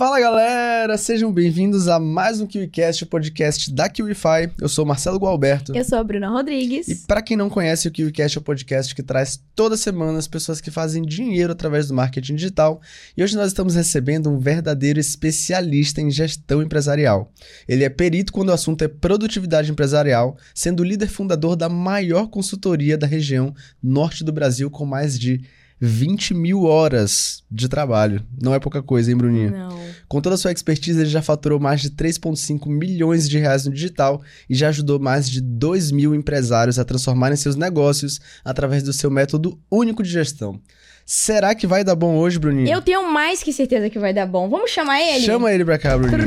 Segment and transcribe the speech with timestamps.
[0.00, 4.50] Fala galera, sejam bem-vindos a mais um KiwiCast, o podcast da KiwiFi.
[4.58, 5.76] Eu sou Marcelo Gualberto.
[5.76, 6.88] Eu sou a Bruna Rodrigues.
[6.88, 10.26] E para quem não conhece, o KiwiCast é o podcast que traz toda semana as
[10.26, 12.80] pessoas que fazem dinheiro através do marketing digital.
[13.14, 17.30] E hoje nós estamos recebendo um verdadeiro especialista em gestão empresarial.
[17.68, 22.28] Ele é perito quando o assunto é produtividade empresarial, sendo o líder fundador da maior
[22.28, 25.42] consultoria da região norte do Brasil, com mais de
[25.80, 28.22] 20 mil horas de trabalho.
[28.40, 29.50] Não é pouca coisa, hein, Bruninha?
[29.50, 29.80] Não.
[30.06, 33.72] Com toda a sua expertise, ele já faturou mais de 3,5 milhões de reais no
[33.72, 38.92] digital e já ajudou mais de 2 mil empresários a transformarem seus negócios através do
[38.92, 40.60] seu método único de gestão.
[41.06, 42.72] Será que vai dar bom hoje, Bruninha?
[42.72, 44.48] Eu tenho mais que certeza que vai dar bom.
[44.48, 45.24] Vamos chamar ele?
[45.24, 46.24] Chama ele pra cá, Bruninha.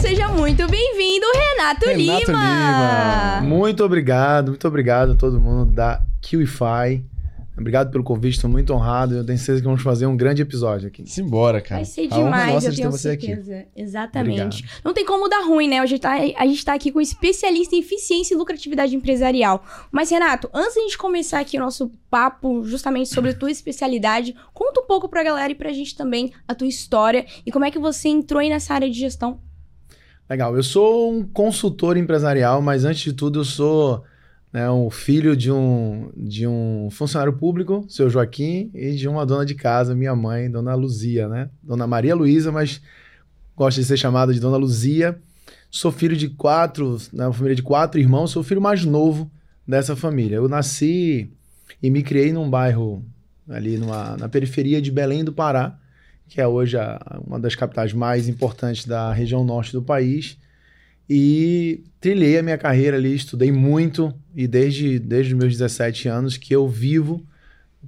[0.00, 3.40] Seja muito bem-vindo, Renato, Renato Lima.
[3.42, 7.04] Muito obrigado, muito obrigado a todo mundo da QIFI.
[7.58, 9.16] Obrigado pelo convite, estou muito honrado.
[9.16, 11.04] Eu tenho certeza que vamos fazer um grande episódio aqui.
[11.06, 11.82] Simbora, cara.
[11.82, 13.26] Vai ser A honra demais, nossa eu de ter tenho você aqui.
[13.26, 13.66] certeza.
[13.76, 14.40] Exatamente.
[14.40, 14.80] Obrigado.
[14.82, 15.78] Não tem como dar ruim, né?
[15.78, 19.62] A gente, tá, a gente tá aqui com um especialista em eficiência e lucratividade empresarial.
[19.92, 23.50] Mas, Renato, antes de a gente começar aqui o nosso papo justamente sobre a tua
[23.50, 27.66] especialidade, conta um pouco pra galera e pra gente também a tua história e como
[27.66, 29.38] é que você entrou aí nessa área de gestão.
[30.30, 34.04] Legal, eu sou um consultor empresarial, mas antes de tudo eu sou
[34.52, 39.44] né, um filho de um, de um funcionário público, seu Joaquim, e de uma dona
[39.44, 41.50] de casa, minha mãe, dona Luzia, né?
[41.60, 42.80] Dona Maria Luísa, mas
[43.56, 45.18] gosto de ser chamada de dona Luzia.
[45.68, 49.28] Sou filho de quatro, né, uma família de quatro irmãos, sou o filho mais novo
[49.66, 50.36] dessa família.
[50.36, 51.32] Eu nasci
[51.82, 53.04] e me criei num bairro
[53.48, 55.76] ali numa, na periferia de Belém do Pará,
[56.30, 60.38] que é hoje a- uma das capitais mais importantes da região norte do país.
[61.08, 66.54] E trilhei a minha carreira ali, estudei muito e desde, desde meus 17 anos que
[66.54, 67.26] eu vivo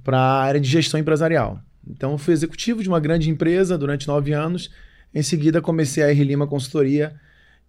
[0.03, 1.57] para a área de gestão empresarial.
[1.87, 4.69] Então, fui executivo de uma grande empresa durante nove anos.
[5.15, 7.13] Em seguida, comecei a R Lima Consultoria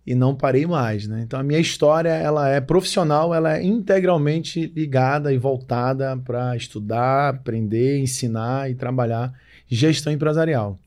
[0.04, 1.06] e não parei mais.
[1.06, 1.22] Né?
[1.22, 7.28] Então, a minha história ela é profissional, ela é integralmente ligada e voltada para estudar,
[7.28, 9.32] aprender, ensinar e trabalhar
[9.68, 10.78] gestão empresarial.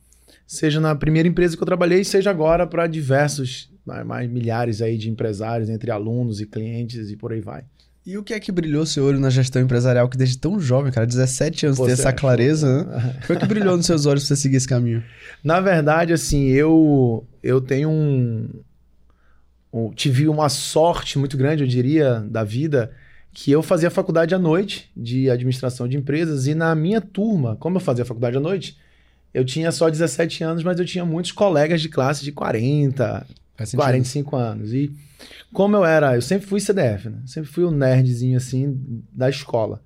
[0.46, 4.98] Seja na primeira empresa que eu trabalhei, seja agora para diversos, mais, mais milhares aí
[4.98, 7.64] de empresários, entre alunos e clientes e por aí vai.
[8.06, 10.94] E o que é que brilhou seu olho na gestão empresarial que desde tão jovem,
[10.94, 12.20] cara, 17 anos, ter essa achou?
[12.22, 13.16] clareza, né?
[13.30, 15.04] O que brilhou nos seus olhos pra você seguir esse caminho?
[15.44, 18.48] Na verdade, assim, eu eu tenho um,
[19.74, 22.92] um- tive uma sorte muito grande, eu diria, da vida,
[23.40, 27.78] que eu fazia faculdade à noite de administração de empresas e na minha turma, como
[27.78, 28.76] eu fazia faculdade à noite,
[29.32, 33.70] eu tinha só 17 anos, mas eu tinha muitos colegas de classe de 40, Faz
[33.70, 33.84] sentido.
[33.84, 34.74] 45 anos.
[34.74, 34.92] E
[35.54, 37.20] como eu era, eu sempre fui CDF, né?
[37.28, 39.84] Sempre fui o nerdzinho assim da escola.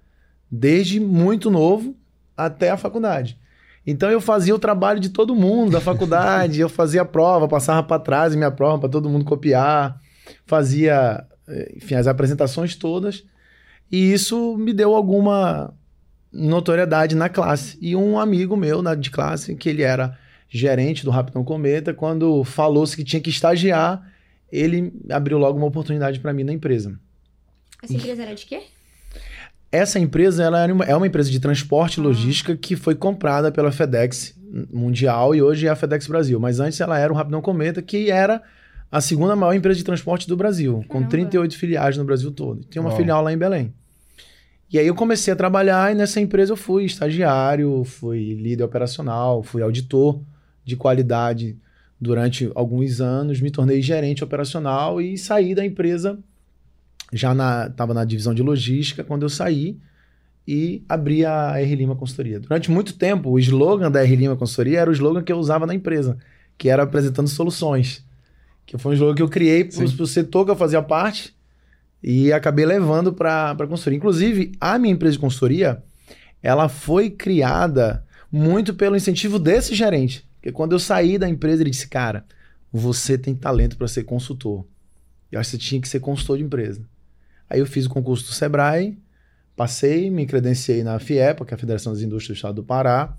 [0.50, 1.94] Desde muito novo
[2.38, 3.38] até a faculdade.
[3.85, 7.84] Então eu fazia o trabalho de todo mundo da faculdade, eu fazia a prova, passava
[7.84, 10.00] para trás minha prova para todo mundo copiar,
[10.45, 13.29] fazia, eh, enfim, as apresentações todas.
[13.91, 15.74] E isso me deu alguma
[16.31, 17.78] notoriedade na classe.
[17.81, 20.18] E um amigo meu na, de classe, que ele era
[20.50, 24.02] gerente do Rapidão Cometa, quando falou-se que tinha que estagiar,
[24.52, 26.97] ele abriu logo uma oportunidade para mim na empresa.
[27.84, 28.62] Essa empresa era de quê?
[29.72, 32.03] Essa empresa ela era uma- é uma empresa de transporte e Ah.
[32.03, 34.35] logística que foi comprada pela FedEx
[34.69, 36.38] Mundial e hoje é a FedEx Brasil.
[36.38, 38.41] Mas antes ela era o Rapidão Cometa, que era
[38.91, 41.09] a segunda maior empresa de transporte do Brasil, com Caramba.
[41.09, 42.62] 38 filiais no Brasil todo.
[42.66, 42.97] Tem uma Uau.
[42.97, 43.73] filial lá em Belém.
[44.71, 49.43] E aí eu comecei a trabalhar e nessa empresa eu fui estagiário, fui líder operacional,
[49.43, 50.21] fui auditor
[50.63, 51.57] de qualidade
[51.99, 56.17] durante alguns anos, me tornei gerente operacional e saí da empresa
[57.11, 59.77] já na estava na divisão de logística quando eu saí
[60.47, 62.39] e abri a R Lima Consultoria.
[62.39, 65.67] Durante muito tempo, o slogan da R Lima Consultoria era o slogan que eu usava
[65.67, 66.17] na empresa,
[66.57, 68.05] que era apresentando soluções.
[68.65, 71.35] Que foi um slogan que eu criei para o setor que eu fazia parte
[72.03, 73.97] e acabei levando para a consultoria.
[73.97, 75.84] Inclusive, a minha empresa de consultoria,
[76.41, 80.25] ela foi criada muito pelo incentivo desse gerente.
[80.35, 82.25] Porque quando eu saí da empresa, ele disse, cara,
[82.72, 84.66] você tem talento para ser consultor.
[85.31, 86.81] Eu acho que você tinha que ser consultor de empresa.
[87.49, 88.97] Aí eu fiz o concurso do Sebrae,
[89.55, 93.14] passei, me credenciei na FIEPA, que é a Federação das Indústrias do Estado do Pará,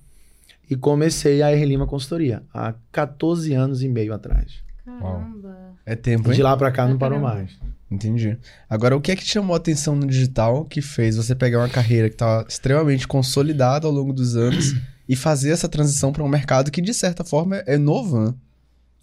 [0.68, 4.62] e comecei a R Lima Consultoria, há 14 anos e meio atrás.
[4.84, 5.74] Caramba.
[5.84, 6.36] É tempo, E hein?
[6.36, 7.40] de lá para cá não parou caramba.
[7.40, 7.58] mais.
[7.92, 8.38] Entendi.
[8.70, 11.58] Agora, o que é que te chamou a atenção no digital que fez você pegar
[11.58, 14.74] uma carreira que estava extremamente consolidada ao longo dos anos
[15.08, 18.34] e fazer essa transição para um mercado que, de certa forma, é novo, né?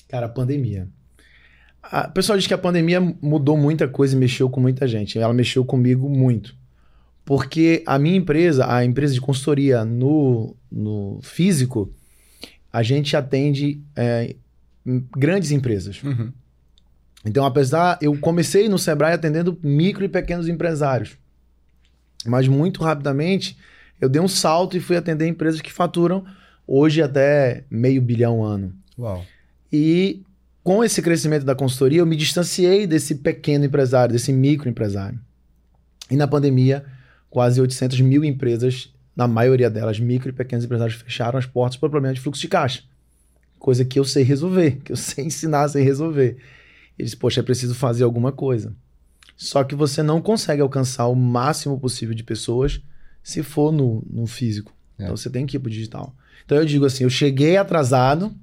[0.07, 0.87] Cara, a pandemia.
[1.83, 5.19] A- O pessoal diz que a pandemia mudou muita coisa e mexeu com muita gente.
[5.19, 6.57] Ela mexeu comigo muito.
[7.23, 11.93] Porque a minha empresa, a empresa de consultoria no, no físico,
[12.73, 14.35] a gente atende é,
[15.15, 16.01] grandes empresas.
[16.01, 16.31] Uhum.
[17.25, 21.17] Então, apesar, eu comecei no Sebrae atendendo micro e pequenos empresários.
[22.25, 23.57] Mas muito rapidamente
[23.99, 26.25] eu dei um salto e fui atender empresas que faturam
[26.65, 28.73] hoje até meio bilhão ano.
[28.97, 29.25] Uau.
[29.71, 30.23] E
[30.63, 35.19] com esse crescimento da consultoria, eu me distanciei desse pequeno empresário, desse micro empresário.
[36.09, 36.85] E na pandemia,
[37.29, 41.89] quase 800 mil empresas, na maioria delas, micro e pequenos empresários, fecharam as portas por
[41.89, 42.83] problema de fluxo de caixa.
[43.57, 46.37] Coisa que eu sei resolver, que eu sei ensinar sem resolver.
[46.99, 48.75] Eles, poxa, é preciso fazer alguma coisa.
[49.37, 52.81] Só que você não consegue alcançar o máximo possível de pessoas
[53.23, 54.73] se for no, no físico.
[54.97, 55.03] É.
[55.03, 56.13] Então você tem que ir pro digital.
[56.45, 58.35] Então eu digo assim, eu cheguei atrasado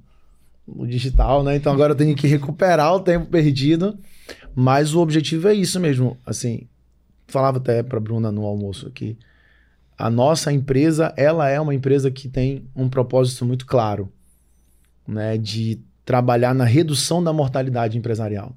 [0.67, 1.55] no digital, né?
[1.55, 3.97] Então agora eu tenho que recuperar o tempo perdido.
[4.55, 6.17] Mas o objetivo é isso mesmo.
[6.25, 6.67] Assim,
[7.27, 9.15] falava até para Bruna no almoço aqui.
[9.95, 14.11] A nossa empresa, ela é uma empresa que tem um propósito muito claro,
[15.07, 18.55] né, de trabalhar na redução da mortalidade empresarial.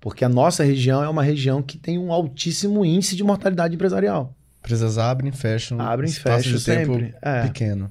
[0.00, 4.32] Porque a nossa região é uma região que tem um altíssimo índice de mortalidade empresarial.
[4.60, 5.80] Empresas abrem, fecham.
[5.80, 7.14] Abrem, espaço fecham de tempo sempre.
[7.20, 7.42] É.
[7.42, 7.90] pequeno.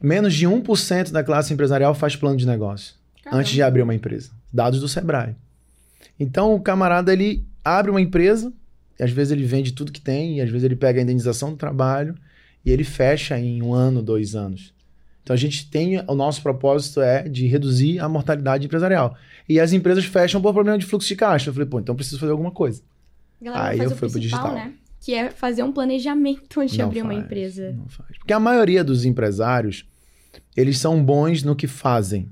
[0.00, 2.94] Menos de 1% da classe empresarial faz plano de negócio
[3.24, 3.40] Caramba.
[3.40, 4.30] antes de abrir uma empresa.
[4.52, 5.34] Dados do Sebrae.
[6.18, 8.52] Então o camarada ele abre uma empresa,
[9.00, 11.50] e às vezes ele vende tudo que tem, e às vezes ele pega a indenização
[11.50, 12.14] do trabalho
[12.64, 14.72] e ele fecha em um ano, dois anos.
[15.24, 19.16] Então a gente tem, o nosso propósito é de reduzir a mortalidade empresarial.
[19.48, 21.48] E as empresas fecham por problema de fluxo de caixa.
[21.48, 22.82] Eu falei, pô, então preciso fazer alguma coisa.
[23.40, 24.52] Galera, Aí faz eu o fui pro digital.
[24.54, 24.72] né?
[25.00, 27.72] Que é fazer um planejamento antes de abrir uma faz, empresa.
[27.72, 28.18] Não faz.
[28.18, 29.86] Porque a maioria dos empresários,
[30.54, 32.28] eles são bons no que fazem.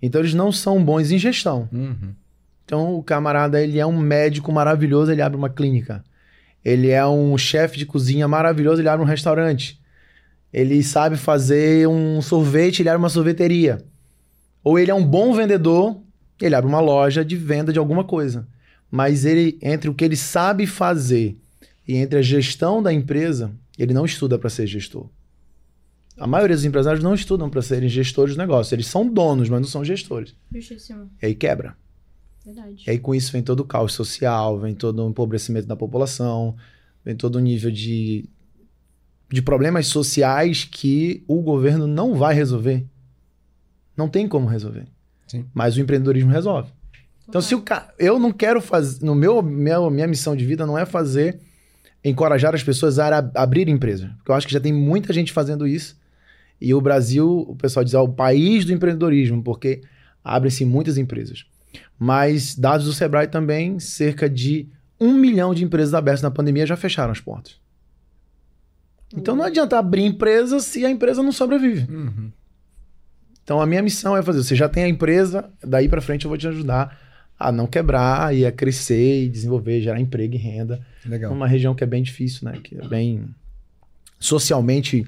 [0.00, 1.68] Então eles não são bons em gestão.
[1.70, 2.14] Uhum.
[2.64, 6.02] Então o camarada, ele é um médico maravilhoso, ele abre uma clínica.
[6.64, 9.77] Ele é um chefe de cozinha maravilhoso, ele abre um restaurante.
[10.52, 13.84] Ele sabe fazer um sorvete, ele abre uma sorveteria.
[14.64, 16.00] Ou ele é um bom vendedor,
[16.40, 18.46] ele abre uma loja de venda de alguma coisa.
[18.90, 21.36] Mas ele, entre o que ele sabe fazer
[21.86, 25.08] e entre a gestão da empresa, ele não estuda para ser gestor.
[26.18, 28.74] A maioria dos empresários não estudam para serem gestores de negócio.
[28.74, 30.34] Eles são donos, mas não são gestores.
[30.52, 31.08] Justíssimo.
[31.22, 31.76] E aí quebra.
[32.44, 32.82] Verdade.
[32.86, 36.56] E aí com isso vem todo o caos social, vem todo o empobrecimento da população,
[37.04, 38.28] vem todo o nível de,
[39.30, 42.84] de problemas sociais que o governo não vai resolver.
[43.96, 44.86] Não tem como resolver.
[45.26, 45.44] Sim.
[45.52, 46.70] Mas o empreendedorismo resolve.
[47.28, 47.92] Então, se o ca...
[47.98, 49.04] eu não quero fazer.
[49.04, 51.38] No meu, meu, minha missão de vida não é fazer
[52.02, 54.14] encorajar as pessoas a ab- abrir empresa.
[54.16, 55.98] Porque eu acho que já tem muita gente fazendo isso.
[56.60, 59.82] E o Brasil, o pessoal diz, é o país do empreendedorismo, porque
[60.24, 61.44] abrem-se muitas empresas.
[61.98, 66.76] Mas, dados do Sebrae também, cerca de um milhão de empresas abertas na pandemia já
[66.76, 67.56] fecharam as portas.
[69.16, 71.90] Então não adianta abrir empresa se a empresa não sobrevive.
[71.90, 72.30] Uhum.
[73.42, 76.28] Então a minha missão é fazer, você já tem a empresa, daí pra frente eu
[76.28, 76.98] vou te ajudar
[77.38, 81.30] a não quebrar e a crescer e desenvolver, gerar emprego e renda Legal.
[81.30, 82.58] numa região que é bem difícil, né?
[82.62, 83.34] Que é bem
[84.18, 85.06] socialmente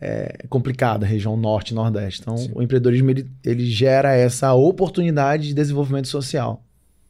[0.00, 2.20] é, complicada, a região norte e nordeste.
[2.22, 2.52] Então Sim.
[2.54, 6.64] o empreendedorismo ele, ele gera essa oportunidade de desenvolvimento social,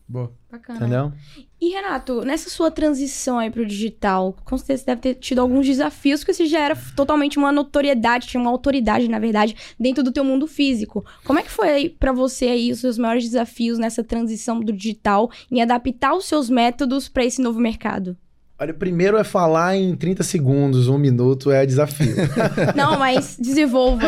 [0.09, 0.33] Boa.
[0.51, 0.79] Bacana.
[0.79, 1.13] entendeu?
[1.59, 5.65] E Renato, nessa sua transição aí pro digital, com certeza você deve ter tido alguns
[5.65, 10.13] desafios, porque você já era totalmente uma notoriedade, tinha uma autoridade, na verdade, dentro do
[10.13, 11.03] teu mundo físico.
[11.25, 15.31] Como é que foi pra você aí os seus maiores desafios nessa transição do digital
[15.51, 18.19] em adaptar os seus métodos pra esse novo mercado?
[18.59, 22.15] Olha, primeiro é falar em 30 segundos, um minuto é desafio.
[22.75, 24.07] Não, mas desenvolva.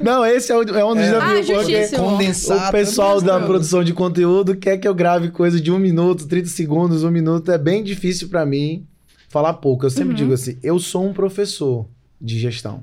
[0.00, 1.40] Não, esse é, o- é um dos É.
[1.42, 1.92] desafios.
[1.94, 1.96] Ah.
[1.96, 2.68] Condensar.
[2.68, 6.48] O pessoal da produção de conteúdo quer que eu grave coisa de um minuto, 30
[6.48, 7.52] segundos, um minuto.
[7.52, 8.84] É bem difícil pra mim
[9.28, 9.86] falar pouco.
[9.86, 10.14] Eu sempre Uhum.
[10.16, 11.86] digo assim: eu sou um professor
[12.20, 12.82] de gestão.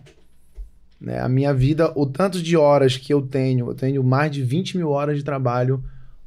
[1.01, 1.19] Né?
[1.19, 4.77] A minha vida, o tanto de horas que eu tenho, eu tenho mais de 20
[4.77, 5.83] mil horas de trabalho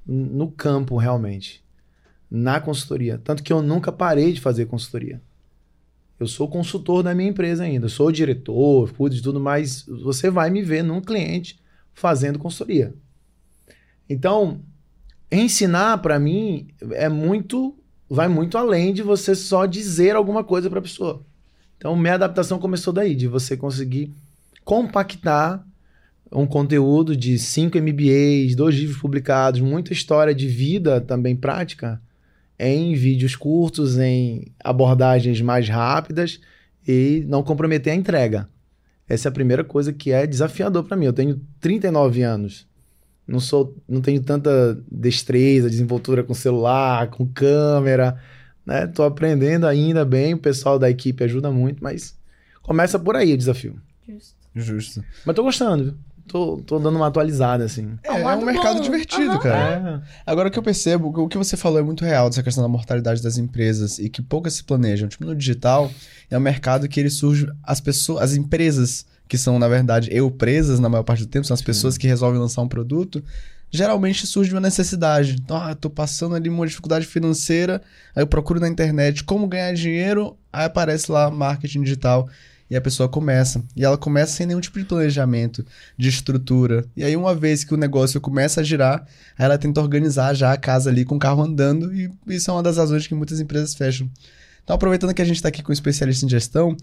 [0.07, 1.63] no campo, realmente.
[2.31, 3.21] Na consultoria.
[3.23, 5.21] Tanto que eu nunca parei de fazer consultoria.
[6.19, 7.89] Eu sou consultor da minha empresa ainda.
[7.89, 11.61] Sou diretor, cuido de tudo, mas você vai me ver num cliente
[11.95, 12.93] fazendo consultoria.
[14.09, 14.61] Então,
[15.31, 17.75] ensinar para mim é muito
[18.11, 21.23] vai muito além de você só dizer alguma coisa para a pessoa.
[21.77, 24.13] Então, minha adaptação começou daí, de você conseguir
[24.65, 25.65] compactar
[26.33, 32.01] um conteúdo de cinco MBAs, dois livros publicados, muita história de vida também prática
[32.59, 36.41] em vídeos curtos, em abordagens mais rápidas
[36.87, 38.49] e não comprometer a entrega.
[39.09, 41.07] Essa é a primeira coisa que é desafiador para mim.
[41.07, 42.67] Eu tenho 39 anos.
[43.27, 48.19] Não sou, não tenho tanta destreza, desenvoltura com celular, com câmera.
[48.65, 48.87] né?
[48.87, 52.17] Tô aprendendo ainda bem, o pessoal da equipe ajuda muito, mas
[52.63, 53.81] começa por aí o desafio.
[54.07, 54.37] Justo.
[54.55, 55.05] Justo.
[55.25, 55.95] Mas tô gostando, viu?
[56.29, 57.99] Tô, tô dando uma atualizada, assim.
[58.03, 58.83] É, um é um mercado bom.
[58.83, 59.39] divertido, Aham.
[59.39, 60.03] cara.
[60.05, 60.31] É.
[60.31, 62.69] Agora o que eu percebo, o que você falou é muito real dessa questão da
[62.69, 65.09] mortalidade das empresas e que poucas se planejam.
[65.09, 65.91] Tipo, no digital,
[66.31, 70.31] é um mercado que ele surge, as pessoas, as empresas que são, na verdade, eu
[70.31, 73.23] presas na maior parte do tempo, são as pessoas que resolvem lançar um produto,
[73.71, 75.37] geralmente surge uma necessidade.
[75.39, 77.83] Então, ah, tô passando ali uma dificuldade financeira,
[78.17, 82.29] aí eu procuro na internet como ganhar dinheiro, aí aparece lá marketing digital.
[82.71, 83.63] E a pessoa começa.
[83.75, 85.65] E ela começa sem nenhum tipo de planejamento,
[85.97, 86.85] de estrutura.
[86.97, 89.07] E aí, uma vez que o negócio começa a girar,
[89.39, 91.95] aí ela tenta organizar já a casa ali com o carro andando.
[91.95, 94.11] E isso é uma das razões que muitas empresas fecham.
[94.63, 96.77] Então, aproveitando que a gente está aqui com um especialista em gestão,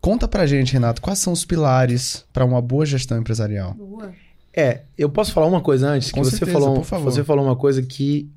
[0.00, 3.74] conta pra gente, Renato, quais são os pilares para uma boa gestão empresarial?
[3.74, 4.12] Boa.
[4.52, 6.10] É, eu posso falar uma coisa antes?
[6.10, 7.04] Com que você certeza, falou, por favor.
[7.04, 8.28] Você falou uma coisa que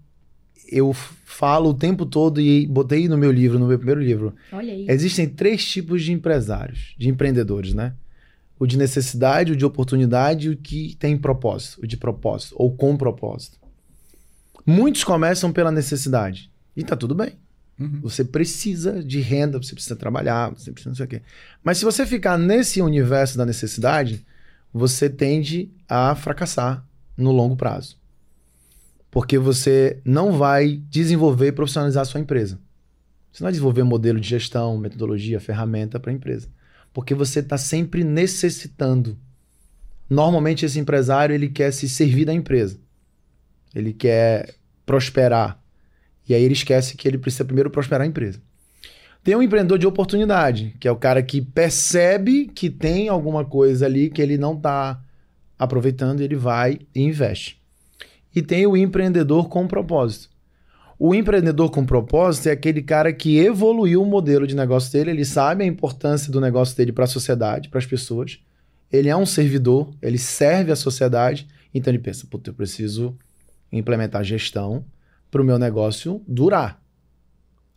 [0.71, 4.35] eu falo o tempo todo e botei no meu livro, no meu primeiro livro.
[4.51, 4.85] Olha aí.
[4.89, 7.93] Existem três tipos de empresários, de empreendedores, né?
[8.59, 12.75] O de necessidade, o de oportunidade e o que tem propósito, o de propósito, ou
[12.75, 13.57] com propósito.
[14.65, 16.51] Muitos começam pela necessidade.
[16.75, 17.33] E tá tudo bem.
[17.79, 18.01] Uhum.
[18.01, 21.21] Você precisa de renda, você precisa trabalhar, você precisa não sei o quê.
[21.63, 24.25] Mas se você ficar nesse universo da necessidade,
[24.73, 26.85] você tende a fracassar
[27.17, 27.98] no longo prazo.
[29.11, 32.59] Porque você não vai desenvolver e profissionalizar a sua empresa.
[33.31, 36.47] Você não vai desenvolver modelo de gestão, metodologia, ferramenta para a empresa.
[36.93, 39.17] Porque você está sempre necessitando.
[40.09, 42.79] Normalmente esse empresário ele quer se servir da empresa.
[43.73, 45.61] Ele quer prosperar.
[46.27, 48.41] E aí ele esquece que ele precisa primeiro prosperar a empresa.
[49.23, 53.85] Tem um empreendedor de oportunidade, que é o cara que percebe que tem alguma coisa
[53.85, 55.03] ali que ele não está
[55.57, 57.58] aproveitando, e ele vai e investe.
[58.35, 60.29] E tem o empreendedor com propósito.
[60.97, 65.23] O empreendedor com propósito é aquele cara que evoluiu o modelo de negócio dele, ele
[65.23, 68.39] sabe a importância do negócio dele para a sociedade, para as pessoas.
[68.91, 73.17] Ele é um servidor, ele serve a sociedade, então ele pensa, puta, eu preciso
[73.71, 74.83] implementar gestão
[75.31, 76.81] para o meu negócio durar.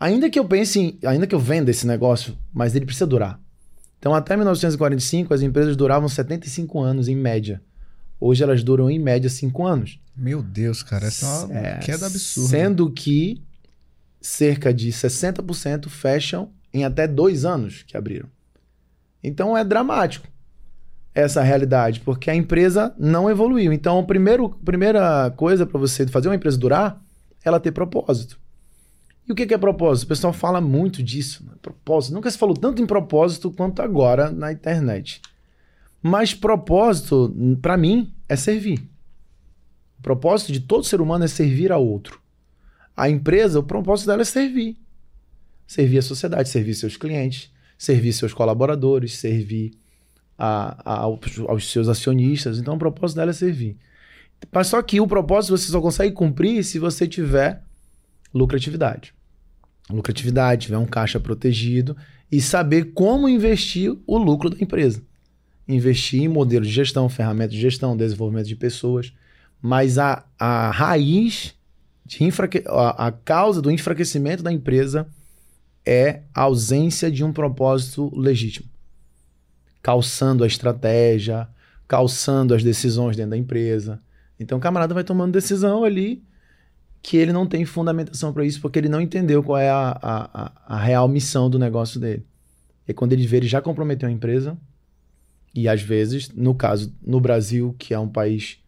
[0.00, 3.40] Ainda que eu pense, em, ainda que eu venda esse negócio, mas ele precisa durar.
[4.00, 7.62] Então, até 1945, as empresas duravam 75 anos em média.
[8.24, 9.98] Hoje elas duram em média 5 anos.
[10.16, 12.48] Meu Deus, cara, essa é uma É, queda absurda.
[12.48, 13.42] Sendo que
[14.20, 18.28] cerca de 60% fecham em até dois anos que abriram.
[19.24, 20.28] Então é dramático
[21.12, 23.72] essa realidade, porque a empresa não evoluiu.
[23.72, 27.02] Então, a primeiro, primeira coisa para você fazer uma empresa durar
[27.44, 28.38] é ela ter propósito.
[29.28, 30.04] E o que é propósito?
[30.04, 31.44] O pessoal fala muito disso.
[31.60, 32.14] Propósito.
[32.14, 35.20] Nunca se falou tanto em propósito quanto agora na internet.
[36.02, 38.80] Mas propósito, para mim, é servir.
[39.98, 42.20] O propósito de todo ser humano é servir ao outro.
[42.96, 44.76] A empresa, o propósito dela é servir.
[45.66, 49.72] Servir a sociedade, servir seus clientes, servir seus colaboradores, servir
[50.36, 52.58] a- a- aos, aos seus acionistas.
[52.58, 53.78] Então, o propósito dela é servir.
[54.50, 57.62] Mas só que o propósito você só consegue cumprir se você tiver
[58.34, 59.14] lucratividade.
[59.88, 61.96] Lucratividade, tiver um caixa protegido
[62.30, 65.00] e saber como investir o lucro da empresa.
[65.66, 69.12] Investir em modelo de gestão, ferramentas de gestão, desenvolvimento de pessoas.
[69.60, 71.54] Mas a, a raiz,
[72.04, 72.62] de enfraque...
[72.66, 75.06] a, a causa do enfraquecimento da empresa
[75.84, 78.68] é a ausência de um propósito legítimo.
[79.82, 81.48] Calçando a estratégia,
[81.86, 84.00] calçando as decisões dentro da empresa.
[84.38, 86.22] Então o camarada vai tomando decisão ali
[87.02, 90.52] que ele não tem fundamentação para isso, porque ele não entendeu qual é a, a,
[90.66, 92.24] a, real missão do negócio dele.
[92.86, 94.56] E quando ele vê, ele já comprometeu a empresa.
[95.54, 98.58] E às vezes, no caso, no Brasil, que é um país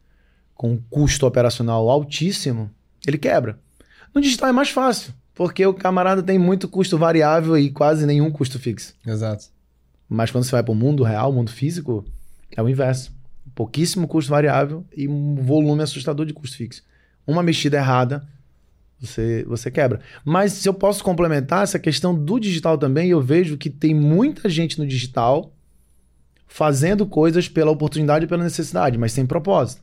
[0.55, 2.71] com um custo operacional altíssimo,
[3.07, 3.59] ele quebra.
[4.14, 8.31] No digital é mais fácil, porque o camarada tem muito custo variável e quase nenhum
[8.31, 8.95] custo fixo.
[9.07, 9.47] Exato.
[10.09, 12.05] Mas quando você vai para o mundo real, mundo físico,
[12.55, 13.12] é o inverso.
[13.55, 16.83] Pouquíssimo custo variável e um volume assustador de custo fixo.
[17.26, 18.26] Uma mexida errada,
[19.00, 20.00] você, você quebra.
[20.25, 24.49] Mas se eu posso complementar essa questão do digital também, eu vejo que tem muita
[24.49, 25.54] gente no digital
[26.55, 29.83] fazendo coisas pela oportunidade e pela necessidade, mas sem propósito.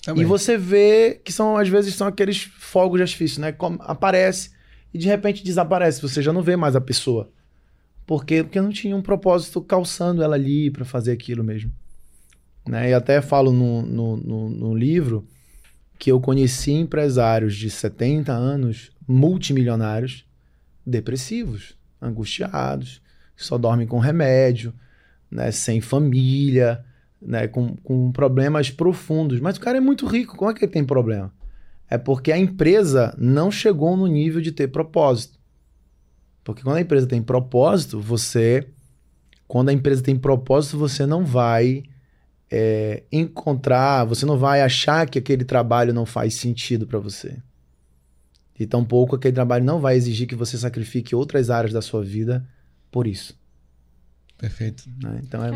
[0.00, 0.22] Também.
[0.22, 3.50] E você vê que são, às vezes, são aqueles fogos de artifício, né?
[3.50, 4.50] Como aparece
[4.94, 6.00] e de repente desaparece.
[6.00, 7.28] Você já não vê mais a pessoa.
[8.06, 8.44] Por quê?
[8.44, 11.72] Porque não tinha um propósito calçando ela ali para fazer aquilo mesmo.
[12.64, 12.90] Né?
[12.90, 15.26] E até falo no, no, no, no livro
[15.98, 20.24] que eu conheci empresários de 70 anos, multimilionários,
[20.86, 23.02] depressivos, angustiados,
[23.36, 24.72] que só dormem com remédio,
[25.30, 25.50] né?
[25.50, 26.84] sem família,
[27.20, 29.40] né, com, com problemas profundos.
[29.40, 31.32] Mas o cara é muito rico, como é que ele tem problema?
[31.90, 35.38] É porque a empresa não chegou no nível de ter propósito.
[36.44, 38.68] Porque quando a empresa tem propósito, você.
[39.46, 41.82] Quando a empresa tem propósito, você não vai
[42.50, 47.38] é, encontrar, você não vai achar que aquele trabalho não faz sentido para você.
[48.58, 52.46] E tampouco aquele trabalho não vai exigir que você sacrifique outras áreas da sua vida
[52.90, 53.38] por isso.
[54.38, 54.84] Perfeito.
[55.02, 55.20] né?
[55.22, 55.50] Então, é,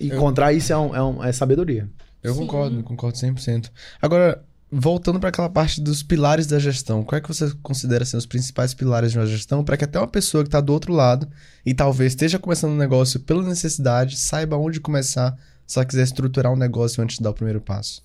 [0.00, 1.88] encontrar isso é, um- é um- é sabedoria.
[2.22, 2.40] Eu Sim.
[2.40, 3.70] concordo, concordo 100%.
[4.00, 8.16] Agora, voltando para aquela parte dos pilares da gestão, qual é que você considera ser
[8.16, 10.92] os principais pilares de uma gestão para que até uma pessoa que está do outro
[10.92, 11.28] lado
[11.64, 16.52] e talvez esteja começando um negócio pela necessidade, saiba onde começar se ela quiser estruturar
[16.52, 18.02] um negócio antes de dar o primeiro passo?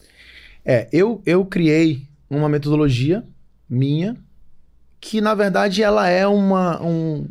[0.63, 3.23] É, eu, eu criei uma metodologia
[3.69, 4.15] minha
[5.01, 6.81] que, na verdade, ela é uma.
[6.81, 7.25] Um,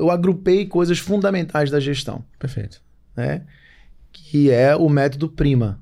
[0.00, 2.82] eu agrupei coisas fundamentais da gestão, Perfeito.
[3.16, 3.42] né?
[4.12, 5.80] Que é o método PRIMA.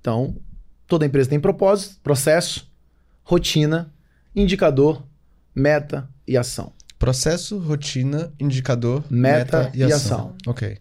[0.00, 0.34] Então,
[0.86, 2.66] toda empresa tem propósito, processo,
[3.22, 3.92] rotina,
[4.34, 5.04] indicador,
[5.54, 6.72] meta e ação.
[6.98, 9.96] Processo, rotina, indicador, Meta meta, e e, ação.
[9.96, 10.34] ação.
[10.46, 10.78] Ok.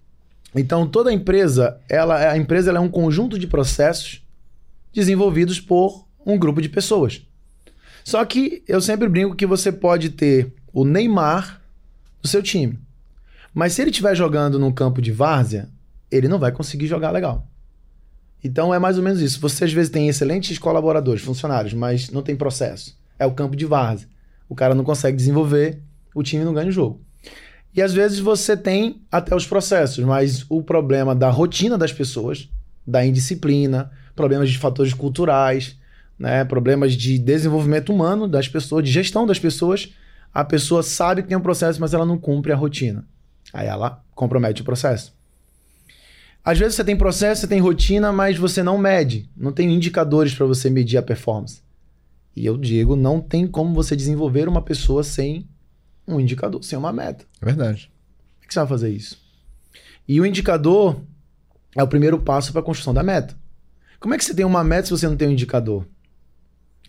[0.55, 4.25] Então, toda empresa, ela, a empresa ela é um conjunto de processos
[4.93, 7.21] desenvolvidos por um grupo de pessoas.
[8.09, 11.61] Só que eu sempre brinco que você pode ter o Neymar
[12.23, 12.79] no seu time.
[13.53, 15.69] Mas se ele estiver jogando num campo de várzea,
[16.09, 17.45] ele não vai conseguir jogar legal.
[18.43, 19.39] Então é mais ou menos isso.
[19.41, 22.97] Você às vezes tem excelentes colaboradores, funcionários, mas não tem processo.
[23.19, 24.07] É o campo de várzea.
[24.49, 25.79] O cara não consegue desenvolver,
[26.15, 26.99] o time não ganha o jogo.
[27.75, 32.49] E às vezes você tem até os processos, mas o problema da rotina das pessoas,
[32.87, 35.77] da indisciplina, problemas de fatores culturais,
[36.19, 39.93] né, problemas de desenvolvimento humano das pessoas, de gestão das pessoas,
[40.33, 43.05] a pessoa sabe que tem um processo, mas ela não cumpre a rotina.
[43.53, 45.17] Aí ela compromete o processo.
[46.43, 50.33] Às vezes você tem processo, você tem rotina, mas você não mede, não tem indicadores
[50.33, 51.61] para você medir a performance.
[52.35, 55.47] E eu digo, não tem como você desenvolver uma pessoa sem
[56.07, 57.25] um indicador, sem uma meta.
[57.41, 57.91] É verdade.
[58.35, 59.17] Como é que você vai fazer isso?
[60.07, 61.01] E o indicador
[61.75, 63.35] é o primeiro passo para a construção da meta.
[63.99, 65.85] Como é que você tem uma meta se você não tem um indicador?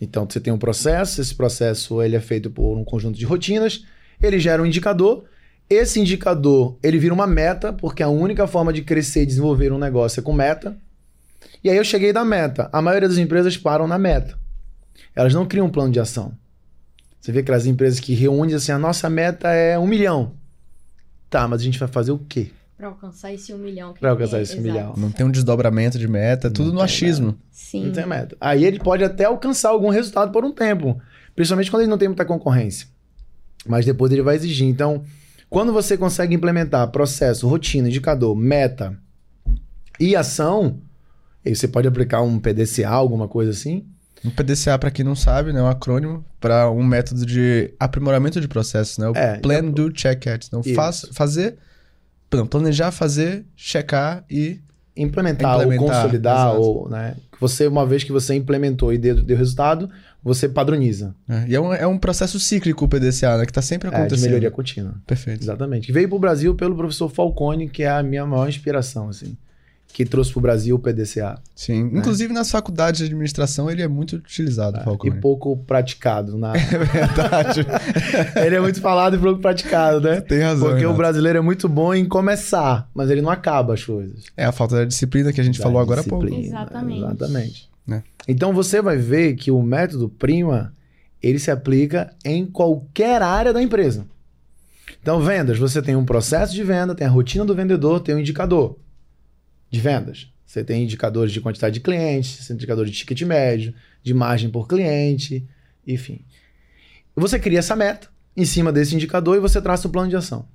[0.01, 3.85] Então, você tem um processo, esse processo ele é feito por um conjunto de rotinas,
[4.19, 5.25] ele gera um indicador,
[5.69, 9.77] esse indicador ele vira uma meta, porque a única forma de crescer e desenvolver um
[9.77, 10.75] negócio é com meta.
[11.63, 12.67] E aí eu cheguei da meta.
[12.73, 14.37] A maioria das empresas param na meta.
[15.15, 16.33] Elas não criam um plano de ação.
[17.19, 20.33] Você vê aquelas empresas que reúnem assim, a nossa meta é um milhão.
[21.29, 22.51] Tá, mas a gente vai fazer o quê?
[22.81, 23.93] Pra alcançar esse um milhão.
[23.93, 24.67] que Pra alcançar é, esse exato.
[24.67, 24.93] milhão.
[24.97, 27.37] Não tem um desdobramento de meta, é tudo Não no achismo.
[27.51, 27.85] Sim.
[27.85, 28.35] Não tem meta.
[28.41, 30.99] Aí ele pode até alcançar algum resultado por um tempo.
[31.35, 32.87] Principalmente quando ele não tem muita concorrência.
[33.67, 34.67] Mas depois ele vai exigir.
[34.67, 35.03] Então,
[35.47, 38.97] quando você consegue implementar processo, rotina, indicador, meta
[39.99, 40.79] e ação,
[41.45, 43.85] aí você pode aplicar um PDCA, alguma coisa assim.
[44.25, 48.41] Um PDCA, para quem não sabe, né, é um acrônimo para um método de aprimoramento
[48.41, 49.07] de processos, né?
[49.07, 50.47] O É, Plan, então- Do, Check, Act.
[50.47, 51.57] Então, faz, fazer,
[52.39, 54.59] não, planejar, fazer, checar e...
[54.95, 56.61] Implementar, ou Implementar, consolidar, exato.
[56.61, 57.15] ou, né?
[57.39, 59.89] Você, uma vez que você implementou e deu, deu resultado,
[60.21, 61.15] você padroniza.
[61.29, 63.45] é, e é um, é um processo cíclico o PDCA, né?
[63.45, 64.25] Que tá sempre É, de acontecendo.
[64.25, 64.93] melhoria contínua.
[65.07, 65.43] Perfeito.
[65.43, 65.87] Exatamente.
[65.87, 69.35] Que veio pro Brasil pelo professor Falcone, que é a minha maior inspiração, assim.
[69.93, 71.37] Que trouxe pro Brasil o PDCA.
[71.55, 71.91] Sim.
[71.93, 75.19] Inclusive, nas faculdades de administração, ele é muito utilizado, E Falcone.
[75.19, 76.37] pouco praticado.
[76.37, 76.53] Na...
[76.55, 77.65] É verdade.
[78.45, 80.21] ele é muito falado e pouco praticado, né?
[80.21, 80.97] Tem razão, Porque o Renato.
[80.97, 84.23] brasileiro é muito bom em começar, mas ele não acaba as coisas.
[84.37, 86.25] É a falta da disciplina que a gente Da falou agora há pouco.
[86.33, 86.99] Exatamente.
[86.99, 87.69] Exatamente.
[87.85, 88.03] Né?
[88.27, 90.73] Então você vai ver que o método Prima,
[91.21, 94.05] ele se aplica em qualquer área da empresa.
[95.01, 98.19] Então, vendas, você tem um processo de venda, tem a rotina do vendedor, tem um
[98.19, 98.77] indicador
[99.71, 100.31] de vendas.
[100.45, 104.49] Você tem indicadores de quantidade de clientes, você tem indicadores de ticket médio, de margem
[104.49, 105.47] por cliente,
[105.87, 106.25] enfim.
[107.15, 110.45] Você cria essa meta em cima desse indicador e você traça o plano de ação.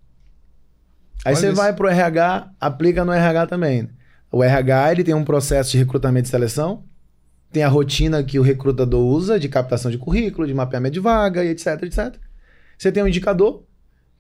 [1.25, 1.57] Aí Olha você isso.
[1.57, 3.89] vai para o RH, aplica no RH também.
[4.31, 6.85] O RH ele tem um processo de recrutamento e seleção,
[7.51, 11.43] tem a rotina que o recrutador usa de captação de currículo, de mapeamento de vaga
[11.43, 12.17] e etc, etc.
[12.77, 13.65] Você tem um indicador,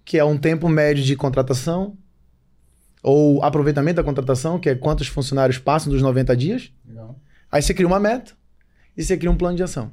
[0.05, 1.99] que é um tempo médio de contratação,
[3.07, 6.73] ou aproveitamento da contratação, que é quantos funcionários passam dos 90 dias.
[7.53, 8.33] Aí você cria uma meta
[8.97, 9.92] e você cria um plano de ação.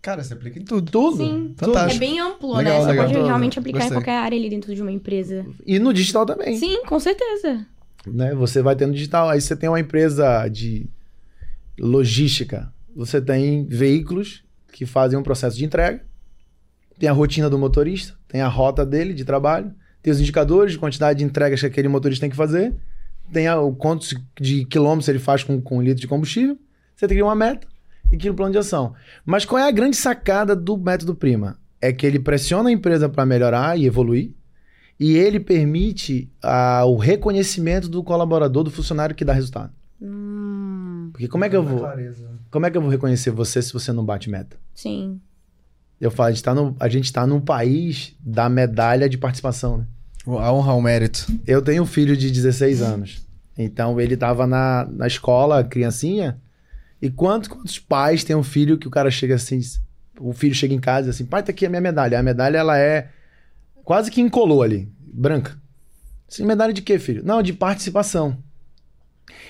[0.00, 0.88] Cara, você aplica em tudo.
[0.88, 1.16] Tudo.
[1.16, 1.54] Sim.
[1.56, 1.96] Fantástico.
[1.96, 2.80] É bem amplo, Legal, né?
[2.80, 3.06] Você legal.
[3.06, 3.96] pode realmente aplicar Gostei.
[3.96, 5.44] em qualquer área ali dentro de uma empresa.
[5.66, 6.56] E no digital também.
[6.56, 7.66] Sim, com certeza.
[8.06, 8.32] né?
[8.36, 9.28] Você vai ter no digital.
[9.28, 10.86] Aí você tem uma empresa de
[11.80, 12.72] logística.
[12.94, 16.04] Você tem veículos que fazem um processo de entrega.
[16.96, 20.78] Tem a rotina do motorista, tem a rota dele de trabalho, tem os indicadores de
[20.78, 22.74] quantidade de entregas que aquele motorista tem que fazer,
[23.32, 24.06] tem a- o quanto
[24.40, 26.56] de quilômetros ele faz com, com um litro de combustível.
[26.96, 27.66] Você tem que criar uma meta
[28.10, 28.94] e cria um plano de ação.
[29.24, 31.56] Mas qual é a grande sacada do método Prima?
[31.80, 34.30] É que ele pressiona a empresa para melhorar e evoluir.
[35.00, 39.72] e ele permite ah, o reconhecimento do colaborador, do funcionário que dá resultado.
[40.00, 41.84] Hum, Porque como é que eu vou,
[42.50, 44.56] como é que eu vou reconhecer você se você não bate meta?
[44.74, 45.20] sim.
[46.02, 49.78] Eu falo, a gente tá, no, a gente tá num país da medalha de participação,
[49.78, 49.86] né?
[50.26, 51.26] A honra, o mérito.
[51.46, 53.24] Eu tenho um filho de 16 anos.
[53.56, 56.40] Então ele tava na, na escola, criancinha.
[57.00, 59.60] E quantos, quantos pais têm um filho que o cara chega assim,
[60.18, 62.18] o filho chega em casa e diz assim, pai, tá aqui a minha medalha.
[62.18, 63.08] A medalha, ela é
[63.84, 65.56] quase que incolor ali, branca.
[66.28, 67.22] Assim, medalha de quê, filho?
[67.24, 68.36] Não, de participação.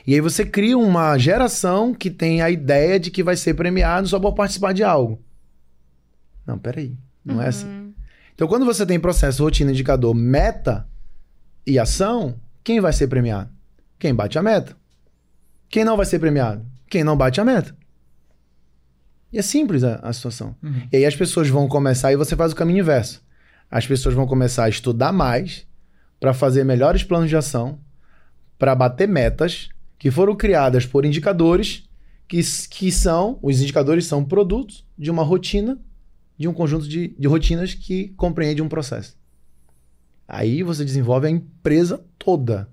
[0.06, 4.06] E aí você cria uma geração que tem a ideia de que vai ser premiado
[4.06, 5.18] só por participar de algo.
[6.46, 6.96] Não, peraí.
[7.24, 7.66] Não é assim.
[7.66, 7.92] Uhum.
[8.34, 10.86] Então, quando você tem processo, rotina, indicador, meta
[11.66, 13.50] e ação, quem vai ser premiado?
[13.98, 14.76] Quem bate a meta.
[15.68, 16.66] Quem não vai ser premiado?
[16.88, 17.74] Quem não bate a meta.
[19.32, 20.54] E é simples a, a situação.
[20.62, 20.88] Uhum.
[20.92, 23.22] E aí as pessoas vão começar e você faz o caminho inverso.
[23.70, 25.66] As pessoas vão começar a estudar mais
[26.20, 27.78] para fazer melhores planos de ação,
[28.58, 31.88] para bater metas que foram criadas por indicadores
[32.28, 35.78] que, que são, os indicadores são produtos de uma rotina,
[36.42, 39.16] de um conjunto de, de rotinas que compreende um processo.
[40.26, 42.68] Aí você desenvolve a empresa toda.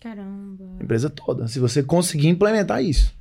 [0.00, 0.64] Caramba.
[0.80, 1.46] A empresa toda.
[1.46, 3.16] Se você conseguir implementar isso.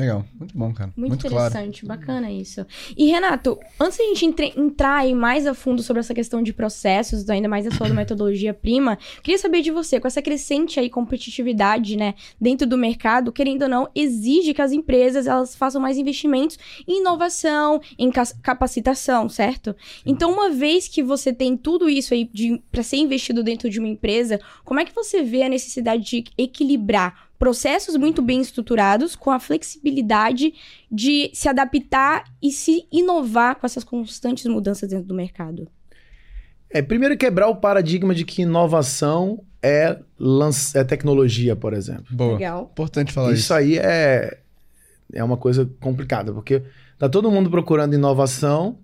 [0.00, 0.24] Legal.
[0.38, 0.92] Muito bom, cara.
[0.96, 1.48] Muito, Muito, claro.
[1.50, 2.66] interessante, bacana isso.
[2.96, 6.52] E Renato, antes da gente entre- entrar aí mais a fundo sobre essa questão de
[6.52, 10.88] processos, ainda mais a sua metodologia prima, queria saber de você, com essa crescente aí
[10.88, 15.98] competitividade, né, dentro do mercado, querendo ou não, exige que as empresas elas façam mais
[15.98, 16.58] investimentos
[16.88, 19.76] em inovação, em ca- capacitação, certo?
[20.06, 22.30] Então, uma vez que você tem tudo isso aí
[22.72, 26.24] para ser investido dentro de uma empresa, como é que você vê a necessidade de
[26.38, 30.52] equilibrar processos muito bem estruturados com a flexibilidade
[30.92, 35.66] de se adaptar e se inovar com essas constantes mudanças dentro do mercado.
[36.68, 39.98] É, primeiro quebrar o paradigma de que inovação é,
[40.74, 42.04] é tecnologia, por exemplo.
[42.10, 42.34] Boa.
[42.34, 42.68] Legal.
[42.72, 43.54] Importante falar isso isso.
[43.54, 44.38] aí é,
[45.10, 46.62] é uma coisa complicada, porque
[46.98, 48.78] tá todo mundo procurando inovação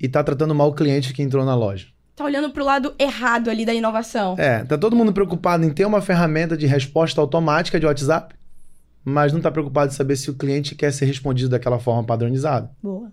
[0.00, 1.88] e tá tratando mal o cliente que entrou na loja.
[2.14, 4.34] Tá olhando pro lado errado ali da inovação.
[4.38, 8.34] É, tá todo mundo preocupado em ter uma ferramenta de resposta automática de WhatsApp,
[9.04, 12.70] mas não tá preocupado em saber se o cliente quer ser respondido daquela forma padronizada.
[12.82, 13.10] Boa.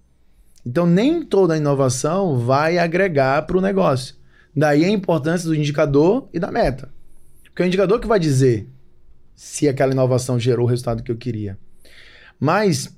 [0.65, 4.15] Então, nem toda inovação vai agregar para o negócio.
[4.55, 6.91] Daí a importância do indicador e da meta.
[7.43, 8.69] Porque é o indicador que vai dizer
[9.35, 11.57] se aquela inovação gerou o resultado que eu queria.
[12.37, 12.93] Mas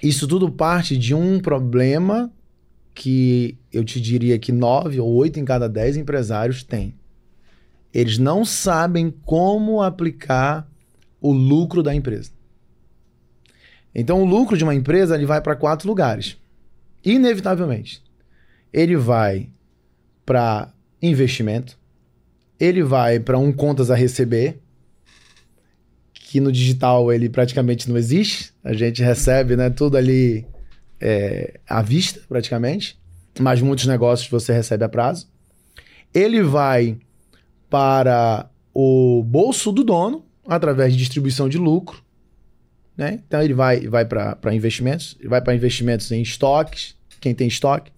[0.00, 2.32] isso tudo parte de um problema
[2.98, 6.96] que eu te diria que nove ou oito em cada dez empresários têm.
[7.94, 10.68] Eles não sabem como aplicar
[11.20, 12.32] o lucro da empresa.
[13.94, 16.36] Então, o lucro de uma empresa ele vai para quatro lugares
[17.04, 18.02] inevitavelmente.
[18.72, 19.48] Ele vai
[20.26, 21.78] para investimento,
[22.58, 24.58] ele vai para um contas a receber,
[26.12, 28.52] que no digital ele praticamente não existe.
[28.64, 30.44] A gente recebe né, tudo ali
[31.00, 32.98] é, à vista, praticamente,
[33.38, 35.28] mas muitos negócios você recebe a prazo.
[36.12, 36.98] Ele vai
[37.70, 42.02] para o bolso do dono, através de distribuição de lucro.
[42.96, 43.20] Né?
[43.26, 47.92] Então ele vai, vai para investimentos, vai para investimentos em estoques, quem tem estoque.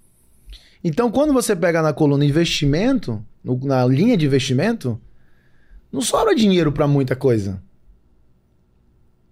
[0.83, 5.01] Então, quando você pega na coluna investimento, no- na linha de investimento,
[5.93, 7.63] não sobra dinheiro para muita coisa.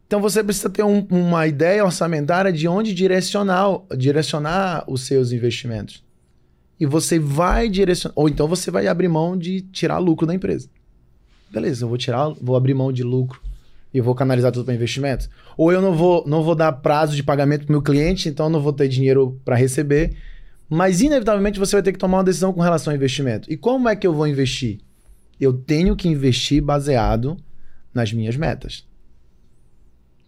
[0.09, 6.03] Então você precisa ter um- uma ideia orçamentária de onde direcionar, direcionar os seus investimentos.
[6.81, 8.15] E você vai direcionar.
[8.17, 10.71] Ou então você vai abrir mão de tirar lucro da empresa.
[11.51, 13.39] Beleza, eu vou tirar, vou abrir mão de lucro
[13.93, 15.29] e vou canalizar tudo para investimentos.
[15.59, 18.51] Ou eu não vou, não vou dar prazo de pagamento para meu cliente, então eu
[18.51, 20.17] não vou ter dinheiro para receber.
[20.71, 23.53] Mas inevitavelmente você vai ter que tomar uma decisão com relação ao investimento.
[23.53, 24.79] E como é que eu vou investir?
[25.39, 27.37] Eu tenho que investir baseado
[27.93, 28.88] nas minhas metas.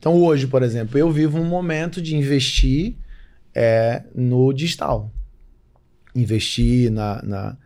[0.00, 2.96] Então hoje, por exemplo, eu vivo um momento de investir
[3.54, 5.12] é, no digital.
[6.16, 7.56] Investir na, na,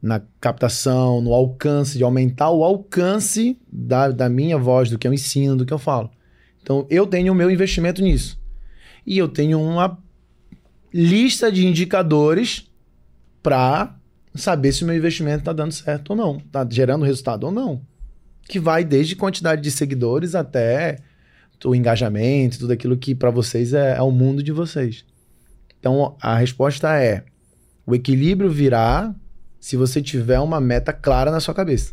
[0.00, 5.14] na captação, no alcance, de aumentar o alcance da, da minha voz, do que eu
[5.14, 6.10] ensino, do que eu falo.
[6.62, 8.38] Então eu tenho o meu investimento nisso.
[9.06, 9.98] E eu tenho uma
[10.92, 12.70] lista de indicadores
[13.42, 13.96] para
[14.34, 17.80] saber se o meu investimento está dando certo ou não, está gerando resultado ou não.
[18.46, 20.98] Que vai desde quantidade de seguidores até
[21.64, 25.04] o engajamento, tudo aquilo que para vocês é, é o mundo de vocês.
[25.78, 27.24] Então a resposta é:
[27.86, 29.14] o equilíbrio virá
[29.58, 31.92] se você tiver uma meta clara na sua cabeça.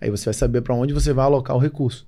[0.00, 2.06] Aí você vai saber para onde você vai alocar o recurso.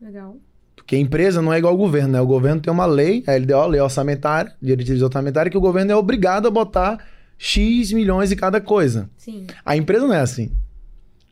[0.00, 0.36] Legal.
[0.76, 2.20] Porque a empresa não é igual ao governo, né?
[2.20, 5.96] O governo tem uma lei, a LDO, lei orçamentária, diretriz orçamentária, que o governo é
[5.96, 7.04] obrigado a botar
[7.36, 9.10] X milhões em cada coisa.
[9.16, 9.46] Sim.
[9.64, 10.52] A empresa não é assim.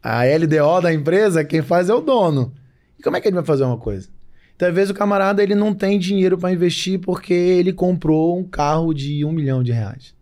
[0.02, 2.52] A LDO da empresa, quem faz é o dono.
[2.98, 4.08] E como é que ele vai fazer uma coisa?
[4.56, 8.42] Então, às vezes, o camarada ele não tem dinheiro para investir porque ele comprou um
[8.42, 10.14] carro de um milhão de reais.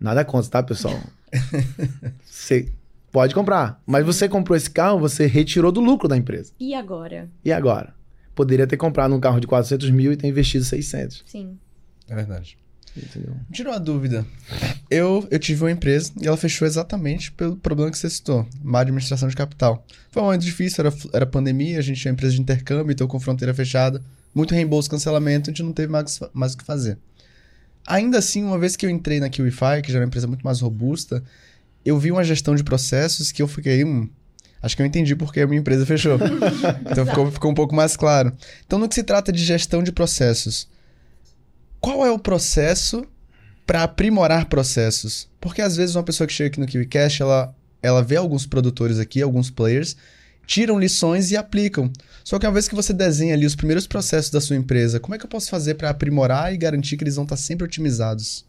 [0.00, 0.98] Nada contra, tá, pessoal?
[2.24, 2.72] você
[3.12, 3.82] pode comprar.
[3.86, 6.52] Mas você comprou esse carro, você retirou do lucro da empresa.
[6.58, 7.28] E agora?
[7.44, 7.94] E agora?
[8.34, 11.22] Poderia ter comprado um carro de 400 mil e ter investido 600.
[11.26, 11.58] Sim.
[12.08, 12.58] É verdade.
[12.96, 13.36] Entendeu?
[13.52, 14.26] Tira uma dúvida.
[14.90, 18.80] Eu, eu tive uma empresa e ela fechou exatamente pelo problema que você citou, má
[18.80, 19.84] administração de capital.
[20.10, 23.20] Foi um momento difícil, era, era pandemia, a gente tinha empresa de intercâmbio, então com
[23.20, 24.02] fronteira fechada,
[24.34, 26.98] muito reembolso, cancelamento, a gente não teve mais, mais o que fazer.
[27.86, 30.42] Ainda assim, uma vez que eu entrei na KiwiFi, que já era uma empresa muito
[30.42, 31.22] mais robusta,
[31.84, 34.08] eu vi uma gestão de processos que eu fiquei, hum,
[34.60, 36.18] acho que eu entendi porque a minha empresa fechou.
[36.90, 38.32] então ficou, ficou um pouco mais claro.
[38.66, 40.68] Então, no que se trata de gestão de processos,
[41.86, 43.06] qual é o processo
[43.64, 45.28] para aprimorar processos?
[45.40, 48.98] Porque às vezes uma pessoa que chega aqui no KiwiCast, ela, ela vê alguns produtores
[48.98, 49.96] aqui, alguns players,
[50.48, 51.88] tiram lições e aplicam.
[52.24, 55.14] Só que uma vez que você desenha ali os primeiros processos da sua empresa, como
[55.14, 58.44] é que eu posso fazer para aprimorar e garantir que eles vão estar sempre otimizados?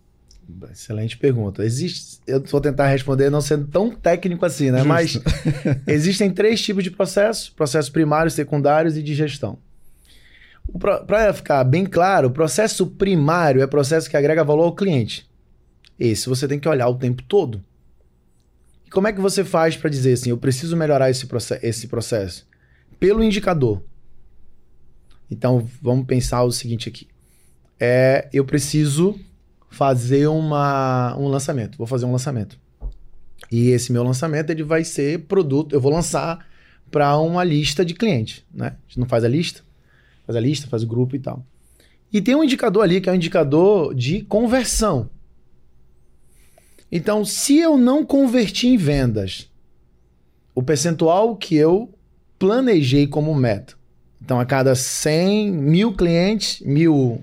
[0.72, 1.64] Excelente pergunta.
[1.64, 4.80] Existe, eu vou tentar responder não sendo tão técnico assim, né?
[4.80, 4.88] Justo.
[4.88, 5.22] Mas
[5.86, 9.60] existem três tipos de processos: processos primários, secundários e de gestão.
[10.80, 15.28] Para ficar bem claro, o processo primário é processo que agrega valor ao cliente.
[16.00, 17.64] Esse você tem que olhar o tempo todo.
[18.86, 21.28] E como é que você faz para dizer assim, eu preciso melhorar esse,
[21.62, 22.48] esse processo?
[23.00, 23.84] Pelo indicador.
[25.30, 27.08] Então, vamos pensar o seguinte aqui.
[27.80, 29.20] É, eu preciso
[29.70, 31.78] fazer uma, um lançamento.
[31.78, 32.58] Vou fazer um lançamento.
[33.52, 35.74] E esse meu lançamento ele vai ser produto.
[35.74, 36.46] Eu vou lançar
[36.90, 38.44] para uma lista de clientes.
[38.54, 38.68] Né?
[38.68, 39.67] A gente não faz a lista?
[40.28, 41.44] Faz a lista, faz o grupo e tal.
[42.14, 45.10] E tem um indicador ali que é um indicador de conversão.
[46.92, 49.50] Então, se eu não converti em vendas
[50.54, 51.94] o percentual que eu
[52.38, 53.76] planejei como meta,
[54.22, 57.22] então a cada 100 mil clientes, mil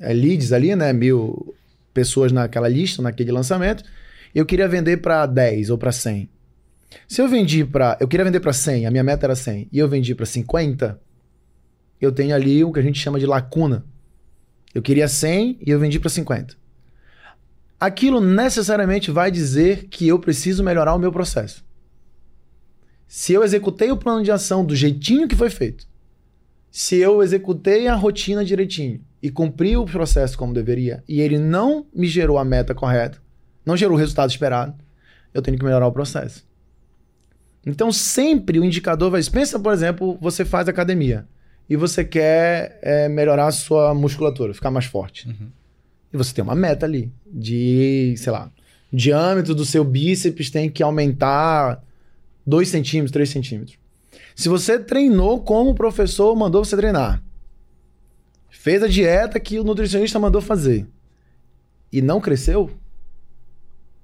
[0.00, 0.92] é, leads ali, né?
[0.92, 1.54] Mil
[1.92, 3.84] pessoas naquela lista, naquele lançamento,
[4.34, 6.28] eu queria vender para 10 ou para 100.
[7.06, 7.96] Se eu vendi para.
[8.00, 11.00] Eu queria vender para 100, a minha meta era 100, e eu vendi para 50,
[12.00, 13.84] eu tenho ali o que a gente chama de lacuna.
[14.74, 16.56] Eu queria 100 e eu vendi para 50.
[17.78, 21.64] Aquilo necessariamente vai dizer que eu preciso melhorar o meu processo.
[23.08, 25.88] Se eu executei o plano de ação do jeitinho que foi feito,
[26.70, 31.86] se eu executei a rotina direitinho e cumpri o processo como deveria, e ele não
[31.92, 33.20] me gerou a meta correta,
[33.66, 34.74] não gerou o resultado esperado,
[35.34, 36.46] eu tenho que melhorar o processo.
[37.66, 39.22] Então, sempre o indicador vai.
[39.24, 41.26] Pensa, por exemplo, você faz academia
[41.70, 45.28] e você quer é, melhorar a sua musculatura, ficar mais forte.
[45.28, 45.52] Uhum.
[46.12, 48.50] E você tem uma meta ali de, sei lá,
[48.92, 51.80] o diâmetro do seu bíceps tem que aumentar
[52.44, 53.78] 2 centímetros, 3 centímetros.
[54.34, 57.22] Se você treinou como o professor mandou você treinar,
[58.48, 60.88] fez a dieta que o nutricionista mandou fazer
[61.92, 62.68] e não cresceu,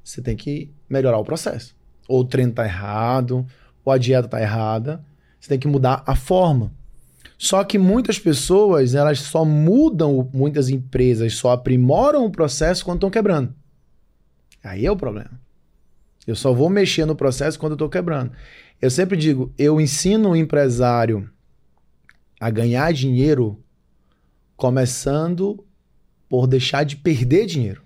[0.04, 1.74] você tem que melhorar o processo.
[2.06, 3.44] Ou o treino tá errado,
[3.84, 5.04] ou a dieta tá errada,
[5.40, 6.72] você tem que mudar a forma.
[7.38, 13.10] Só que muitas pessoas, elas só mudam, muitas empresas só aprimoram o processo quando estão
[13.10, 13.54] quebrando.
[14.64, 15.40] Aí é o problema.
[16.26, 18.32] Eu só vou mexer no processo quando eu estou quebrando.
[18.80, 21.30] Eu sempre digo, eu ensino o empresário
[22.40, 23.62] a ganhar dinheiro
[24.56, 25.64] começando
[26.28, 27.82] por deixar de perder dinheiro.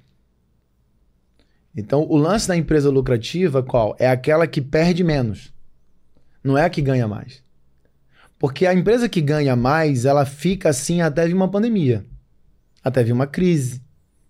[1.76, 3.94] Então, o lance da empresa lucrativa qual?
[3.98, 5.52] É aquela que perde menos.
[6.42, 7.44] Não é a que ganha mais.
[8.40, 12.06] Porque a empresa que ganha mais, ela fica assim até vir uma pandemia.
[12.82, 13.82] Até vir uma crise,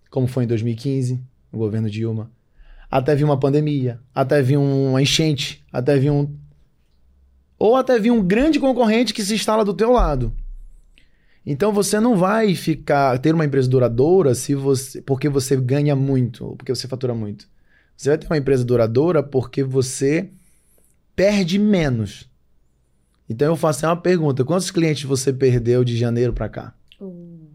[0.09, 1.17] como foi em 2015,
[1.49, 2.29] no governo Dilma.
[2.91, 6.29] Até vir uma pandemia, até vir uma enchente, até vir um
[7.57, 10.33] ou até vir um grande concorrente que se instala do teu lado.
[11.45, 16.47] Então você não vai ficar ter uma empresa duradoura se você porque você ganha muito,
[16.47, 17.47] ou porque você fatura muito.
[17.95, 20.29] Você vai ter uma empresa duradoura porque você
[21.15, 22.29] perde menos.
[23.31, 26.73] Então eu faço uma pergunta: quantos clientes você perdeu de janeiro para cá?
[26.99, 27.47] Uh.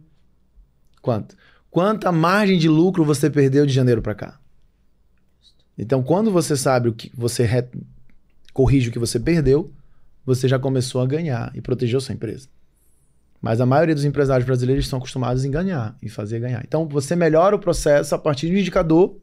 [1.02, 1.36] Quanto?
[1.70, 4.40] Quanta margem de lucro você perdeu de janeiro para cá?
[5.76, 7.62] Então, quando você sabe o que você re...
[8.54, 9.70] corrige o que você perdeu,
[10.24, 12.48] você já começou a ganhar e protegeu sua empresa.
[13.42, 16.64] Mas a maioria dos empresários brasileiros estão acostumados em ganhar e fazer ganhar.
[16.66, 19.14] Então, você melhora o processo a partir de um indicador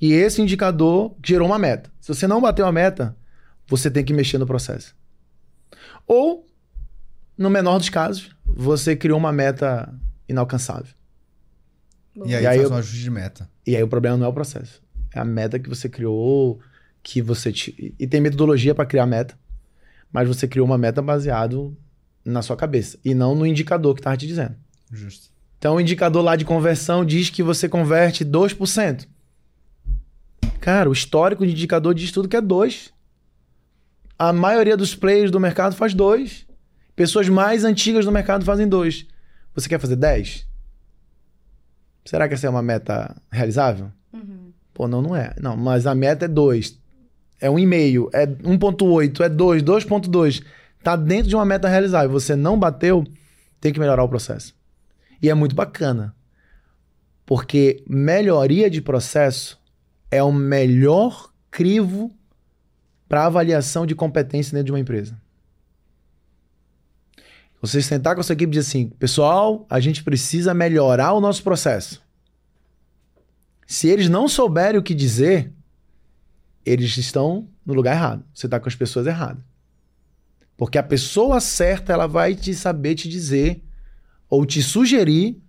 [0.00, 1.90] e esse indicador gerou uma meta.
[2.00, 3.16] Se você não bateu a meta,
[3.66, 4.94] você tem que mexer no processo.
[6.06, 6.46] Ou,
[7.36, 9.92] no menor dos casos, você criou uma meta
[10.28, 10.94] inalcançável.
[12.24, 13.50] E aí, E aí faz eu- um ajuste de meta.
[13.66, 14.82] E aí o problema não é o processo.
[15.14, 16.60] É a meta que você criou,
[17.02, 17.52] que você.
[17.52, 17.94] Te...
[17.98, 19.38] E tem metodologia para criar meta,
[20.12, 21.76] mas você criou uma meta baseado
[22.24, 24.56] na sua cabeça e não no indicador que tava te dizendo.
[24.90, 25.30] Justo.
[25.58, 29.06] Então o indicador lá de conversão diz que você converte 2%.
[30.60, 32.92] Cara, o histórico de indicador diz tudo que é 2.
[34.18, 36.46] A maioria dos players do mercado faz 2.
[36.94, 39.06] Pessoas mais antigas do mercado fazem 2.
[39.54, 40.46] Você quer fazer 10?
[42.04, 43.90] Será que essa é uma meta realizável?
[44.12, 44.52] Uhum.
[44.72, 45.34] Pô, não, não é.
[45.40, 46.78] Não, mas a meta é 2.
[47.40, 50.42] É 1,5, é 1,8, é 2, 2,2.
[50.82, 52.10] Tá dentro de uma meta realizável.
[52.10, 53.04] Você não bateu,
[53.60, 54.54] tem que melhorar o processo.
[55.20, 56.14] E é muito bacana.
[57.26, 59.60] Porque melhoria de processo
[60.10, 62.14] é o melhor crivo
[63.08, 65.16] para avaliação de competência dentro de uma empresa.
[67.60, 71.20] Você sentar com a sua equipe e dizer assim: pessoal, a gente precisa melhorar o
[71.20, 72.02] nosso processo.
[73.66, 75.52] Se eles não souberem o que dizer,
[76.64, 78.24] eles estão no lugar errado.
[78.32, 79.42] Você está com as pessoas erradas.
[80.56, 83.62] Porque a pessoa certa, ela vai te saber te dizer
[84.28, 85.40] ou te sugerir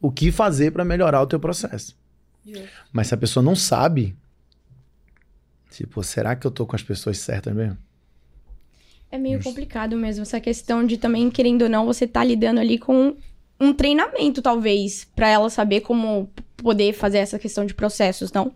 [0.00, 1.96] o que fazer para melhorar o teu processo.
[2.92, 4.16] Mas se a pessoa não sabe,
[5.70, 7.78] tipo, será que eu tô com as pessoas certas mesmo?
[9.10, 12.78] É meio complicado mesmo essa questão de também, querendo ou não, você tá lidando ali
[12.78, 13.16] com
[13.58, 18.54] um treinamento, talvez, pra ela saber como poder fazer essa questão de processos, não?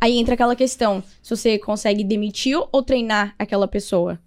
[0.00, 4.18] Aí entra aquela questão, se você consegue demitir ou treinar aquela pessoa.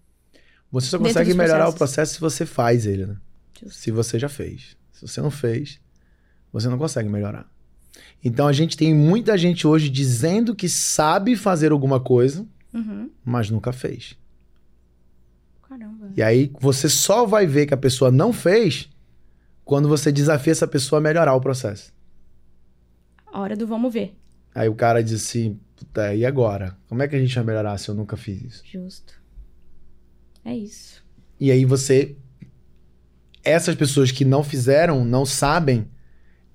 [0.72, 3.18] Você só consegue melhorar o processo se você faz ele, né?
[3.62, 3.80] Justo.
[3.80, 4.78] Se você já fez.
[4.94, 5.80] Se você não fez,
[6.52, 7.50] você não consegue melhorar.
[8.24, 13.10] Então a gente tem muita gente hoje dizendo que sabe fazer alguma coisa, Uhum.
[13.24, 14.16] mas nunca fez.
[15.68, 16.12] Caramba.
[16.16, 18.90] E aí você só vai ver que a pessoa não fez
[19.64, 21.94] quando você desafia essa pessoa a melhorar o processo.
[23.32, 24.16] A hora do vamos ver.
[24.54, 26.78] Aí o cara diz assim, puta, e agora?
[26.88, 28.64] Como é que a gente vai melhorar se eu nunca fiz isso?
[28.66, 29.14] Justo.
[30.44, 31.04] É isso.
[31.40, 32.16] E aí você.
[33.44, 35.88] Essas pessoas que não fizeram, não sabem,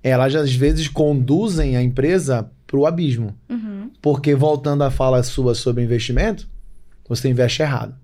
[0.03, 3.35] elas às vezes conduzem a empresa pro abismo.
[3.49, 3.91] Uhum.
[4.01, 6.47] Porque, voltando à fala sua sobre investimento,
[7.07, 7.95] você investe errado.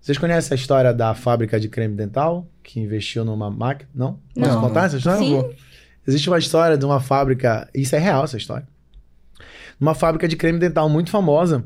[0.00, 3.88] Vocês conhecem a história da fábrica de creme dental que investiu numa máquina?
[3.94, 4.18] Não?
[4.34, 4.60] Posso Não.
[4.60, 5.20] contar essa história?
[5.20, 5.44] Sim.
[6.06, 8.66] Existe uma história de uma fábrica, isso é real essa história.
[9.80, 11.64] Uma fábrica de creme dental muito famosa,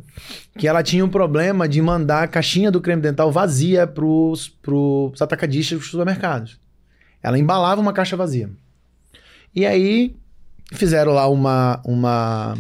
[0.59, 5.21] que ela tinha um problema de mandar a caixinha do creme dental vazia pros, pros
[5.21, 6.59] atacadistas dos supermercados.
[7.23, 8.51] Ela embalava uma caixa vazia.
[9.57, 10.15] E aí
[10.73, 12.59] fizeram lá uma, uma,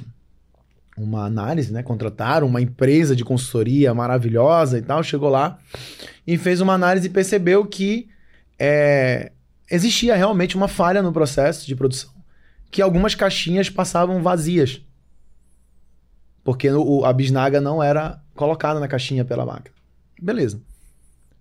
[0.97, 1.83] uma análise, né?
[1.83, 5.59] Contrataram uma empresa de consultoria maravilhosa e tal, chegou lá
[6.27, 8.09] e fez uma análise e percebeu que
[8.59, 9.31] é,
[9.71, 12.11] existia realmente uma falha no processo de produção,
[12.71, 14.81] que algumas caixinhas passavam vazias.
[16.43, 19.75] Porque o, a bisnaga não era colocada na caixinha pela máquina.
[20.19, 20.63] Beleza.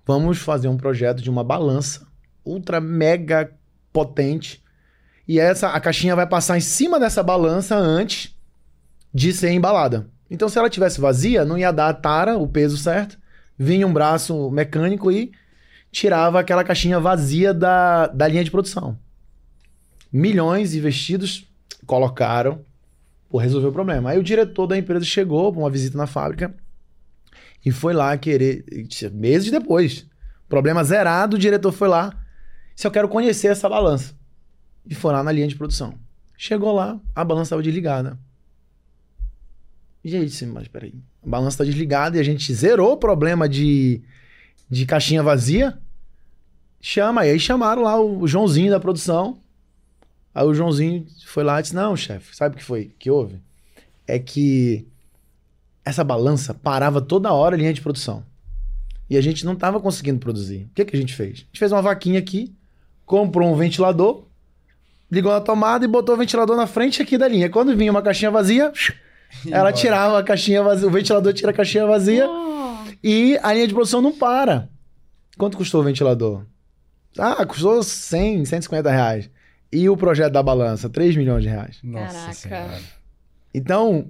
[0.05, 2.05] Vamos fazer um projeto de uma balança
[2.43, 3.51] ultra mega
[3.93, 4.64] potente.
[5.27, 8.35] E essa a caixinha vai passar em cima dessa balança antes
[9.13, 10.07] de ser embalada.
[10.29, 13.17] Então, se ela tivesse vazia, não ia dar a tara, o peso certo.
[13.57, 15.31] Vinha um braço mecânico e
[15.91, 18.97] tirava aquela caixinha vazia da, da linha de produção.
[20.11, 21.47] Milhões investidos
[21.85, 22.65] colocaram
[23.29, 24.09] por resolver o problema.
[24.09, 26.53] Aí o diretor da empresa chegou para uma visita na fábrica
[27.65, 28.65] e foi lá querer.
[29.13, 30.05] Meses depois.
[30.47, 32.13] Problema zerado, o diretor foi lá.
[32.75, 34.13] Se eu quero conhecer essa balança.
[34.87, 35.95] E foi lá na linha de produção.
[36.37, 38.17] Chegou lá, a balança estava desligada.
[40.03, 40.93] E aí disse, mas peraí,
[41.25, 44.01] a balança está desligada e a gente zerou o problema de,
[44.69, 45.77] de caixinha vazia.
[46.79, 49.39] Chama, e aí chamaram lá o Joãozinho da produção.
[50.33, 53.39] Aí o Joãozinho foi lá e disse: Não, chefe, sabe o que foi que houve?
[54.05, 54.87] É que
[55.83, 58.23] essa balança parava toda hora a linha de produção.
[59.09, 60.63] E a gente não estava conseguindo produzir.
[60.65, 61.31] O que, que a gente fez?
[61.31, 62.53] A gente fez uma vaquinha aqui,
[63.05, 64.25] comprou um ventilador,
[65.11, 67.49] ligou na tomada e botou o ventilador na frente aqui da linha.
[67.49, 68.71] Quando vinha uma caixinha vazia,
[69.49, 73.67] ela tirava a caixinha vazia, o ventilador tira a caixinha vazia Oh, e a linha
[73.67, 74.69] de produção não para.
[75.37, 76.43] Quanto custou o ventilador?
[77.17, 79.29] Ah, custou 100, 150 reais.
[79.71, 80.89] E o projeto da balança?
[80.89, 81.77] 3 milhões de reais.
[81.83, 82.33] Nossa Caraca.
[82.33, 82.79] senhora.
[83.53, 84.07] Então,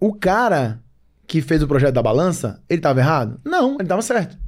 [0.00, 0.80] o cara
[1.26, 3.40] que fez o projeto da balança, ele estava errado?
[3.44, 4.38] Não, ele estava certo.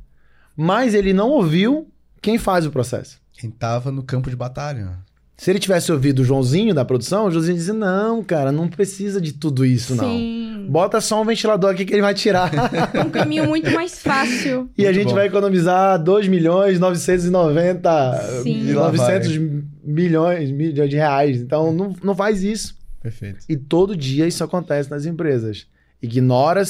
[0.57, 1.91] Mas ele não ouviu
[2.23, 3.21] quem faz o processo.
[3.33, 4.99] Quem tava no campo de batalha.
[5.41, 9.21] Se ele tivesse ouvido o Joãozinho da produção, o Joãozinho dizia: Não, cara, não precisa
[9.21, 10.05] de tudo isso, não.
[10.05, 10.67] sim.
[10.69, 12.51] Bota só um ventilador aqui que ele vai tirar.
[13.07, 14.69] Um caminho muito mais fácil.
[14.77, 15.15] e a Muito gente bom.
[15.15, 18.67] vai economizar 2 milhões 990 Sim.
[18.69, 19.39] E lá 900
[19.85, 21.41] milhões, milhões de reais.
[21.41, 22.77] Então, não, não faz isso.
[23.01, 23.45] Perfeito.
[23.49, 25.67] E todo dia isso acontece nas empresas.
[26.03, 26.63] Ignora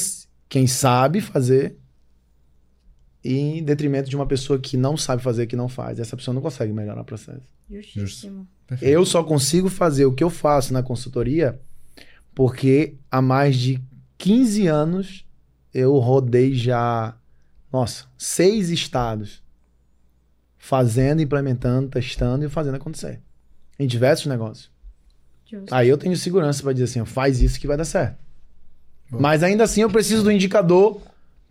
[0.47, 1.75] quem sabe fazer
[3.23, 5.99] em detrimento de uma pessoa que não sabe fazer, que não faz.
[5.99, 7.41] Essa pessoa não consegue melhorar o processo.
[7.69, 8.47] Justíssimo.
[8.69, 8.93] Perfeito.
[8.93, 11.59] Eu só consigo fazer o que eu faço na consultoria
[12.35, 13.81] porque há mais de
[14.17, 15.25] 15 anos
[15.73, 17.17] eu rodei já,
[17.71, 19.43] nossa, seis estados
[20.57, 23.21] fazendo, implementando, testando e fazendo acontecer.
[23.77, 24.71] Em diversos negócios.
[25.45, 25.73] Justo.
[25.73, 28.19] Aí eu tenho segurança para dizer assim, ó, faz isso que vai dar certo.
[29.09, 29.21] Boa.
[29.21, 31.01] Mas ainda assim eu preciso do indicador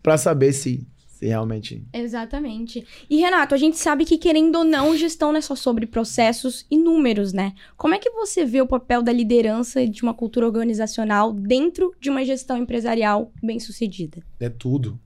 [0.02, 0.86] para saber se,
[1.18, 1.82] se realmente.
[1.92, 2.86] Exatamente.
[3.10, 6.64] E Renato, a gente sabe que querendo ou não, gestão não é só sobre processos
[6.70, 7.54] e números, né?
[7.76, 12.08] Como é que você vê o papel da liderança de uma cultura organizacional dentro de
[12.08, 14.22] uma gestão empresarial bem-sucedida?
[14.38, 14.98] É tudo.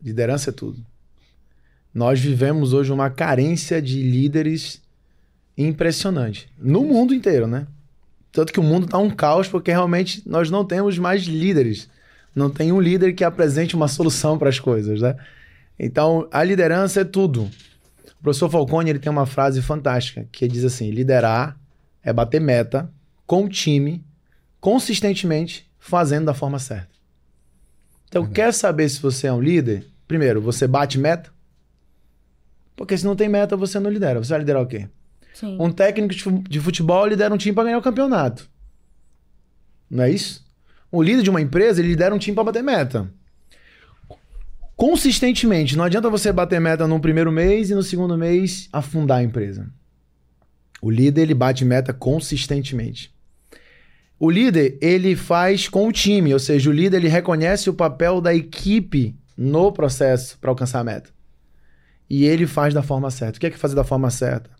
[0.00, 0.86] Liderança é tudo.
[1.92, 4.80] Nós vivemos hoje uma carência de líderes
[5.58, 6.48] impressionante.
[6.56, 7.66] No mundo inteiro, né?
[8.30, 11.88] Tanto que o mundo tá um caos porque realmente nós não temos mais líderes.
[12.34, 15.16] Não tem um líder que apresente uma solução para as coisas, né?
[15.78, 17.50] Então, a liderança é tudo.
[18.18, 21.58] O professor Falcone ele tem uma frase fantástica que diz assim: liderar
[22.02, 22.90] é bater meta
[23.26, 24.04] com o time,
[24.60, 26.88] consistentemente, fazendo da forma certa.
[28.08, 28.34] Então, Verdade.
[28.34, 29.86] quer saber se você é um líder?
[30.08, 31.30] Primeiro, você bate meta?
[32.76, 34.22] Porque se não tem meta, você não lidera.
[34.22, 34.88] Você vai liderar o quê?
[35.34, 35.56] Sim.
[35.60, 38.48] Um técnico de fu- de futebol lidera um time para ganhar o campeonato.
[39.90, 40.44] Não é isso?
[40.90, 43.10] O líder de uma empresa, ele lidera um time para bater meta.
[44.76, 49.22] Consistentemente, não adianta você bater meta no primeiro mês e no segundo mês afundar a
[49.22, 49.68] empresa.
[50.82, 53.10] O líder, ele bate meta consistentemente.
[54.18, 58.20] O líder, ele faz com o time, ou seja, o líder, ele reconhece o papel
[58.20, 61.10] da equipe no processo para alcançar a meta.
[62.08, 63.38] E ele faz da forma certa.
[63.38, 64.56] O que é que fazer da forma certa?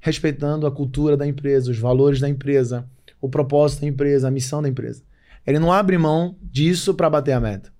[0.00, 2.88] respeitando a cultura da empresa, os valores da empresa,
[3.20, 5.02] o propósito da empresa, a missão da empresa.
[5.46, 7.72] Ele não abre mão disso para bater a meta.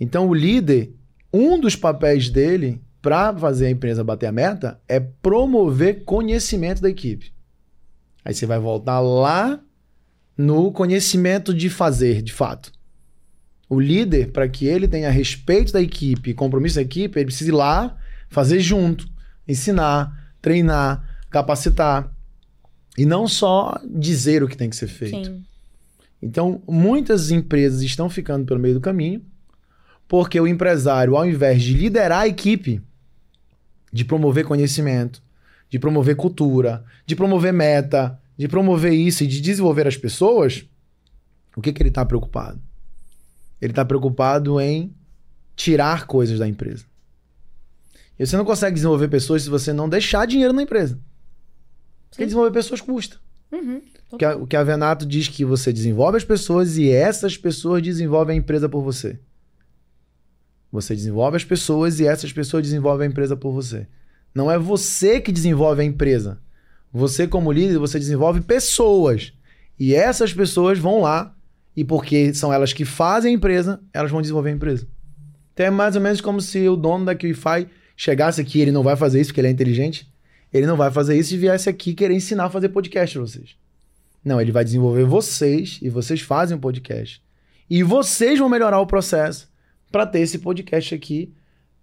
[0.00, 0.94] Então, o líder,
[1.32, 6.88] um dos papéis dele para fazer a empresa bater a meta é promover conhecimento da
[6.88, 7.32] equipe.
[8.24, 9.60] Aí você vai voltar lá
[10.36, 12.72] no conhecimento de fazer, de fato.
[13.68, 17.50] O líder, para que ele tenha respeito da equipe e compromisso da equipe, ele precisa
[17.50, 17.96] ir lá,
[18.28, 19.08] fazer junto,
[19.46, 22.12] ensinar, treinar, capacitar.
[22.98, 25.28] E não só dizer o que tem que ser feito.
[25.28, 25.44] Sim.
[26.20, 29.22] Então, muitas empresas estão ficando pelo meio do caminho,
[30.10, 32.82] porque o empresário, ao invés de liderar a equipe,
[33.92, 35.22] de promover conhecimento,
[35.68, 40.66] de promover cultura, de promover meta, de promover isso e de desenvolver as pessoas,
[41.56, 42.60] o que, que ele está preocupado?
[43.62, 44.92] Ele está preocupado em
[45.54, 46.84] tirar coisas da empresa.
[48.18, 50.98] E você não consegue desenvolver pessoas se você não deixar dinheiro na empresa.
[52.08, 52.26] Porque Sim.
[52.26, 53.16] desenvolver pessoas custa.
[53.52, 53.80] Uhum.
[54.10, 57.36] O que a, o que a Venato diz que você desenvolve as pessoas e essas
[57.36, 59.20] pessoas desenvolvem a empresa por você.
[60.70, 63.86] Você desenvolve as pessoas e essas pessoas desenvolvem a empresa por você.
[64.34, 66.38] Não é você que desenvolve a empresa.
[66.92, 69.32] Você, como líder, você desenvolve pessoas.
[69.78, 71.34] E essas pessoas vão lá,
[71.76, 74.86] e porque são elas que fazem a empresa, elas vão desenvolver a empresa.
[75.52, 78.82] Então é mais ou menos como se o dono da QIFI chegasse aqui, ele não
[78.82, 80.10] vai fazer isso porque ele é inteligente.
[80.52, 83.56] Ele não vai fazer isso e viesse aqui querer ensinar a fazer podcast pra vocês.
[84.24, 87.22] Não, ele vai desenvolver vocês e vocês fazem o podcast.
[87.68, 89.48] E vocês vão melhorar o processo
[89.90, 91.32] para ter esse podcast aqui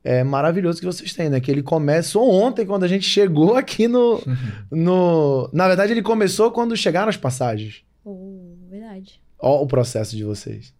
[0.04, 1.42] é, maravilhoso que vocês têm, né?
[1.42, 4.22] Que ele começou ontem, quando a gente chegou aqui no,
[4.72, 5.50] no.
[5.52, 7.84] Na verdade, ele começou quando chegaram as passagens.
[8.06, 9.20] Oh, verdade.
[9.38, 10.74] Ó, o processo de vocês.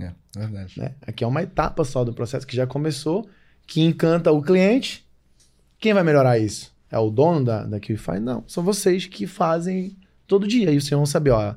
[0.00, 0.76] É, verdade.
[0.76, 0.92] Né?
[1.06, 3.28] Aqui é uma etapa só do processo que já começou,
[3.64, 5.06] que encanta o cliente.
[5.78, 6.74] Quem vai melhorar isso?
[6.90, 8.18] É o dono da, da QIFI?
[8.20, 9.96] Não, são vocês que fazem
[10.26, 10.72] todo dia.
[10.72, 11.54] E vocês vão saber, ó,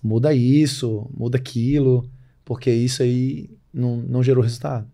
[0.00, 2.08] muda isso, muda aquilo,
[2.44, 4.86] porque isso aí não, não gerou resultado.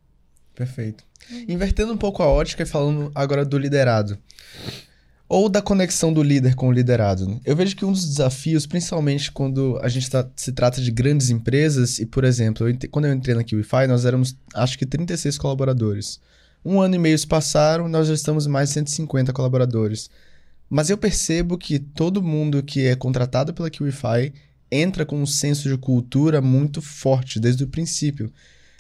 [0.54, 1.04] Perfeito.
[1.48, 4.16] Invertendo um pouco a ótica e falando agora do liderado.
[5.28, 7.26] Ou da conexão do líder com o liderado.
[7.28, 7.40] né?
[7.44, 11.30] Eu vejo que um dos desafios, principalmente quando a gente tá- se trata de grandes
[11.30, 15.36] empresas, e por exemplo, eu quando eu entrei na QIFI, nós éramos acho que 36
[15.36, 16.20] colaboradores.
[16.64, 20.08] Um ano e meio se passaram, nós já estamos mais de 150 colaboradores.
[20.70, 24.32] Mas eu percebo que todo mundo que é contratado pela QIFI
[24.70, 28.32] entra com um senso de cultura muito forte desde o princípio.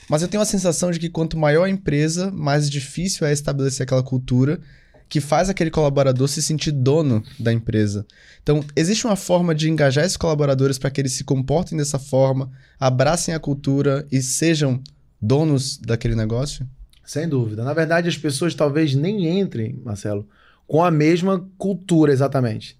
[0.08, 3.84] Mas eu tenho a sensação de que quanto maior a empresa, mais difícil é estabelecer
[3.84, 4.60] aquela cultura
[5.08, 8.04] que faz aquele colaborador se sentir dono da empresa.
[8.42, 12.50] Então, existe uma forma de engajar esses colaboradores para que eles se comportem dessa forma,
[12.78, 14.82] abracem a cultura e sejam
[15.20, 16.66] donos daquele negócio?
[17.04, 17.62] Sem dúvida.
[17.62, 20.28] Na verdade, as pessoas talvez nem entrem, Marcelo,
[20.66, 22.76] com a mesma cultura exatamente.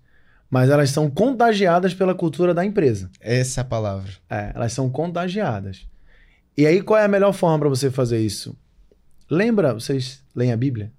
[0.51, 3.11] mas elas são contagiadas pela cultura da empresa.
[3.21, 4.11] Essa é a palavra.
[4.31, 5.87] É, elas são contagiadas.
[6.57, 8.57] E aí, qual é a melhor forma para você fazer isso?
[9.31, 10.93] Lembra, vocês leem a Bíblia?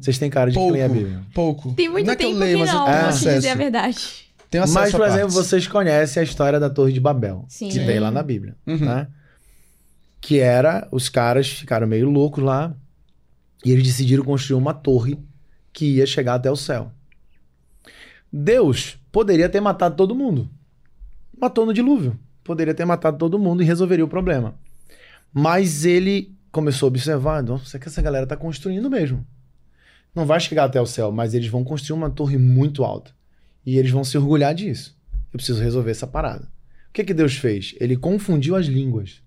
[0.00, 0.72] Vocês têm cara de Pouco.
[0.72, 1.22] que leem a Bíblia.
[1.34, 1.72] Pouco.
[1.74, 3.34] Tem muito não é que tempo eu leio, que mas eu não, tenho É.
[3.36, 4.30] dizer a verdade.
[4.50, 7.68] Tenho acesso Mas, por exemplo, vocês conhecem a história da Torre de Babel, Sim.
[7.68, 8.78] que tem lá na Bíblia, Uhum.
[8.78, 9.06] né?
[10.20, 12.74] Que era, os caras ficaram meio loucos lá
[13.64, 15.18] e eles decidiram construir uma torre
[15.72, 16.90] que ia chegar até o céu.
[18.32, 20.48] Deus poderia ter matado todo mundo.
[21.40, 22.18] Matou no dilúvio.
[22.50, 24.56] Poderia ter matado todo mundo e resolveria o problema.
[25.32, 29.24] Mas ele começou a observar, nossa, que essa galera tá construindo mesmo.
[30.12, 33.12] Não vai chegar até o céu, mas eles vão construir uma torre muito alta.
[33.64, 34.98] E eles vão se orgulhar disso.
[35.32, 36.46] Eu preciso resolver essa parada.
[36.88, 37.76] O que que Deus fez?
[37.78, 39.22] Ele confundiu as línguas.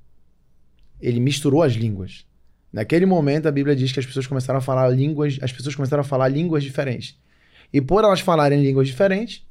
[0.99, 2.25] Ele misturou as línguas.
[2.73, 6.01] Naquele momento a Bíblia diz que as pessoas começaram a falar línguas, as pessoas começaram
[6.01, 7.17] a falar línguas diferentes.
[7.71, 9.47] E por elas falarem línguas diferentes,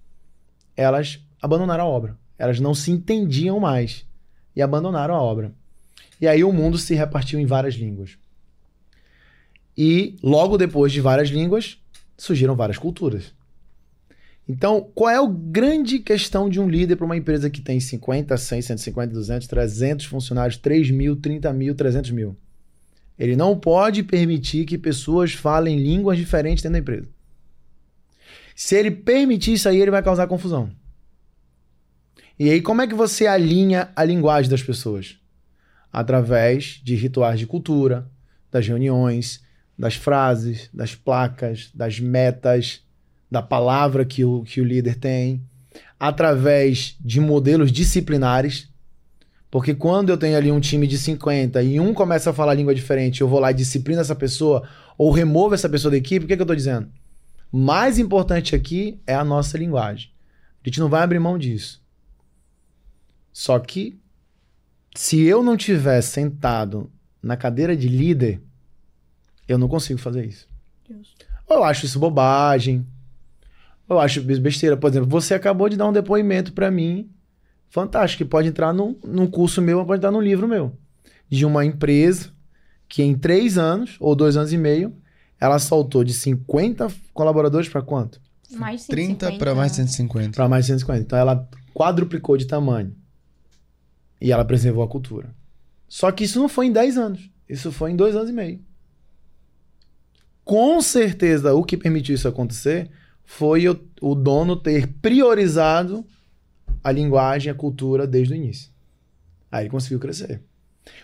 [0.77, 2.21] elas abandonaram a obra.
[2.43, 4.05] Elas não se entendiam mais
[4.57, 5.55] e abandonaram a obra.
[6.21, 8.19] E aí o mundo se repartiu em várias línguas.
[9.79, 11.79] E logo depois de várias línguas,
[12.19, 13.33] surgiram várias culturas.
[14.49, 18.37] Então, qual é a grande questão de um líder para uma empresa que tem 50,
[18.37, 22.37] 100, 150, 200, 300 funcionários, 3 mil, 30 mil, 300 mil?
[23.17, 27.09] Ele não pode permitir que pessoas falem línguas diferentes dentro da empresa.
[28.57, 30.82] Se ele permitir isso aí, ele vai causar confusão.
[32.39, 35.19] E aí, como é que você alinha a linguagem das pessoas?
[35.93, 38.11] Através de rituais de cultura,
[38.51, 39.43] das reuniões,
[39.79, 42.83] das frases, das placas, das metas,
[43.31, 45.43] da palavra que o, que o líder tem,
[45.99, 48.69] através de modelos disciplinares.
[49.51, 52.75] Porque quando eu tenho ali um time de 50 e um começa a falar língua
[52.75, 54.67] diferente, eu vou lá e disciplino essa pessoa,
[54.97, 56.89] ou removo essa pessoa da equipe, o que, que eu estou dizendo?
[57.51, 60.11] Mais importante aqui é a nossa linguagem.
[60.65, 61.82] A gente não vai abrir mão disso.
[63.33, 63.99] Só que,
[64.95, 66.91] se eu não tiver sentado
[67.23, 68.43] na cadeira de líder,
[69.49, 70.49] eu não consigo fazer isso.
[71.47, 72.87] Ou eu acho isso bobagem,
[73.89, 74.77] ou eu acho besteira.
[74.77, 77.11] Por exemplo, você acabou de dar um depoimento para mim,
[77.69, 80.77] fantástico, que pode entrar num, num curso meu, pode entrar num livro meu,
[81.29, 82.31] de uma empresa
[82.89, 84.95] que em três anos, ou dois anos e meio,
[85.41, 88.21] ela saltou de 50 colaboradores para quanto?
[88.51, 89.39] Mais de 30 150.
[89.39, 90.37] para mais de 150.
[90.37, 91.01] Para mais de 150.
[91.01, 92.95] Então ela quadruplicou de tamanho.
[94.23, 95.35] E ela preservou a cultura.
[95.89, 97.29] Só que isso não foi em 10 anos.
[97.49, 98.61] Isso foi em dois anos e meio.
[100.45, 102.89] Com certeza, o que permitiu isso acontecer
[103.25, 106.07] foi o, o dono ter priorizado
[106.85, 108.71] a linguagem, a cultura desde o início.
[109.51, 110.41] Aí ele conseguiu crescer.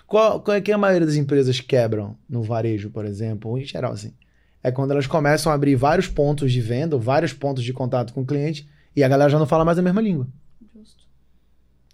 [0.07, 3.65] Qual, qual é que a maioria das empresas quebram no varejo, por exemplo, ou em
[3.65, 4.15] geral assim?
[4.63, 8.23] É quando elas começam a abrir vários pontos de venda, vários pontos de contato com
[8.23, 10.29] o cliente, e a galera já não fala mais a mesma língua.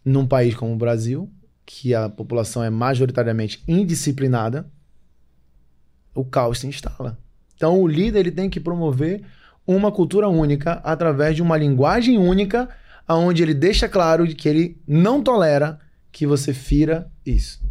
[0.05, 1.31] Num país como o Brasil,
[1.65, 4.71] que a população é majoritariamente indisciplinada,
[6.15, 7.19] o caos se instala.
[7.57, 9.25] Então o líder ele tem que promover
[9.67, 12.69] uma cultura única através de uma linguagem única,
[13.07, 15.81] aonde ele deixa claro que ele não tolera
[16.13, 17.63] que você fira isso.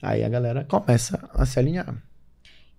[0.00, 1.94] Aí a galera começa a se alinhar.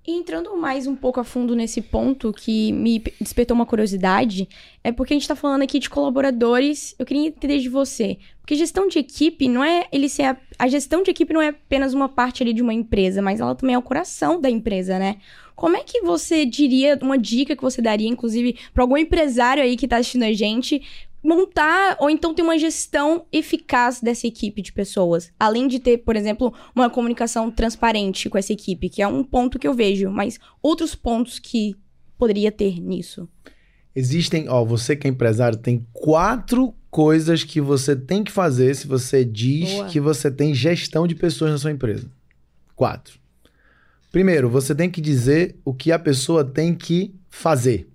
[0.05, 4.49] E entrando mais um pouco a fundo nesse ponto que me despertou uma curiosidade,
[4.83, 8.17] é porque a gente tá falando aqui de colaboradores, eu queria entender de você.
[8.41, 11.49] Porque gestão de equipe não é ele ser a, a gestão de equipe não é
[11.49, 14.97] apenas uma parte ali de uma empresa, mas ela também é o coração da empresa,
[14.97, 15.17] né?
[15.55, 19.77] Como é que você diria, uma dica que você daria, inclusive, para algum empresário aí
[19.77, 20.81] que tá assistindo a gente,
[21.23, 25.31] montar ou então ter uma gestão eficaz dessa equipe de pessoas.
[25.39, 29.59] Além de ter, por exemplo, uma comunicação transparente com essa equipe, que é um ponto
[29.59, 31.75] que eu vejo, mas outros pontos que
[32.17, 33.27] poderia ter nisso.
[33.95, 38.87] Existem, ó, você que é empresário, tem quatro coisas que você tem que fazer se
[38.87, 39.87] você diz Boa.
[39.87, 42.09] que você tem gestão de pessoas na sua empresa.
[42.75, 43.19] Quatro.
[44.11, 47.89] Primeiro, você tem que dizer o que a pessoa tem que fazer.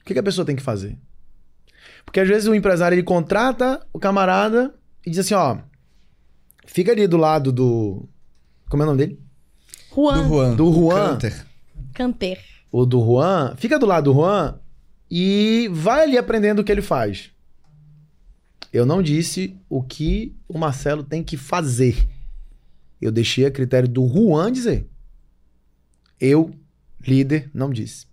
[0.00, 0.98] O que que a pessoa tem que fazer?
[2.08, 5.58] Porque às vezes o empresário ele contrata o camarada e diz assim, ó,
[6.64, 8.08] fica ali do lado do
[8.66, 9.20] como é o nome dele?
[9.94, 10.56] Juan Do Juan.
[10.56, 11.10] Do Juan.
[11.10, 11.46] Canter.
[11.92, 12.44] Canter.
[12.72, 14.58] o do Juan, fica do lado do Juan
[15.10, 17.30] e vai ali aprendendo o que ele faz.
[18.72, 22.08] Eu não disse o que o Marcelo tem que fazer.
[22.98, 24.88] Eu deixei a critério do Juan dizer.
[26.18, 26.54] Eu,
[27.06, 28.07] líder, não disse.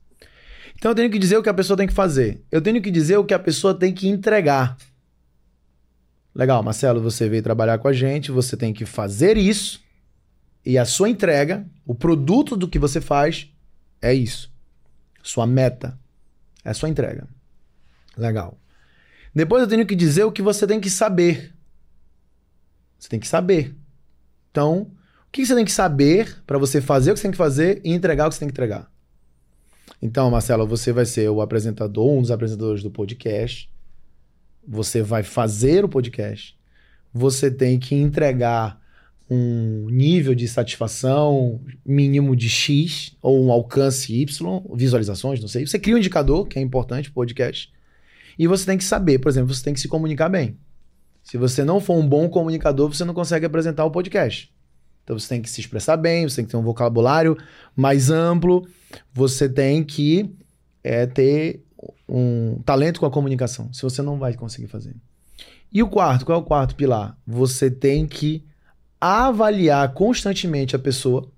[0.85, 2.43] Então eu tenho que dizer o que a pessoa tem que fazer.
[2.51, 4.77] Eu tenho que dizer o que a pessoa tem que entregar.
[6.35, 9.83] Legal, Marcelo, você veio trabalhar com a gente, você tem que fazer isso.
[10.63, 13.51] E a sua entrega, o produto do que você faz,
[13.99, 14.53] é isso.
[15.23, 15.99] Sua meta
[16.63, 17.27] É a sua entrega.
[18.15, 18.55] Legal.
[19.33, 21.51] Depois eu tenho que dizer o que você tem que saber.
[22.99, 23.75] Você tem que saber.
[24.51, 27.37] Então, o que você tem que saber para você fazer o que você tem que
[27.37, 28.94] fazer e entregar o que você tem que entregar?
[30.01, 33.69] Então, Marcelo, você vai ser o apresentador, um dos apresentadores do podcast.
[34.67, 36.57] Você vai fazer o podcast.
[37.13, 38.79] Você tem que entregar
[39.29, 45.65] um nível de satisfação mínimo de X ou um alcance Y, visualizações, não sei.
[45.65, 47.73] Você cria um indicador, que é importante, podcast.
[48.37, 50.57] E você tem que saber, por exemplo, você tem que se comunicar bem.
[51.23, 54.53] Se você não for um bom comunicador, você não consegue apresentar o podcast.
[55.05, 57.37] Então você tem que se expressar bem, você tem que ter um vocabulário
[57.75, 58.67] mais amplo,
[59.13, 60.35] você tem que
[60.83, 61.63] é, ter
[62.09, 63.71] um talento com a comunicação.
[63.71, 64.95] Se você não vai conseguir fazer.
[65.71, 67.17] E o quarto, qual é o quarto pilar?
[67.25, 68.43] Você tem que
[68.99, 71.29] avaliar constantemente a pessoa,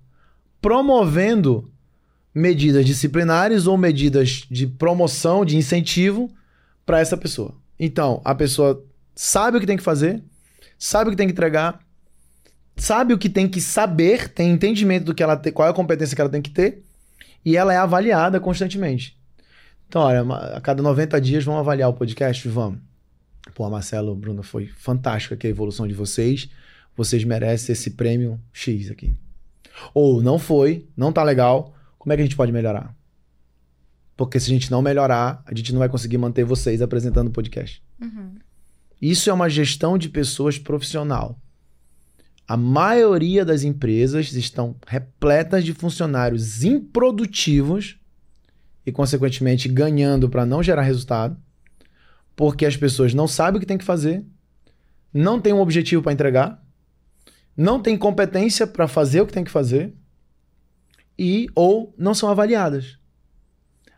[0.60, 1.70] promovendo
[2.34, 6.30] medidas disciplinares ou medidas de promoção, de incentivo
[6.86, 7.54] para essa pessoa.
[7.78, 8.82] Então, a pessoa
[9.14, 10.22] sabe o que tem que fazer,
[10.78, 11.80] sabe o que tem que entregar,
[12.82, 15.74] sabe o que tem que saber, tem entendimento do que ela tem, qual é a
[15.74, 16.82] competência que ela tem que ter,
[17.44, 19.18] e ela é avaliada constantemente.
[19.88, 20.22] Então, olha,
[20.54, 22.46] a cada 90 dias vamos avaliar o podcast?
[22.48, 22.80] Vamos.
[23.54, 26.48] Pô, Marcelo, Bruno, foi fantástico aqui a evolução de vocês.
[26.96, 29.16] Vocês merecem esse prêmio X aqui.
[29.94, 32.94] Ou não foi, não tá legal, como é que a gente pode melhorar?
[34.16, 37.32] Porque se a gente não melhorar, a gente não vai conseguir manter vocês apresentando o
[37.32, 37.82] podcast.
[38.00, 38.34] Uhum.
[39.00, 41.38] Isso é uma gestão de pessoas profissional.
[42.48, 48.00] A maioria das empresas estão repletas de funcionários improdutivos
[48.86, 51.36] e, consequentemente, ganhando para não gerar resultado,
[52.34, 54.24] porque as pessoas não sabem o que tem que fazer,
[55.12, 56.66] não têm um objetivo para entregar,
[57.54, 59.92] não têm competência para fazer o que tem que fazer
[61.18, 62.96] e ou não são avaliadas.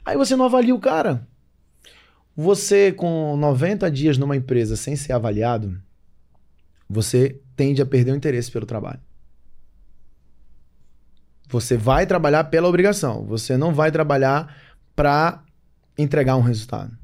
[0.05, 1.24] Aí você não avalia o cara.
[2.34, 5.80] Você, com 90 dias numa empresa sem ser avaliado,
[6.88, 9.01] você tende a perder o interesse pelo trabalho.
[11.47, 13.27] Você vai trabalhar pela obrigação.
[13.27, 14.57] Você não vai trabalhar
[14.97, 15.45] para
[15.99, 16.97] entregar um resultado.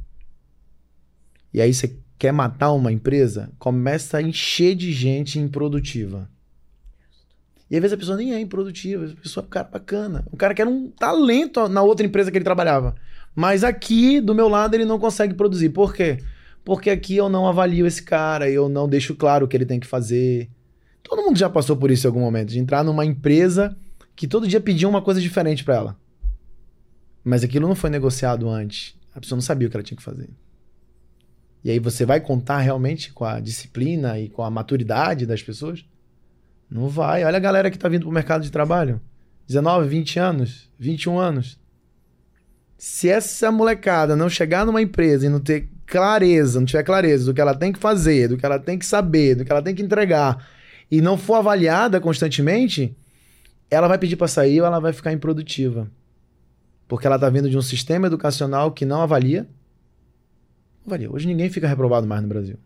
[1.53, 6.27] E aí você quer matar uma empresa, começa a encher de gente improdutiva.
[7.71, 10.25] E às vezes a pessoa nem é improdutiva, a pessoa é um cara bacana.
[10.33, 12.97] O cara quer um talento na outra empresa que ele trabalhava.
[13.35, 15.69] Mas aqui, do meu lado, ele não consegue produzir.
[15.69, 16.17] Por quê?
[16.17, 16.36] Porque
[16.91, 19.87] aqui eu não avalio esse cara, eu não deixo claro o que ele tem que
[19.87, 20.51] fazer.
[21.03, 23.77] Todo mundo já passou por isso em algum momento, de entrar numa empresa
[24.17, 25.97] que todo dia pedia uma coisa diferente para ela.
[27.23, 28.97] Mas aquilo não foi negociado antes.
[29.15, 30.29] A pessoa não sabia o que ela tinha que fazer.
[31.63, 35.85] E aí você vai contar realmente com a disciplina e com a maturidade das pessoas?
[36.71, 37.25] Não vai.
[37.25, 39.01] Olha a galera que está vindo para o mercado de trabalho.
[39.47, 41.59] 19, 20 anos, 21 anos.
[42.79, 47.35] Se essa molecada não chegar numa empresa e não ter clareza, não tiver clareza do
[47.35, 49.75] que ela tem que fazer, do que ela tem que saber, do que ela tem
[49.75, 50.47] que entregar,
[50.91, 52.97] e não for avaliada constantemente,
[53.71, 55.91] ela vai pedir para sair ou ela vai ficar improdutiva.
[56.89, 59.43] Porque ela está vindo de um sistema educacional que não avalia.
[60.85, 61.11] Não avalia.
[61.11, 62.57] Hoje ninguém fica reprovado mais no Brasil.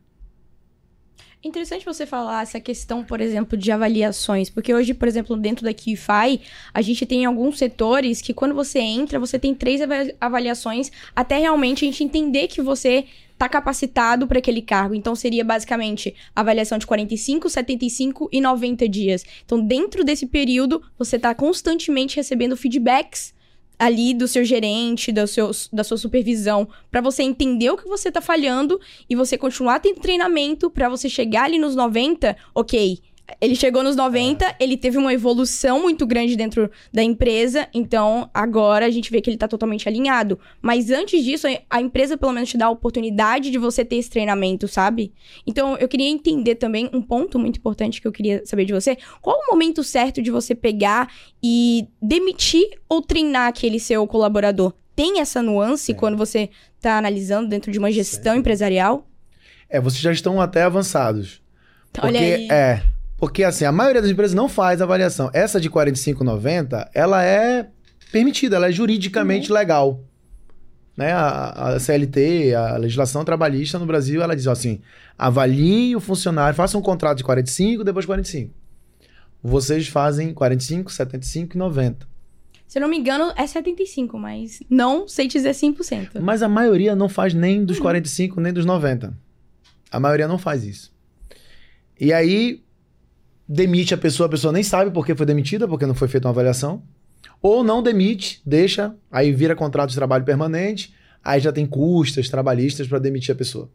[1.42, 5.72] Interessante você falar essa questão, por exemplo, de avaliações, porque hoje, por exemplo, dentro da
[5.72, 6.42] QFI,
[6.74, 9.80] a gente tem alguns setores que quando você entra, você tem três
[10.20, 14.94] avaliações até realmente a gente entender que você está capacitado para aquele cargo.
[14.94, 19.24] Então seria basicamente avaliação de 45, 75 e 90 dias.
[19.46, 23.32] Então, dentro desse período, você está constantemente recebendo feedbacks
[23.80, 28.12] ali do seu gerente, do seu, da sua supervisão, para você entender o que você
[28.12, 28.78] tá falhando
[29.08, 32.98] e você continuar tendo treinamento para você chegar ali nos 90, ok,
[33.40, 34.56] ele chegou nos 90, é.
[34.60, 39.28] ele teve uma evolução muito grande dentro da empresa, então agora a gente vê que
[39.28, 40.38] ele tá totalmente alinhado.
[40.62, 44.10] Mas antes disso, a empresa pelo menos te dá a oportunidade de você ter esse
[44.10, 45.12] treinamento, sabe?
[45.46, 48.96] Então eu queria entender também um ponto muito importante que eu queria saber de você.
[49.20, 51.12] Qual o momento certo de você pegar
[51.42, 54.72] e demitir ou treinar aquele seu colaborador?
[54.94, 55.94] Tem essa nuance é.
[55.94, 56.50] quando você
[56.80, 58.38] tá analisando dentro de uma gestão certo.
[58.38, 59.06] empresarial?
[59.68, 61.40] É, vocês já estão até avançados.
[61.92, 62.48] Porque, Olha aí.
[62.50, 62.82] É,
[63.20, 65.30] porque, assim, a maioria das empresas não faz avaliação.
[65.34, 67.68] Essa de 45,90, ela é
[68.10, 69.58] permitida, ela é juridicamente uhum.
[69.58, 70.04] legal.
[70.96, 71.12] Né?
[71.12, 74.80] A, a, CLT, a legislação trabalhista no Brasil, ela diz assim:
[75.18, 78.54] avalie o funcionário, faça um contrato de 45, depois 45.
[79.42, 82.08] Vocês fazem 45, 75 e 90.
[82.66, 86.20] Se eu não me engano, é 75, mas não sei dizer 100%.
[86.22, 88.42] Mas a maioria não faz nem dos 45, uhum.
[88.42, 89.12] nem dos 90.
[89.90, 90.90] A maioria não faz isso.
[92.00, 92.62] E aí,
[93.52, 96.28] demite a pessoa, a pessoa nem sabe por que foi demitida, porque não foi feita
[96.28, 96.82] uma avaliação.
[97.42, 102.88] Ou não demite, deixa, aí vira contrato de trabalho permanente, Aí já tem custas trabalhistas
[102.88, 103.70] para demitir a pessoa.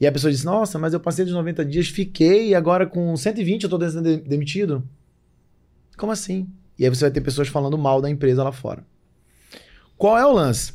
[0.00, 3.16] E a pessoa diz: Nossa, mas eu passei dos 90 dias, fiquei, e agora com
[3.16, 4.86] 120 eu tô sendo demitido?
[5.96, 6.48] Como assim?
[6.78, 8.86] E aí você vai ter pessoas falando mal da empresa lá fora.
[9.96, 10.74] Qual é o lance?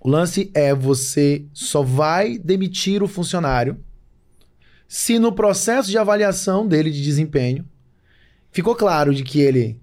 [0.00, 3.82] O lance é você só vai demitir o funcionário
[4.88, 7.64] se no processo de avaliação dele de desempenho
[8.50, 9.78] ficou claro de que ele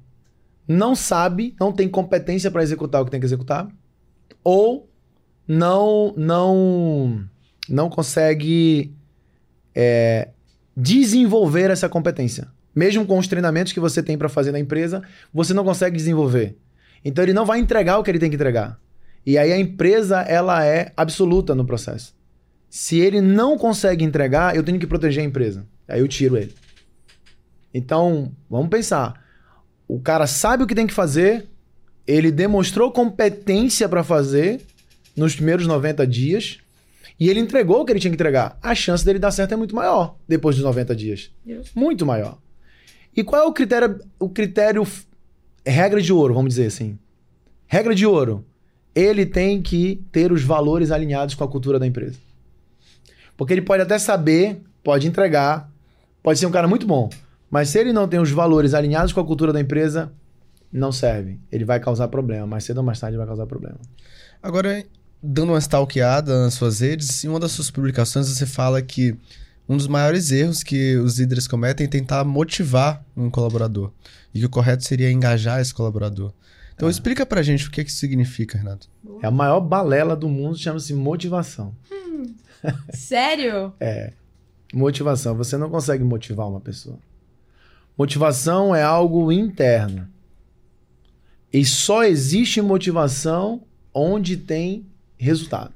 [0.67, 3.67] não sabe, não tem competência para executar o que tem que executar,
[4.43, 4.89] ou
[5.47, 7.23] não não
[7.69, 8.95] não consegue
[9.75, 10.29] é,
[10.75, 12.47] desenvolver essa competência.
[12.75, 16.57] Mesmo com os treinamentos que você tem para fazer na empresa, você não consegue desenvolver.
[17.03, 18.79] Então ele não vai entregar o que ele tem que entregar.
[19.23, 22.14] E aí a empresa ela é absoluta no processo.
[22.75, 25.65] Se ele não consegue entregar, eu tenho que proteger a empresa.
[25.87, 26.53] Aí eu tiro ele.
[27.73, 29.23] Então, vamos pensar.
[29.87, 31.47] O cara sabe o que tem que fazer,
[32.05, 34.59] ele demonstrou competência para fazer
[35.15, 36.57] nos primeiros 90 dias
[37.17, 38.59] e ele entregou o que ele tinha que entregar.
[38.61, 41.31] A chance dele dar certo é muito maior depois dos 90 dias.
[41.45, 41.71] Deus.
[41.73, 42.37] Muito maior.
[43.15, 44.85] E qual é o critério, o critério
[45.65, 46.99] regra de ouro, vamos dizer assim?
[47.67, 48.45] Regra de ouro
[48.93, 52.25] ele tem que ter os valores alinhados com a cultura da empresa.
[53.37, 55.69] Porque ele pode até saber, pode entregar,
[56.23, 57.09] pode ser um cara muito bom,
[57.49, 60.11] mas se ele não tem os valores alinhados com a cultura da empresa,
[60.71, 61.39] não serve.
[61.51, 62.45] Ele vai causar problema.
[62.45, 63.79] Mais cedo ou mais tarde vai causar problema.
[64.41, 64.83] Agora,
[65.21, 69.17] dando uma stalkeada nas suas redes, em uma das suas publicações você fala que
[69.67, 73.91] um dos maiores erros que os líderes cometem é tentar motivar um colaborador.
[74.33, 76.33] E que o correto seria engajar esse colaborador.
[76.75, 76.91] Então é.
[76.91, 78.89] explica pra gente o que, que isso significa, Renato.
[79.21, 81.73] É a maior balela do mundo, chama-se motivação.
[81.91, 82.35] Hum,
[82.91, 83.73] sério?
[83.79, 84.13] é.
[84.73, 85.35] Motivação.
[85.35, 86.97] Você não consegue motivar uma pessoa.
[87.97, 90.07] Motivação é algo interno.
[91.51, 93.63] E só existe motivação
[93.93, 94.85] onde tem
[95.17, 95.73] resultado.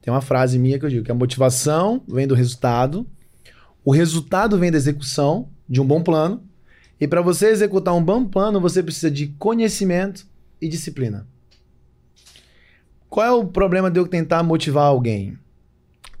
[0.00, 3.06] Tem uma frase minha que eu digo que a motivação vem do resultado,
[3.84, 6.42] o resultado vem da execução de um bom plano
[7.00, 10.26] e para você executar um bom plano, você precisa de conhecimento
[10.60, 11.26] e disciplina.
[13.08, 15.38] Qual é o problema de eu tentar motivar alguém?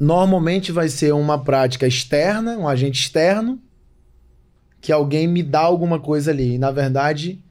[0.02, 3.60] Normalmente vai ser uma prática externa, um agente externo,
[4.80, 6.54] que alguém me dá alguma coisa ali.
[6.54, 7.42] E, na verdade,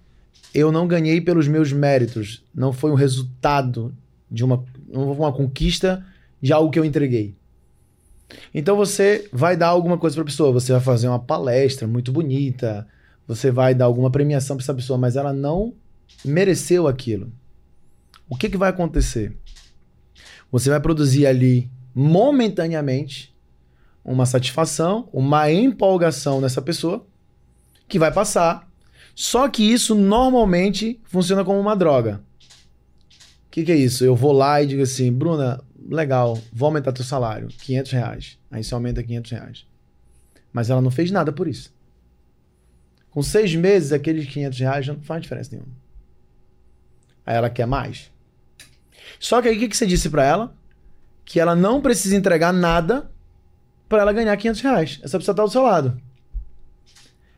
[0.53, 2.43] eu não ganhei pelos meus méritos.
[2.53, 3.95] Não foi um resultado
[4.29, 6.05] de uma, uma conquista
[6.41, 7.35] de algo que eu entreguei.
[8.53, 10.51] Então você vai dar alguma coisa para a pessoa.
[10.51, 12.87] Você vai fazer uma palestra muito bonita
[13.31, 15.73] você vai dar alguma premiação para essa pessoa, mas ela não
[16.25, 17.31] mereceu aquilo.
[18.29, 19.37] O que, que vai acontecer?
[20.51, 23.35] Você vai produzir ali momentaneamente
[24.03, 27.05] uma satisfação, uma empolgação nessa pessoa
[27.87, 28.69] que vai passar.
[29.13, 32.21] Só que isso normalmente funciona como uma droga.
[33.47, 34.05] O que, que, é isso?
[34.05, 38.39] Eu vou lá e digo assim, Bruna, legal, vou aumentar teu salário, 500 reais.
[38.49, 39.65] Aí você aumenta 500 reais.
[40.53, 41.73] Mas ela não fez nada por isso.
[43.09, 45.73] Com seis meses, aqueles 500 reais não faz diferença nenhuma.
[47.25, 48.09] Aí ela quer mais.
[49.19, 50.55] Só que aí o que, que você disse para ela?
[51.25, 53.09] Que ela não precisa entregar nada
[53.87, 54.99] para ela ganhar 500 reais.
[55.03, 55.99] Essa pessoa tá do seu lado.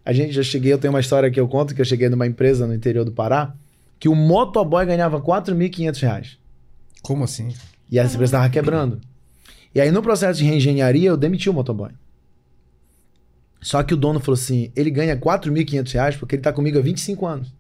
[0.06, 2.28] A gente já cheguei, eu tenho uma história que eu conto que eu cheguei numa
[2.28, 3.54] empresa no interior do Pará
[4.00, 6.38] que o motoboy ganhava 4.500 reais.
[7.02, 7.56] Como assim?
[7.90, 9.00] E essa empresa estava quebrando.
[9.74, 11.92] E aí no processo de reengenharia eu demiti o motoboy.
[13.62, 16.82] Só que o dono falou assim: ele ganha 4.500 reais porque ele tá comigo há
[16.82, 17.54] 25 anos.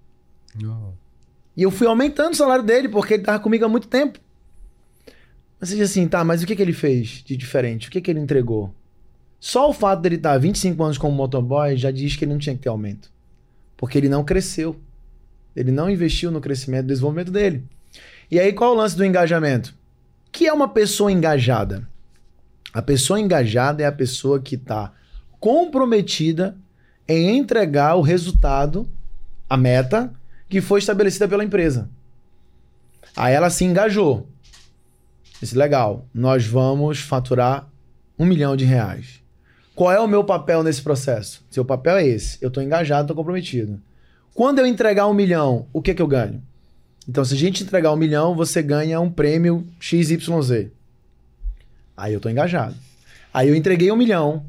[1.55, 4.19] E eu fui aumentando o salário dele porque ele tava comigo há muito tempo.
[5.63, 7.87] Mas diz assim, tá, mas o que, que ele fez de diferente?
[7.87, 8.75] O que, que ele entregou?
[9.39, 12.53] Só o fato dele estar 25 anos como motoboy já diz que ele não tinha
[12.53, 13.09] que ter aumento.
[13.77, 14.75] Porque ele não cresceu.
[15.55, 17.63] Ele não investiu no crescimento e desenvolvimento dele.
[18.29, 19.73] E aí, qual é o lance do engajamento?
[20.33, 21.87] que é uma pessoa engajada?
[22.73, 24.91] A pessoa engajada é a pessoa que está
[25.39, 26.57] comprometida
[27.07, 28.85] em entregar o resultado,
[29.49, 30.11] a meta,
[30.49, 31.89] que foi estabelecida pela empresa.
[33.15, 34.27] Aí ela se engajou.
[35.43, 37.69] Disse, legal, nós vamos faturar
[38.17, 39.21] um milhão de reais.
[39.75, 41.43] Qual é o meu papel nesse processo?
[41.49, 42.37] Seu papel é esse.
[42.41, 43.81] Eu estou engajado, estou comprometido.
[44.33, 46.41] Quando eu entregar um milhão, o que, que eu ganho?
[47.07, 50.69] Então, se a gente entregar um milhão, você ganha um prêmio XYZ.
[51.97, 52.75] Aí eu estou engajado.
[53.33, 54.45] Aí eu entreguei um milhão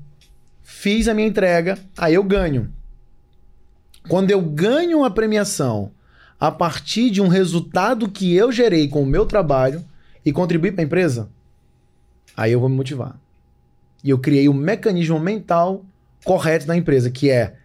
[0.64, 2.72] fiz a minha entrega, aí eu ganho.
[4.08, 5.92] Quando eu ganho uma premiação
[6.40, 9.84] a partir de um resultado que eu gerei com o meu trabalho
[10.24, 11.28] e contribuí para a empresa,
[12.36, 13.18] aí eu vou me motivar.
[14.02, 15.84] E eu criei o um mecanismo mental
[16.24, 17.56] correto da empresa, que é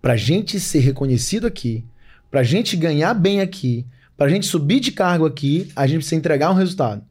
[0.00, 1.84] para gente ser reconhecido aqui,
[2.30, 3.86] para gente ganhar bem aqui,
[4.18, 7.04] Pra gente subir de cargo aqui, a gente precisa entregar um resultado.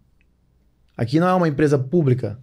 [0.97, 2.37] Aqui não é uma empresa pública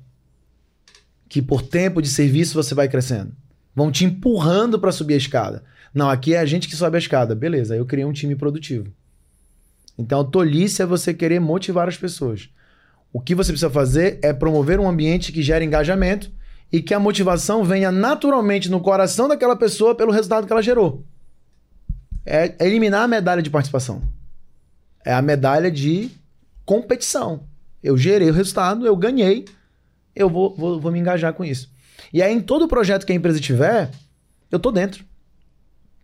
[1.29, 3.37] que por tempo de serviço você vai crescendo.
[3.77, 5.63] Vão te empurrando para subir a escada.
[5.93, 7.35] Não, aqui é a gente que sobe a escada.
[7.35, 8.91] Beleza, aí eu criei um time produtivo.
[9.97, 12.49] Então, tolice é você querer motivar as pessoas.
[13.13, 16.31] O que você precisa fazer é promover um ambiente que gere engajamento
[16.73, 21.05] e que a motivação venha naturalmente no coração daquela pessoa pelo resultado que ela gerou.
[22.27, 24.03] É eliminar a medalha de participação.
[25.05, 26.11] É a medalha de
[26.65, 27.45] competição.
[27.83, 29.45] Eu gerei o resultado, eu ganhei,
[30.17, 31.71] eu vou, vou, vou me engajar com isso.
[32.13, 33.91] E aí, em todo projeto que a empresa tiver,
[34.51, 35.05] eu tô dentro.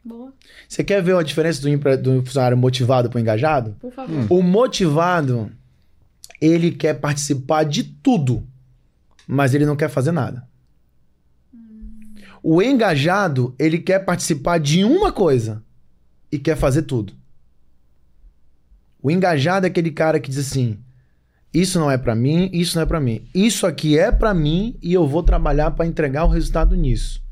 [0.04, 0.32] Boa.
[0.68, 3.76] Você quer ver a diferença do, do funcionário motivado para engajado?
[3.78, 4.26] Por favor.
[4.30, 5.50] O motivado,
[6.40, 8.46] ele quer participar de tudo,
[9.26, 10.48] mas ele não quer fazer nada.
[12.42, 15.62] O engajado, ele quer participar de uma coisa
[16.32, 17.12] e quer fazer tudo.
[19.02, 20.78] O engajado é aquele cara que diz assim:
[21.52, 23.28] isso não é pra mim, isso não é pra mim.
[23.34, 27.22] Isso aqui é pra mim e eu vou trabalhar pra entregar o resultado nisso.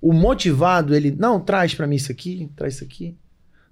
[0.00, 3.16] O motivado, ele, não, traz pra mim isso aqui, traz isso aqui.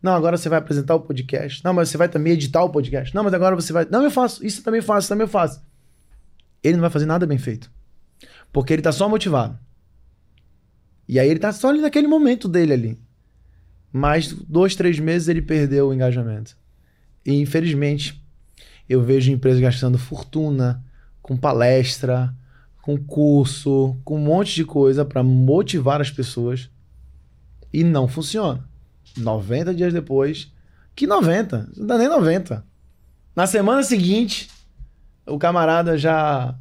[0.02, 1.64] Não, agora você vai apresentar o podcast.
[1.64, 3.14] Não, mas você vai também editar o podcast.
[3.14, 3.86] Não, mas agora você vai.
[3.90, 4.44] Não, eu faço.
[4.44, 5.62] Isso eu também faço, também eu faço.
[6.62, 7.70] Ele não vai fazer nada bem feito.
[8.52, 9.58] Porque ele tá só motivado.
[11.08, 12.98] E aí ele tá só ali naquele momento dele ali.
[13.92, 16.56] Mas dois, três meses ele perdeu o engajamento.
[17.24, 18.22] E infelizmente,
[18.88, 20.84] eu vejo empresas gastando fortuna
[21.20, 22.34] com palestra,
[22.82, 26.70] com curso, com um monte de coisa para motivar as pessoas.
[27.72, 28.68] E não funciona.
[29.16, 30.52] 90 dias depois.
[30.94, 31.70] Que 90?
[31.76, 32.64] Não dá nem 90.
[33.36, 34.48] Na semana seguinte,
[35.26, 36.54] o camarada já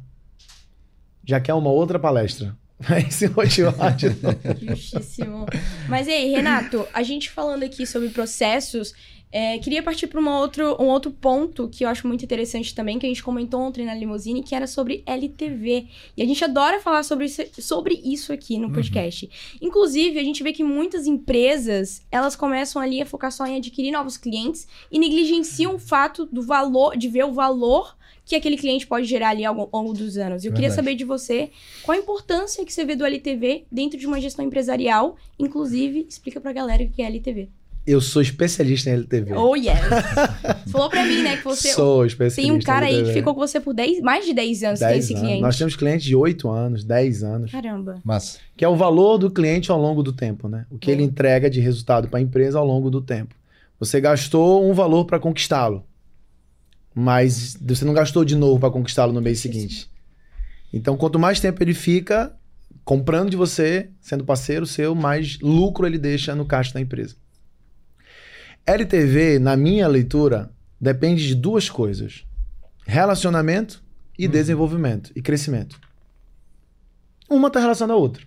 [1.24, 2.56] já quer uma outra palestra.
[2.80, 4.38] Vai se motivar de novo.
[4.60, 5.46] Justíssimo.
[5.88, 8.94] Mas aí, Renato, a gente falando aqui sobre processos,
[9.30, 12.98] é, queria partir para um outro, um outro ponto que eu acho muito interessante também,
[12.98, 15.86] que a gente comentou ontem na Limousine, que era sobre LTV.
[16.16, 19.28] E a gente adora falar sobre isso, sobre isso aqui no podcast.
[19.60, 23.90] Inclusive, a gente vê que muitas empresas, elas começam ali a focar só em adquirir
[23.90, 28.86] novos clientes e negligenciam o fato do valor, de ver o valor que aquele cliente
[28.86, 30.44] pode gerar ali ao longo dos anos.
[30.44, 31.50] Eu queria saber de você
[31.82, 35.16] qual a importância que você vê do LTV dentro de uma gestão empresarial.
[35.38, 37.48] Inclusive, explica pra galera o que é LTV.
[37.90, 39.32] Eu sou especialista em LTV.
[39.32, 39.78] Oh, yes!
[40.70, 42.42] Falou pra mim, né, que você Sou especialista.
[42.42, 44.78] tem um cara em aí que ficou com você por 10, mais de 10 anos,
[44.80, 45.24] que é 10 esse anos.
[45.24, 45.42] cliente.
[45.42, 47.94] Nós temos clientes de 8 anos, 10 anos, Caramba.
[48.04, 48.40] Massa.
[48.54, 50.66] que é o valor do cliente ao longo do tempo, né?
[50.70, 51.08] O que ele Boa.
[51.10, 53.34] entrega de resultado para a empresa ao longo do tempo.
[53.80, 55.82] Você gastou um valor para conquistá-lo,
[56.94, 59.90] mas você não gastou de novo para conquistá-lo no mês Sim, seguinte.
[60.72, 62.34] Então, quanto mais tempo ele fica
[62.84, 67.16] comprando de você, sendo parceiro seu, mais lucro ele deixa no caixa da empresa.
[68.66, 72.24] LTV, na minha leitura, depende de duas coisas:
[72.86, 73.82] relacionamento
[74.18, 75.80] e desenvolvimento e crescimento.
[77.28, 78.26] Uma está relacionada à outra.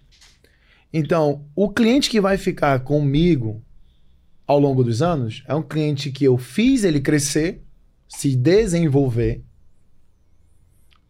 [0.94, 3.64] Então, o cliente que vai ficar comigo
[4.46, 7.64] ao longo dos anos é um cliente que eu fiz ele crescer,
[8.08, 9.44] se desenvolver.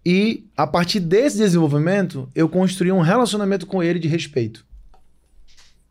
[0.05, 4.65] E a partir desse desenvolvimento, eu construí um relacionamento com ele de respeito.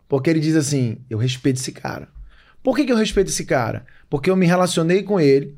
[0.09, 2.09] Porque ele diz assim: eu respeito esse cara.
[2.63, 3.87] Por que, que eu respeito esse cara?
[4.09, 5.57] Porque eu me relacionei com ele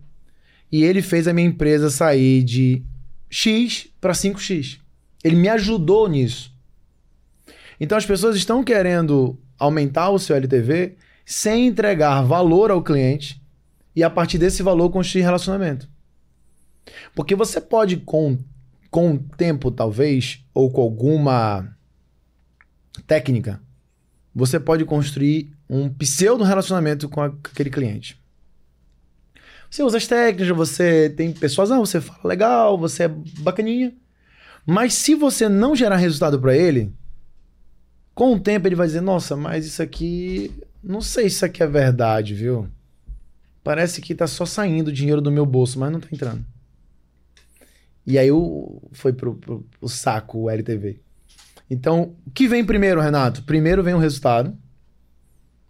[0.70, 2.82] e ele fez a minha empresa sair de
[3.28, 4.78] X para 5X.
[5.24, 6.52] Ele me ajudou nisso.
[7.80, 13.40] Então as pessoas estão querendo aumentar o seu LTV sem entregar valor ao cliente
[13.94, 15.88] e a partir desse valor construir relacionamento.
[17.14, 18.38] Porque você pode, com,
[18.90, 21.76] com o tempo, talvez, ou com alguma
[23.06, 23.60] técnica,
[24.34, 28.20] você pode construir um pseudo relacionamento com, aquele cliente.
[29.70, 33.94] Você usa as técnicas, você tem pessoas, ah, você fala legal, você é bacaninha.
[34.66, 36.92] Mas se você não gerar resultado para ele,
[38.14, 40.52] com o tempo ele vai dizer: Nossa, mas isso aqui.
[40.84, 42.68] Não sei se isso aqui é verdade, viu?
[43.64, 46.44] Parece que tá só saindo dinheiro do meu bolso, mas não tá entrando.
[48.06, 51.00] E aí o, foi pro, pro, pro saco o LTV.
[51.70, 53.44] Então, o que vem primeiro, Renato?
[53.44, 54.54] Primeiro vem o resultado.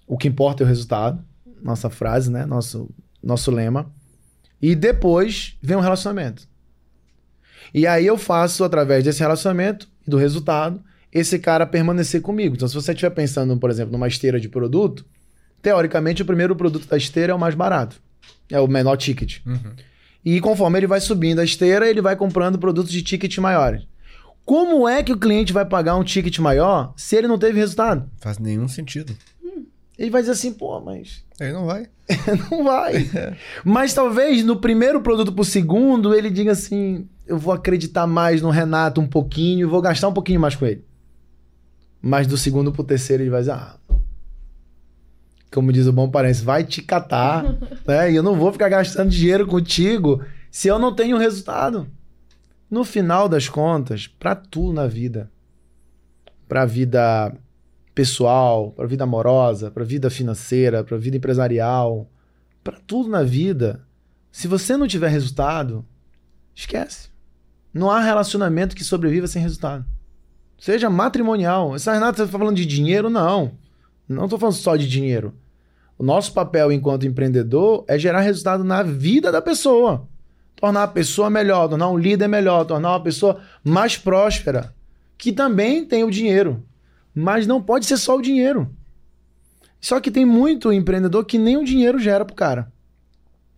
[0.07, 1.23] O que importa é o resultado.
[1.63, 2.45] Nossa frase, né?
[2.45, 2.91] Nosso,
[3.23, 3.91] nosso lema.
[4.61, 6.47] E depois vem o relacionamento.
[7.75, 10.83] E aí eu faço, através desse relacionamento e do resultado,
[11.13, 12.55] esse cara permanecer comigo.
[12.55, 15.05] Então, se você estiver pensando, por exemplo, numa esteira de produto,
[15.61, 18.01] teoricamente o primeiro produto da esteira é o mais barato.
[18.51, 19.41] É o menor ticket.
[20.25, 23.87] E conforme ele vai subindo a esteira, ele vai comprando produtos de ticket maiores.
[24.45, 28.09] Como é que o cliente vai pagar um ticket maior se ele não teve resultado?
[28.19, 29.17] Faz nenhum sentido.
[29.99, 31.86] Ele vai dizer assim, pô, mas Ele não vai.
[32.51, 33.11] não vai.
[33.64, 38.51] Mas talvez no primeiro produto pro segundo, ele diga assim: eu vou acreditar mais no
[38.51, 40.84] Renato um pouquinho vou gastar um pouquinho mais com ele.
[42.01, 43.76] Mas do segundo pro terceiro, ele vai dizer: ah,
[45.53, 47.45] como diz o bom parente, vai te catar,
[47.86, 48.11] né?
[48.11, 51.86] E eu não vou ficar gastando dinheiro contigo se eu não tenho resultado.
[52.70, 55.30] No final das contas, para tudo na vida,
[56.49, 57.34] para a vida
[57.95, 62.09] pessoal, para a vida amorosa, para a vida financeira, para a vida empresarial,
[62.62, 63.84] para tudo na vida,
[64.30, 65.84] se você não tiver resultado,
[66.55, 67.11] esquece.
[67.72, 69.84] Não há relacionamento que sobreviva sem resultado.
[70.59, 71.74] Seja matrimonial.
[71.74, 73.11] Essa Renata, está falando de dinheiro?
[73.11, 73.53] Não.
[74.09, 75.34] Não estou falando só de dinheiro.
[75.99, 80.09] O nosso papel enquanto empreendedor é gerar resultado na vida da pessoa.
[80.57, 84.74] Tornar a pessoa melhor, tornar um líder melhor, tornar uma pessoa mais próspera,
[85.18, 86.62] que também tem o dinheiro.
[87.15, 88.75] Mas não pode ser só o dinheiro.
[89.81, 92.73] Só que tem muito empreendedor que nem o dinheiro gera pro cara.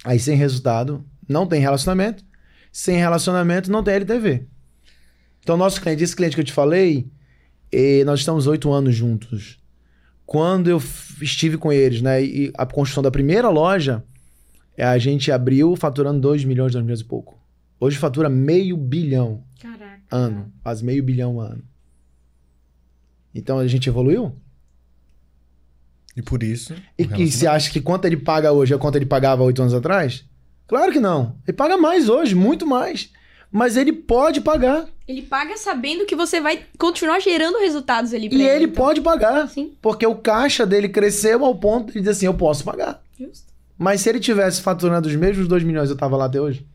[0.05, 2.25] Aí sem resultado, não tem relacionamento.
[2.73, 4.47] Sem relacionamento, não tem LTV.
[5.41, 7.09] Então, nosso cliente, esse cliente que eu te falei,
[8.05, 9.61] nós estamos oito anos juntos.
[10.27, 10.83] Quando eu
[11.21, 14.03] estive com eles, né, e a construção da primeira loja,
[14.77, 17.39] eh, a gente abriu faturando 2 milhões, 2 milhões e pouco.
[17.79, 20.03] Hoje fatura meio bilhão Caraca.
[20.11, 21.63] ano, quase meio bilhão ano.
[23.35, 24.33] Então a gente evoluiu?
[26.17, 26.75] E por isso.
[26.97, 29.75] E que você acha que quanto ele paga hoje é quanto ele pagava oito anos
[29.75, 30.25] atrás?
[30.69, 31.37] Claro que não.
[31.47, 33.11] Ele paga mais hoje, muito mais.
[33.51, 34.87] Mas ele pode pagar.
[35.07, 38.43] Ele paga sabendo que você vai continuar gerando resultados ali E ele.
[38.45, 38.85] ele então.
[38.85, 39.49] pode pagar.
[39.49, 43.03] Sim, Porque o caixa dele cresceu ao ponto de dizer assim: eu posso pagar.
[43.19, 43.53] justo.
[43.77, 46.67] Mas se ele tivesse faturando os mesmos 2 milhões, eu tava lá até hoje.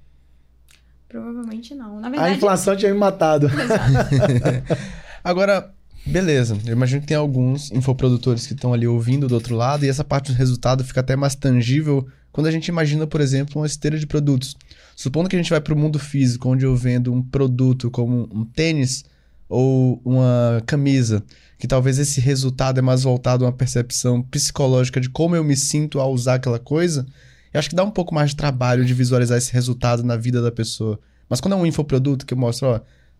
[1.07, 1.99] Provavelmente não.
[1.99, 3.47] Na A verdade, inflação tinha me matado.
[5.23, 5.73] Agora,
[6.09, 6.57] beleza.
[6.65, 10.03] Eu imagino que tem alguns infoprodutores que estão ali ouvindo do outro lado, e essa
[10.03, 13.97] parte do resultado fica até mais tangível quando a gente imagina, por exemplo, uma esteira
[13.97, 14.55] de produtos.
[14.95, 18.27] Supondo que a gente vai para o mundo físico, onde eu vendo um produto como
[18.33, 19.05] um tênis
[19.47, 21.23] ou uma camisa,
[21.57, 25.55] que talvez esse resultado é mais voltado a uma percepção psicológica de como eu me
[25.55, 27.05] sinto ao usar aquela coisa,
[27.53, 30.41] eu acho que dá um pouco mais de trabalho de visualizar esse resultado na vida
[30.41, 30.99] da pessoa.
[31.27, 32.79] Mas quando é um infoproduto que mostra, ó,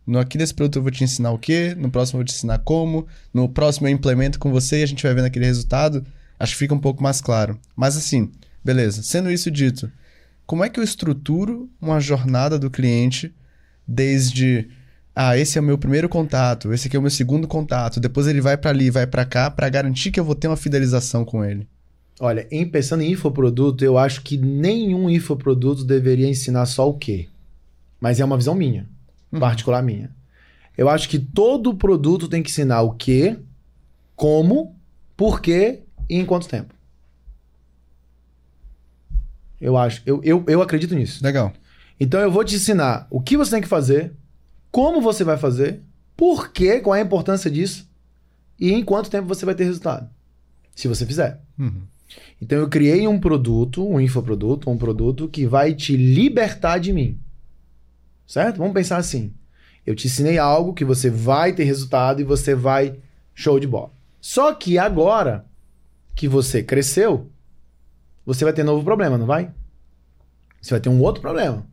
[0.10, 2.34] no aqui desse produto eu vou te ensinar o quê, no próximo eu vou te
[2.34, 6.04] ensinar como, no próximo eu implemento com você e a gente vai vendo aquele resultado,
[6.40, 7.60] acho que fica um pouco mais claro.
[7.76, 8.32] Mas assim,
[8.66, 9.04] beleza.
[9.04, 9.92] Sendo isso dito,
[10.48, 13.32] como é que eu estruturo uma jornada do cliente
[13.88, 14.68] desde
[15.16, 18.26] ah, esse é o meu primeiro contato, esse aqui é o meu segundo contato, depois
[18.26, 21.24] ele vai pra ali, vai pra cá, pra garantir que eu vou ter uma fidelização
[21.24, 21.68] com ele.
[22.20, 27.28] Olha, em pensando em infoproduto, eu acho que nenhum infoproduto deveria ensinar só o quê.
[28.00, 28.88] Mas é uma visão minha,
[29.32, 29.40] Uhum.
[29.40, 30.12] particular minha.
[30.78, 33.38] Eu acho que todo produto tem que ensinar o quê,
[34.16, 34.76] como,
[35.16, 36.74] por quê e em quanto tempo.
[39.60, 41.24] Eu acho, eu, eu, eu acredito nisso.
[41.24, 41.52] Legal.
[42.00, 44.14] Então eu vou te ensinar o que você tem que fazer,
[44.72, 45.82] como você vai fazer,
[46.16, 47.90] por quê, qual é a importância disso
[48.60, 50.10] e em quanto tempo você vai ter resultado.
[50.76, 51.42] Se você fizer.
[51.58, 51.82] Uhum.
[52.42, 57.20] Então eu criei um produto, um infoproduto, um produto que vai te libertar de mim.
[58.30, 58.58] Certo?
[58.58, 59.34] Vamos pensar assim.
[59.84, 63.00] Eu te ensinei algo que você vai ter resultado e você vai
[63.34, 63.92] show de bola.
[64.22, 65.48] Só que agora
[66.14, 67.28] que você cresceu,
[68.24, 69.52] você vai ter novo problema, não vai?
[70.62, 71.66] Você vai ter um outro problema.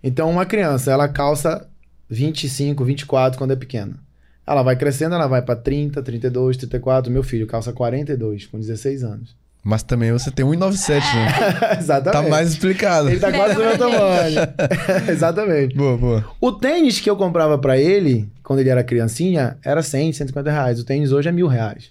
[0.00, 1.68] Então uma criança, ela calça
[2.08, 3.98] 25, 24 quando é pequena.
[4.46, 7.12] Ela vai crescendo, ela vai para 30, 32, 34.
[7.12, 9.36] Meu filho calça 42 com 16 anos.
[9.68, 11.76] Mas também você tem 1,97, né?
[11.80, 12.22] Exatamente.
[12.24, 13.08] Tá mais explicado.
[13.10, 14.40] Ele tá quase do meu tamanho.
[15.10, 15.74] Exatamente.
[15.74, 16.24] Boa, boa.
[16.40, 20.78] O tênis que eu comprava pra ele, quando ele era criancinha, era 100, 150 reais.
[20.78, 21.90] O tênis hoje é mil reais.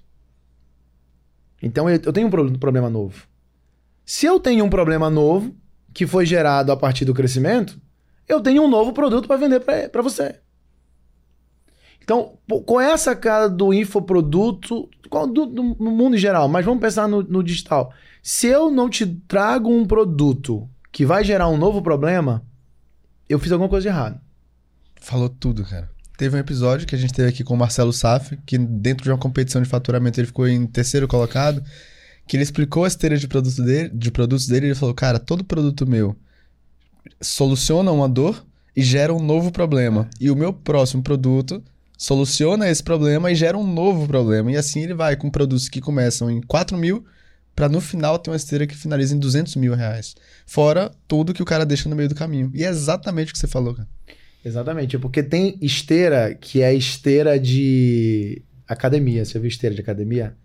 [1.61, 3.23] Então eu tenho um pro- problema novo.
[4.05, 5.53] Se eu tenho um problema novo,
[5.93, 7.77] que foi gerado a partir do crescimento,
[8.25, 10.35] eu tenho um novo produto para vender pra você.
[12.05, 16.47] Então, pô, qual é a sacada do infoproduto do, do- no mundo em geral?
[16.47, 17.91] Mas vamos pensar no, no digital.
[18.21, 22.45] Se eu não te trago um produto que vai gerar um novo problema,
[23.27, 24.21] eu fiz alguma coisa de errado.
[25.01, 25.89] Falou tudo, cara.
[26.15, 29.09] Teve um episódio que a gente teve aqui com o Marcelo Saf, que dentro de
[29.09, 31.63] uma competição de faturamento ele ficou em terceiro colocado,
[32.27, 35.17] que ele explicou a esteira de, produto dele, de produtos dele e ele falou, cara,
[35.17, 36.15] todo produto meu
[37.19, 38.45] soluciona uma dor
[38.75, 40.07] e gera um novo problema.
[40.19, 41.63] E o meu próximo produto
[41.97, 44.51] soluciona esse problema e gera um novo problema.
[44.51, 47.05] E assim ele vai com produtos que começam em 4 mil
[47.55, 50.15] para no final ter uma esteira que finaliza em 200 mil reais.
[50.45, 52.51] Fora tudo que o cara deixa no meio do caminho.
[52.53, 53.87] E é exatamente o que você falou, cara.
[54.43, 59.25] Exatamente, porque tem esteira que é esteira de academia.
[59.25, 60.35] Você viu esteira de academia?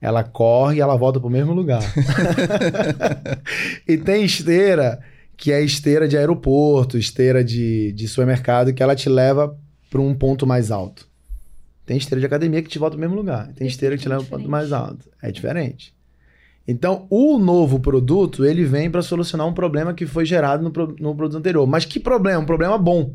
[0.00, 1.82] Ela corre e ela volta pro mesmo lugar.
[3.86, 4.98] e tem esteira
[5.36, 9.56] que é esteira de aeroporto, esteira de, de supermercado, que ela te leva
[9.96, 11.08] para um ponto mais alto.
[11.86, 13.52] Tem esteira de academia que te volta pro mesmo lugar.
[13.54, 15.08] Tem esteira que te leva para um ponto mais alto.
[15.22, 15.94] É diferente.
[16.68, 20.68] Então, o novo produto, ele vem para solucionar um problema que foi gerado no,
[20.98, 21.66] no produto anterior.
[21.66, 22.40] Mas que problema?
[22.40, 23.14] Um problema bom.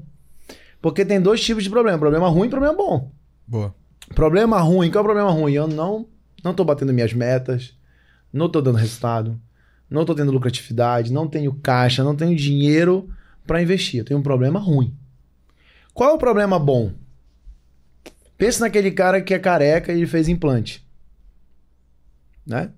[0.81, 1.99] Porque tem dois tipos de problema.
[1.99, 3.11] Problema ruim e problema bom.
[3.45, 3.75] Boa.
[4.15, 5.53] Problema ruim, qual é o problema ruim?
[5.53, 6.07] Eu não
[6.43, 7.75] não tô batendo minhas metas,
[8.33, 9.39] não tô dando resultado,
[9.87, 13.07] não tô tendo lucratividade, não tenho caixa, não tenho dinheiro
[13.45, 13.99] para investir.
[13.99, 14.95] Eu tenho um problema ruim.
[15.93, 16.93] Qual é o problema bom?
[18.37, 20.85] Pensa naquele cara que é careca e fez implante.
[22.45, 22.71] Né?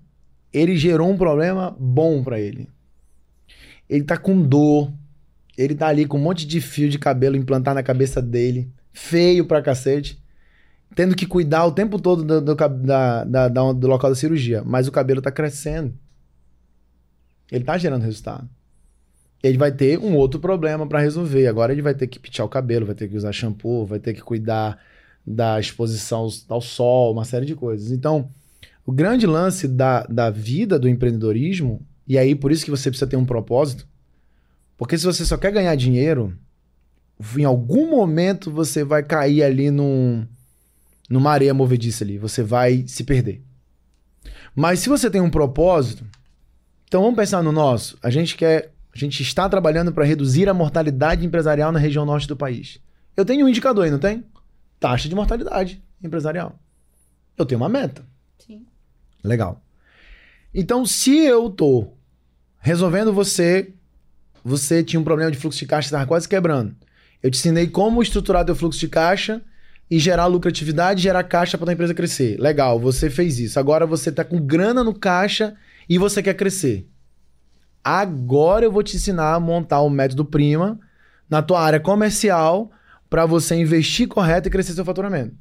[0.52, 2.68] Ele gerou um problema bom para ele.
[3.88, 4.92] Ele tá com dor,
[5.56, 9.46] ele tá ali com um monte de fio de cabelo implantado na cabeça dele, feio
[9.46, 10.22] pra cacete
[10.94, 14.86] tendo que cuidar o tempo todo do, do, da- da- do local da cirurgia, mas
[14.86, 15.92] o cabelo tá crescendo.
[17.50, 18.48] Ele tá gerando resultado.
[19.44, 21.46] Ele vai ter um outro problema para resolver.
[21.46, 24.14] Agora ele vai ter que pentear o cabelo, vai ter que usar shampoo, vai ter
[24.14, 24.78] que cuidar
[25.26, 27.90] da exposição ao, ao sol, uma série de coisas.
[27.90, 28.30] Então,
[28.86, 33.06] o grande lance da, da vida do empreendedorismo, e aí por isso que você precisa
[33.06, 33.86] ter um propósito,
[34.76, 36.36] porque se você só quer ganhar dinheiro,
[37.38, 40.26] em algum momento você vai cair ali num,
[41.08, 42.18] numa areia movediça ali.
[42.18, 43.42] Você vai se perder.
[44.54, 46.04] Mas se você tem um propósito,
[46.86, 47.98] então vamos pensar no nosso.
[48.02, 52.28] A gente quer, a gente está trabalhando para reduzir a mortalidade empresarial na região norte
[52.28, 52.78] do país.
[53.16, 54.24] Eu tenho um indicador aí, não tem?
[54.78, 56.58] Taxa de mortalidade empresarial.
[57.36, 58.06] Eu tenho uma meta.
[58.38, 58.64] Sim.
[59.22, 59.60] Legal.
[60.54, 61.88] Então, se eu tô
[62.60, 63.72] resolvendo você,
[64.44, 66.76] você tinha um problema de fluxo de caixa, estava quase quebrando.
[67.20, 69.42] Eu te ensinei como estruturar teu fluxo de caixa
[69.90, 72.38] e gerar lucratividade, gerar caixa para tua empresa crescer.
[72.38, 73.58] Legal, você fez isso.
[73.58, 75.56] Agora você tá com grana no caixa
[75.88, 76.88] e você quer crescer.
[77.84, 80.80] Agora eu vou te ensinar a montar o método Prima
[81.28, 82.70] na tua área comercial
[83.10, 85.36] para você investir correto e crescer seu faturamento.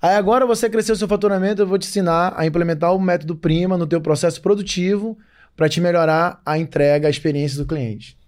[0.00, 3.76] Aí agora você cresceu seu faturamento, eu vou te ensinar a implementar o método Prima
[3.76, 5.18] no teu processo produtivo
[5.56, 8.18] para te melhorar a entrega, a experiência do cliente.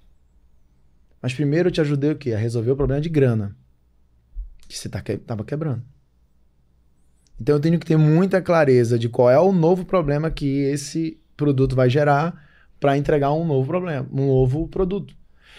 [1.22, 2.32] Mas primeiro eu te ajudei o quê?
[2.32, 3.56] A resolver o problema de grana.
[4.68, 5.16] Que você tá que...
[5.16, 5.82] tava quebrando.
[7.40, 11.18] Então eu tenho que ter muita clareza de qual é o novo problema que esse
[11.36, 12.43] produto vai gerar
[12.84, 15.16] para entregar um novo problema, um novo produto.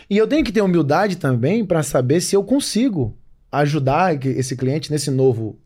[0.07, 3.17] E eu tenho que ter humildade também para saber se eu consigo
[3.51, 5.57] ajudar esse cliente nesse novo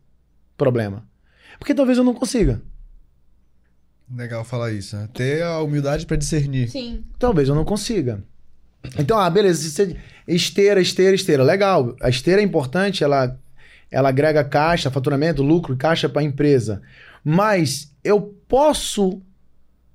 [0.56, 1.06] problema.
[1.58, 2.62] Porque talvez eu não consiga.
[4.10, 5.06] Legal falar isso, né?
[5.12, 6.70] Ter a humildade para discernir.
[6.70, 7.04] Sim.
[7.18, 8.24] Talvez eu não consiga.
[8.98, 9.94] Então, ah, beleza.
[10.26, 11.42] Esteira, esteira, esteira.
[11.42, 11.94] Legal.
[12.00, 13.38] A esteira é importante, ela,
[13.90, 16.80] ela agrega caixa, faturamento, lucro, caixa para a empresa.
[17.22, 19.20] Mas eu posso.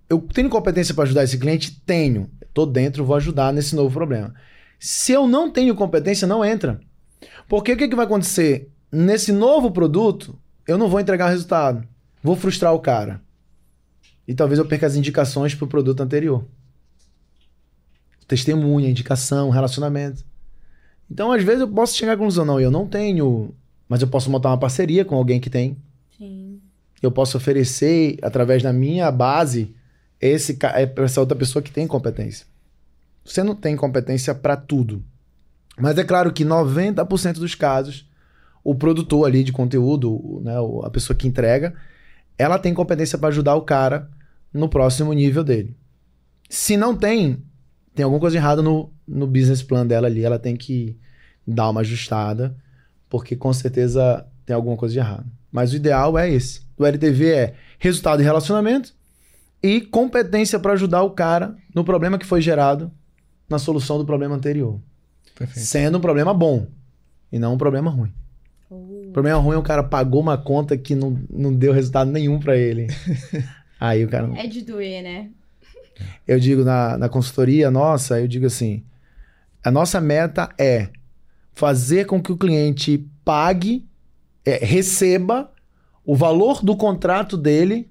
[0.10, 1.82] Eu tenho competência para ajudar esse cliente?
[1.86, 2.30] Tenho.
[2.54, 4.34] Tô dentro, vou ajudar nesse novo problema.
[4.80, 6.80] Se eu não tenho competência, não entra.
[7.48, 8.70] Porque o que, que vai acontecer?
[8.92, 10.38] Nesse novo produto,
[10.68, 11.88] eu não vou entregar resultado.
[12.22, 13.22] Vou frustrar o cara.
[14.28, 16.46] E talvez eu perca as indicações para o produto anterior
[18.28, 20.24] testemunha, indicação, relacionamento.
[21.10, 23.54] Então, às vezes, eu posso chegar à conclusão, não, eu não tenho,
[23.88, 25.78] mas eu posso montar uma parceria com alguém que tem.
[26.18, 26.60] Sim.
[27.02, 29.76] Eu posso oferecer, através da minha base,
[30.28, 30.58] esse,
[30.98, 32.46] essa outra pessoa que tem competência.
[33.24, 35.04] Você não tem competência para tudo.
[35.78, 38.08] Mas é claro que 90% dos casos,
[38.64, 40.54] o produtor ali de conteúdo, né,
[40.84, 41.74] a pessoa que entrega,
[42.38, 44.10] ela tem competência para ajudar o cara
[44.54, 45.76] no próximo nível dele.
[46.50, 47.44] Se não tem,
[47.94, 50.98] tem alguma coisa errada no, no business plan dela ali, ela tem que
[51.46, 52.56] dar uma ajustada,
[53.10, 55.26] porque com certeza tem alguma coisa de errado.
[55.52, 56.62] Mas o ideal é esse.
[56.78, 58.94] Do LTV é resultado e relacionamento
[59.66, 62.92] e competência para ajudar o cara no problema que foi gerado
[63.50, 64.80] na solução do problema anterior.
[65.34, 65.66] Perfeito.
[65.66, 66.68] Sendo um problema bom
[67.32, 68.14] e não um problema ruim.
[68.70, 68.76] Oh.
[68.76, 72.40] O problema ruim é o cara pagou uma conta que não, não deu resultado nenhum
[72.40, 72.86] para ele.
[73.82, 74.32] Aí o cara.
[74.36, 75.32] É de doer, né?
[76.28, 78.84] Eu digo na, na consultoria nossa, eu digo assim:
[79.64, 80.90] a nossa meta é
[81.56, 83.84] fazer com que o cliente pague,
[84.46, 85.52] é, receba
[86.06, 87.90] o valor do contrato dele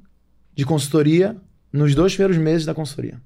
[0.55, 1.37] de consultoria
[1.79, 3.21] nos dois primeiros meses da consultoria.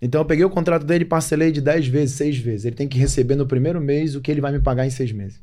[0.00, 2.64] Então eu peguei o contrato dele e parcelei de 10 vezes, 6 vezes.
[2.64, 5.12] Ele tem que receber no primeiro mês o que ele vai me pagar em 6
[5.12, 5.42] meses.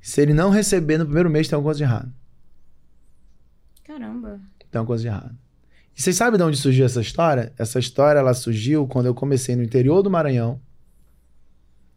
[0.00, 2.12] Se ele não receber no primeiro mês, tem alguma coisa de errado.
[3.84, 4.40] Caramba.
[4.70, 5.36] Tem alguma coisa de errado.
[5.96, 7.52] E vocês sabem de onde surgiu essa história?
[7.56, 10.60] Essa história ela surgiu quando eu comecei no interior do Maranhão.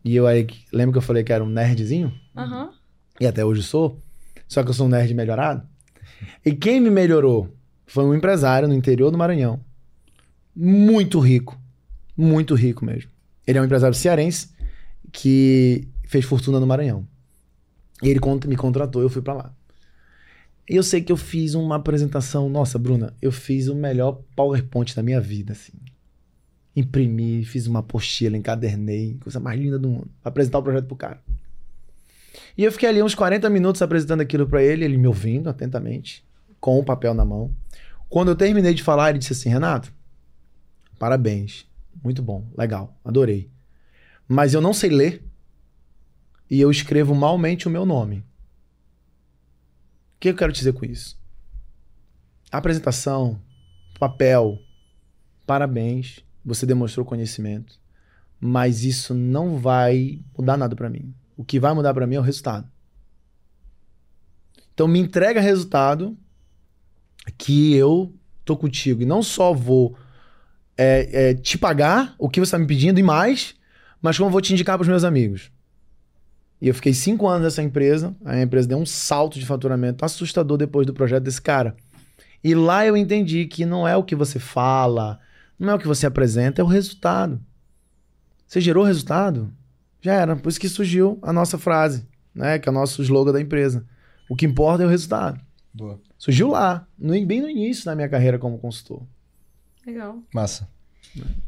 [0.03, 2.13] E eu aí, lembra que eu falei que era um nerdzinho?
[2.35, 2.71] Aham.
[3.19, 3.99] E até hoje sou.
[4.47, 5.67] Só que eu sou um nerd melhorado.
[6.45, 7.55] E quem me melhorou
[7.85, 9.59] foi um empresário no interior do Maranhão.
[10.55, 11.59] Muito rico.
[12.15, 13.11] Muito rico mesmo.
[13.45, 14.49] Ele é um empresário cearense
[15.11, 17.07] que fez fortuna no Maranhão.
[18.01, 19.53] E ele me contratou, eu fui para lá.
[20.69, 24.95] E eu sei que eu fiz uma apresentação, nossa, Bruna, eu fiz o melhor PowerPoint
[24.95, 25.73] da minha vida, assim.
[26.75, 31.21] Imprimi, fiz uma apostila, encadernei, coisa mais linda do mundo, apresentar o projeto pro cara.
[32.57, 36.25] E eu fiquei ali uns 40 minutos apresentando aquilo para ele, ele me ouvindo atentamente,
[36.59, 37.51] com o papel na mão.
[38.15, 39.93] Quando eu terminei de falar, ele disse assim: Renato,
[40.97, 41.69] parabéns,
[42.01, 43.51] muito bom, legal, adorei.
[44.25, 45.21] Mas eu não sei ler
[46.49, 48.19] e eu escrevo malmente o meu nome.
[48.19, 48.23] O
[50.21, 51.19] que eu quero dizer com isso?
[52.49, 53.37] Apresentação,
[53.99, 54.59] papel,
[55.45, 57.77] parabéns, você demonstrou conhecimento,
[58.39, 61.13] mas isso não vai mudar nada para mim.
[61.35, 62.71] O que vai mudar para mim é o resultado.
[64.73, 66.17] Então me entrega resultado
[67.37, 69.97] que eu tô contigo e não só vou
[70.77, 73.55] é, é, te pagar o que você está me pedindo e mais,
[74.01, 75.51] mas como vou te indicar para os meus amigos.
[76.61, 78.15] E eu fiquei cinco anos nessa empresa.
[78.23, 81.75] A empresa deu um salto de faturamento assustador depois do projeto desse cara.
[82.43, 85.19] E lá eu entendi que não é o que você fala,
[85.59, 87.41] não é o que você apresenta, é o resultado.
[88.47, 89.51] Você gerou resultado?
[90.01, 90.35] Já era.
[90.35, 92.59] Por isso que surgiu a nossa frase, né?
[92.59, 93.85] Que é o nosso slogan da empresa.
[94.29, 95.39] O que importa é o resultado.
[95.75, 95.99] Boa.
[96.17, 99.01] Surgiu lá, no, bem no início da minha carreira como consultor.
[99.85, 100.19] Legal.
[100.33, 100.69] Massa.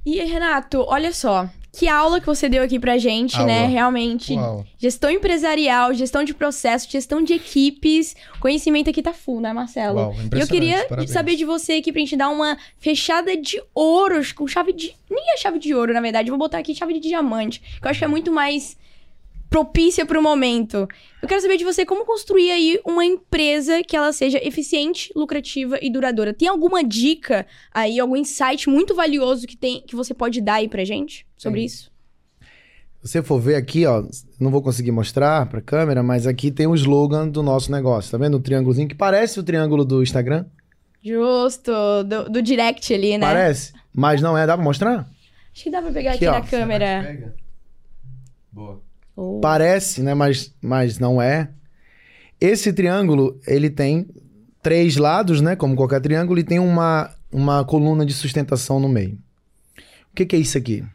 [0.05, 3.47] E Renato, olha só, que aula que você deu aqui pra gente, Aula.
[3.47, 3.65] né?
[3.67, 4.33] Realmente.
[4.33, 4.65] Uau.
[4.77, 8.15] Gestão empresarial, gestão de processos, gestão de equipes.
[8.39, 9.97] Conhecimento aqui tá full, né, Marcelo?
[9.97, 11.11] Uau, e eu queria parabéns.
[11.11, 14.93] saber de você aqui pra gente dar uma fechada de ouro, com chave de.
[15.09, 16.29] Nem é chave de ouro, na verdade.
[16.29, 17.61] Vou botar aqui chave de diamante.
[17.79, 18.77] Que eu acho que é muito mais
[19.49, 20.87] propícia pro momento.
[21.21, 25.77] Eu quero saber de você como construir aí uma empresa que ela seja eficiente, lucrativa
[25.81, 26.33] e duradoura.
[26.33, 30.67] Tem alguma dica aí, algum insight muito valioso que tem que você pode dar aí
[30.67, 31.65] pra gente sobre Tem.
[31.65, 31.91] isso?
[33.03, 34.03] Se você for ver aqui, ó,
[34.39, 38.11] não vou conseguir mostrar pra câmera, mas aqui tem o slogan do nosso negócio.
[38.11, 40.45] Tá vendo o triângulozinho que parece o triângulo do Instagram?
[41.01, 41.71] Justo,
[42.03, 43.25] do, do direct ali, né?
[43.25, 44.45] Parece, mas não é.
[44.45, 45.07] Dá pra mostrar?
[45.53, 46.39] Acho que dá pra pegar Aqui, aqui, ó.
[46.41, 47.03] na câmera.
[47.05, 47.35] Pega.
[48.51, 48.81] Boa.
[49.41, 50.13] Parece, né?
[50.13, 51.49] Mas, mas não é.
[52.39, 54.07] Esse triângulo, ele tem
[54.61, 55.55] três lados, né?
[55.55, 59.17] Como qualquer triângulo, e tem uma, uma coluna de sustentação no meio.
[60.11, 60.85] O que, que é isso aqui?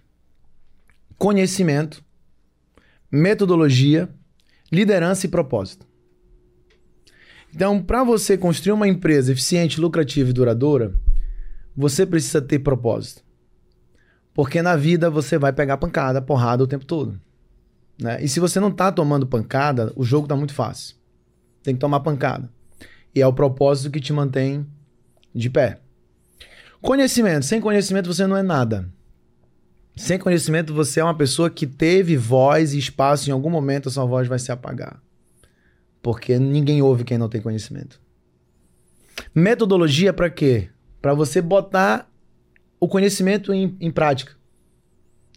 [1.18, 2.04] Conhecimento,
[3.10, 4.08] metodologia,
[4.70, 5.86] liderança e propósito.
[7.54, 10.94] Então, para você construir uma empresa eficiente, lucrativa e duradoura,
[11.76, 13.22] você precisa ter propósito.
[14.32, 17.20] Porque na vida você vai pegar pancada, porrada o tempo todo.
[18.02, 18.18] Né?
[18.22, 20.96] E se você não tá tomando pancada, o jogo tá muito fácil.
[21.62, 22.50] Tem que tomar pancada.
[23.14, 24.66] E é o propósito que te mantém
[25.34, 25.78] de pé.
[26.80, 27.46] Conhecimento.
[27.46, 28.88] Sem conhecimento você não é nada.
[29.94, 33.92] Sem conhecimento você é uma pessoa que teve voz e espaço, em algum momento a
[33.92, 35.00] sua voz vai se apagar.
[36.02, 38.00] Porque ninguém ouve quem não tem conhecimento.
[39.34, 40.70] Metodologia para quê?
[41.00, 42.10] Para você botar
[42.80, 44.32] o conhecimento em, em prática.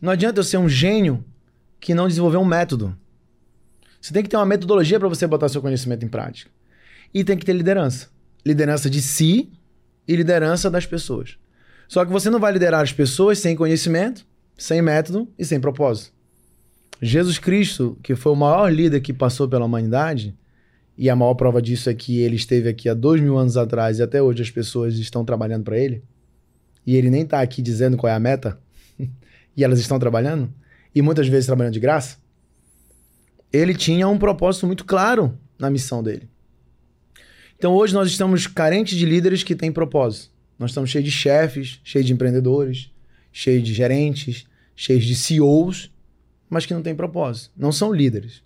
[0.01, 1.23] Não adianta eu ser um gênio
[1.85, 2.97] que não desenvolveu um método.
[4.01, 6.49] Você tem que ter uma metodologia para você botar seu conhecimento em prática.
[7.13, 8.07] E tem que ter liderança.
[8.43, 9.51] Liderança de si
[10.07, 11.37] e liderança das pessoas.
[11.87, 14.25] Só que você não vai liderar as pessoas sem conhecimento,
[14.57, 16.11] sem método e sem propósito.
[16.99, 20.35] Jesus Cristo, que foi o maior líder que passou pela humanidade,
[20.97, 23.99] e a maior prova disso é que ele esteve aqui há dois mil anos atrás
[23.99, 26.01] e até hoje as pessoas estão trabalhando para ele,
[26.83, 28.57] e ele nem está aqui dizendo qual é a meta,
[29.55, 30.51] e elas estão trabalhando,
[30.95, 32.17] e muitas vezes trabalhando de graça,
[33.51, 36.29] ele tinha um propósito muito claro na missão dele.
[37.57, 40.31] Então hoje nós estamos carentes de líderes que têm propósito.
[40.57, 42.89] Nós estamos cheios de chefes, cheios de empreendedores,
[43.31, 44.45] cheios de gerentes,
[44.75, 45.91] cheios de CEOs,
[46.49, 47.51] mas que não têm propósito.
[47.57, 48.41] Não são líderes.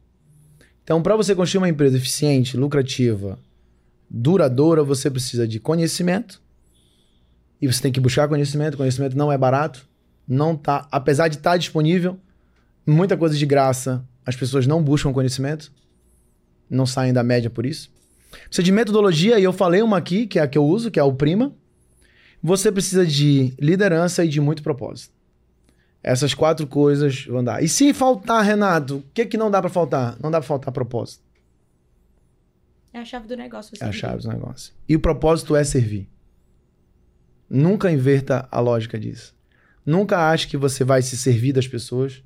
[0.84, 3.38] Então, para você construir uma empresa eficiente, lucrativa,
[4.10, 6.42] duradoura, você precisa de conhecimento.
[7.62, 8.78] E você tem que buscar conhecimento.
[8.78, 9.88] Conhecimento não é barato.
[10.28, 12.20] Não tá, apesar de estar disponível,
[12.90, 15.72] muita coisa de graça, as pessoas não buscam conhecimento.
[16.70, 17.92] Não saem da média por isso.
[18.46, 21.00] Precisa de metodologia, e eu falei uma aqui, que é a que eu uso, que
[21.00, 21.54] é o Prima.
[22.42, 25.14] Você precisa de liderança e de muito propósito.
[26.02, 27.62] Essas quatro coisas vão dar.
[27.62, 30.16] E se faltar, Renato, o que, que não dá pra faltar?
[30.22, 31.22] Não dá pra faltar propósito.
[32.94, 33.78] É a chave do negócio.
[33.80, 34.74] É a chave do negócio.
[34.88, 36.08] E o propósito é servir.
[37.50, 39.36] Nunca inverta a lógica disso.
[39.86, 42.24] Nunca ache que você vai se servir das pessoas,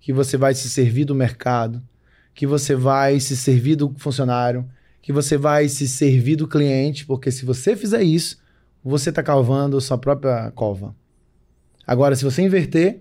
[0.00, 1.82] que você vai se servir do mercado,
[2.34, 4.68] que você vai se servir do funcionário,
[5.02, 8.38] que você vai se servir do cliente, porque se você fizer isso,
[8.84, 10.94] você está cavando sua própria cova.
[11.86, 13.00] Agora, se você inverter,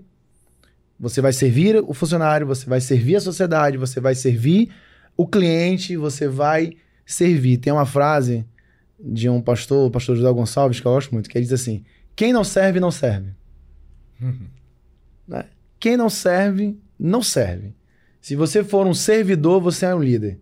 [1.00, 4.72] você vai servir o funcionário, você vai servir a sociedade, você vai servir
[5.16, 6.74] o cliente, você vai
[7.06, 7.58] servir.
[7.58, 8.46] Tem uma frase
[9.00, 11.84] de um pastor, o pastor José Gonçalves, que eu gosto muito, que ele diz assim:
[12.16, 13.32] quem não serve, não serve.
[14.22, 14.48] Uhum.
[15.28, 15.46] Né?
[15.80, 17.74] Quem não serve, não serve.
[18.22, 20.40] Se você for um servidor, você é um líder.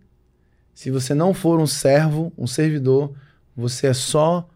[0.74, 3.14] Se você não for um servo, um servidor,
[3.56, 4.48] você é só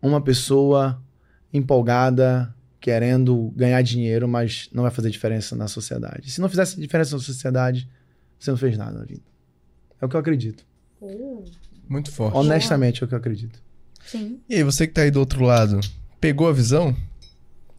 [0.00, 1.02] uma pessoa
[1.52, 6.30] empolgada, querendo ganhar dinheiro, mas não vai fazer diferença na sociedade.
[6.30, 7.88] Se não fizesse diferença na sociedade,
[8.38, 9.22] você não fez nada na vida.
[10.00, 10.66] É o que eu acredito.
[11.00, 11.42] Oh.
[11.88, 12.36] Muito forte.
[12.36, 13.58] Honestamente, é o que eu acredito.
[14.06, 14.38] Sim.
[14.48, 15.80] E aí, você que tá aí do outro lado,
[16.20, 16.94] pegou a visão?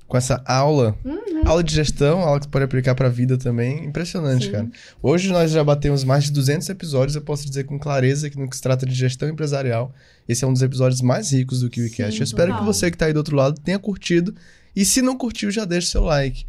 [0.07, 1.41] Com essa aula, uhum.
[1.45, 3.83] aula de gestão, aula que você pode aplicar para a vida também.
[3.85, 4.51] Impressionante, Sim.
[4.51, 4.69] cara.
[5.01, 7.15] Hoje nós já batemos mais de 200 episódios.
[7.15, 9.91] Eu posso dizer com clareza que no que se trata de gestão empresarial,
[10.29, 12.19] esse é um dos episódios mais ricos do KiwiCast.
[12.19, 12.59] Eu espero total.
[12.59, 14.35] que você que tá aí do outro lado tenha curtido.
[14.75, 16.45] E se não curtiu, já deixa o seu like.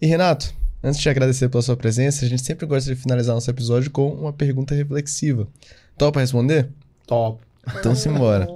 [0.00, 0.52] E Renato,
[0.82, 4.08] antes de agradecer pela sua presença, a gente sempre gosta de finalizar nosso episódio com
[4.08, 5.46] uma pergunta reflexiva.
[5.96, 6.68] Topa responder?
[7.06, 7.40] Top.
[7.78, 8.48] Então simbora.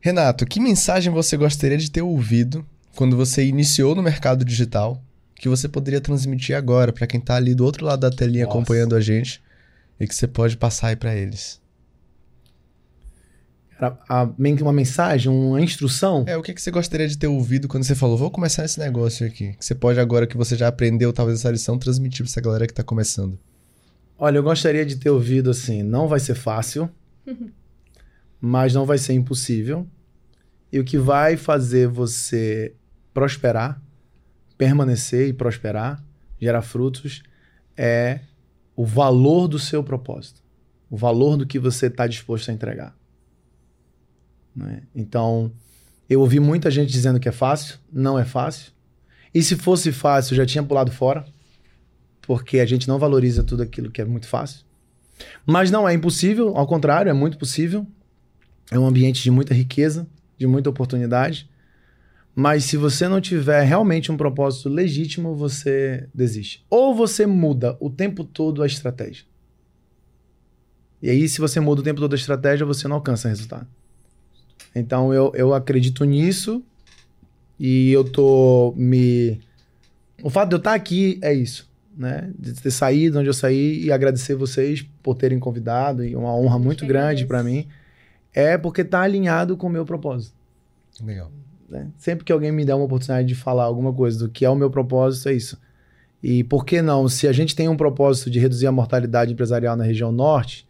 [0.00, 2.64] Renato, que mensagem você gostaria de ter ouvido
[2.94, 5.02] quando você iniciou no mercado digital
[5.34, 8.56] que você poderia transmitir agora para quem está ali do outro lado da telinha Nossa.
[8.56, 9.42] acompanhando a gente
[9.98, 11.60] e que você pode passar aí para eles?
[14.62, 16.24] uma mensagem, uma instrução?
[16.26, 18.78] É, o que, que você gostaria de ter ouvido quando você falou, vou começar esse
[18.78, 19.52] negócio aqui?
[19.54, 22.66] Que você pode, agora que você já aprendeu talvez essa lição, transmitir para essa galera
[22.66, 23.38] que está começando.
[24.16, 26.88] Olha, eu gostaria de ter ouvido assim: não vai ser fácil,
[28.40, 29.86] mas não vai ser impossível.
[30.72, 32.74] E o que vai fazer você
[33.14, 33.80] prosperar,
[34.58, 36.04] permanecer e prosperar,
[36.38, 37.22] gerar frutos,
[37.76, 38.20] é
[38.76, 40.42] o valor do seu propósito,
[40.90, 42.94] o valor do que você está disposto a entregar.
[44.54, 44.82] Né?
[44.94, 45.50] Então,
[46.10, 48.72] eu ouvi muita gente dizendo que é fácil, não é fácil.
[49.32, 51.24] E se fosse fácil, já tinha pulado fora
[52.26, 54.64] porque a gente não valoriza tudo aquilo que é muito fácil.
[55.46, 57.86] Mas não é impossível, ao contrário, é muito possível.
[58.70, 60.06] É um ambiente de muita riqueza,
[60.38, 61.48] de muita oportunidade.
[62.34, 66.64] Mas se você não tiver realmente um propósito legítimo, você desiste.
[66.68, 69.24] Ou você muda o tempo todo a estratégia.
[71.00, 73.66] E aí, se você muda o tempo todo a estratégia, você não alcança resultado.
[74.74, 76.62] Então, eu, eu acredito nisso
[77.58, 79.40] e eu tô me.
[80.22, 82.30] O fato de eu estar aqui é isso né?
[82.38, 86.58] De ter saído onde eu saí e agradecer vocês por terem convidado e uma honra
[86.58, 87.68] muito grande para mim.
[88.32, 90.34] É porque tá alinhado com o meu propósito.
[91.00, 91.30] Legal.
[91.68, 91.88] Né?
[91.96, 94.54] Sempre que alguém me der uma oportunidade de falar alguma coisa do que é o
[94.54, 95.60] meu propósito, é isso.
[96.22, 97.08] E por que não?
[97.08, 100.66] Se a gente tem um propósito de reduzir a mortalidade empresarial na região norte,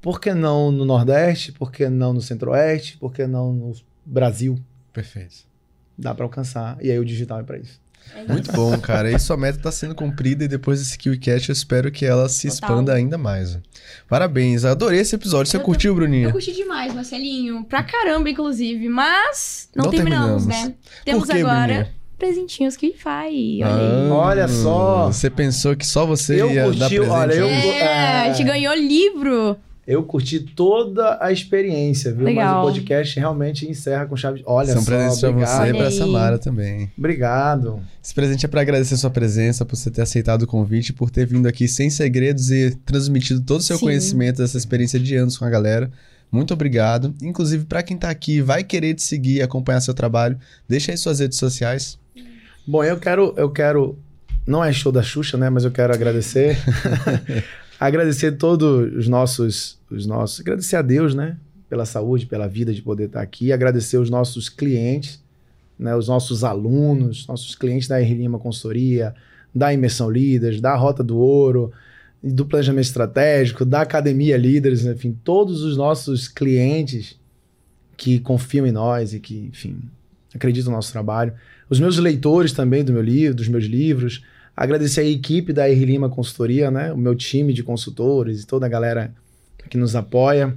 [0.00, 1.52] por que não no Nordeste?
[1.52, 2.96] Por que não no Centro-Oeste?
[2.96, 3.72] Por que não no
[4.04, 4.58] Brasil?
[4.92, 5.44] Perfeito.
[5.98, 6.78] Dá para alcançar.
[6.80, 7.78] E aí o digital é para isso.
[8.14, 9.10] É Muito bom, cara.
[9.10, 12.48] E sua meta está sendo cumprida e depois desse KiwiCast eu espero que ela se
[12.48, 12.54] Total.
[12.54, 13.58] expanda ainda mais.
[14.08, 15.50] Parabéns, adorei esse episódio.
[15.50, 16.28] Você eu curtiu, Bruninho?
[16.28, 17.64] Eu curti demais, Marcelinho.
[17.64, 18.88] Pra caramba, inclusive.
[18.88, 20.74] Mas não, não terminamos, terminamos, né?
[21.04, 21.74] Temos quê, agora...
[21.74, 22.00] Bruninho?
[22.20, 23.32] presentinhos que faz.
[23.32, 25.06] Olha ah, Olha só.
[25.06, 27.10] Você pensou que só você eu ia curti, dar presente?
[27.10, 29.56] Olha, eu, é, a gente ganhou livro.
[29.90, 32.24] Eu curti toda a experiência, viu?
[32.24, 32.54] Legal.
[32.54, 34.40] Mas o podcast realmente encerra com chave.
[34.46, 36.92] Olha São só, presentes pra você e pra Samara também.
[36.96, 37.80] Obrigado.
[38.00, 41.26] Esse presente é para agradecer sua presença, por você ter aceitado o convite, por ter
[41.26, 43.86] vindo aqui sem segredos e transmitido todo o seu Sim.
[43.86, 45.90] conhecimento dessa experiência de anos com a galera.
[46.30, 47.12] Muito obrigado.
[47.20, 50.38] Inclusive, para quem tá aqui vai querer te seguir e acompanhar seu trabalho,
[50.68, 51.98] deixa aí suas redes sociais.
[52.64, 53.98] Bom, eu quero, eu quero.
[54.46, 55.50] Não é show da Xuxa, né?
[55.50, 56.56] Mas eu quero agradecer.
[57.86, 60.40] agradecer todos os nossos, os nossos.
[60.40, 61.36] Agradecer a Deus, né?
[61.68, 63.52] Pela saúde, pela vida de poder estar aqui.
[63.52, 65.22] Agradecer os nossos clientes,
[65.78, 65.96] né?
[65.96, 69.14] Os nossos alunos, nossos clientes da R Lima Consultoria,
[69.54, 71.72] da Imersão Líderes, da Rota do Ouro,
[72.22, 77.18] do Planejamento Estratégico, da Academia Líderes, enfim, todos os nossos clientes
[77.96, 79.80] que confiam em nós e que, enfim,
[80.34, 81.32] acreditam no nosso trabalho.
[81.68, 84.22] Os meus leitores também do meu livro, dos meus livros,
[84.60, 86.92] Agradecer a equipe da R Lima Consultoria, né?
[86.92, 89.10] O meu time de consultores e toda a galera
[89.70, 90.54] que nos apoia,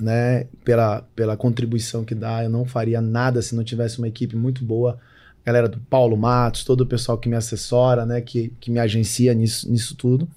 [0.00, 0.48] né?
[0.64, 2.42] Pela, pela contribuição que dá.
[2.42, 4.98] Eu não faria nada se não tivesse uma equipe muito boa.
[5.40, 8.20] A galera do Paulo Matos, todo o pessoal que me assessora, né?
[8.20, 10.28] Que, que me agencia nisso, nisso tudo.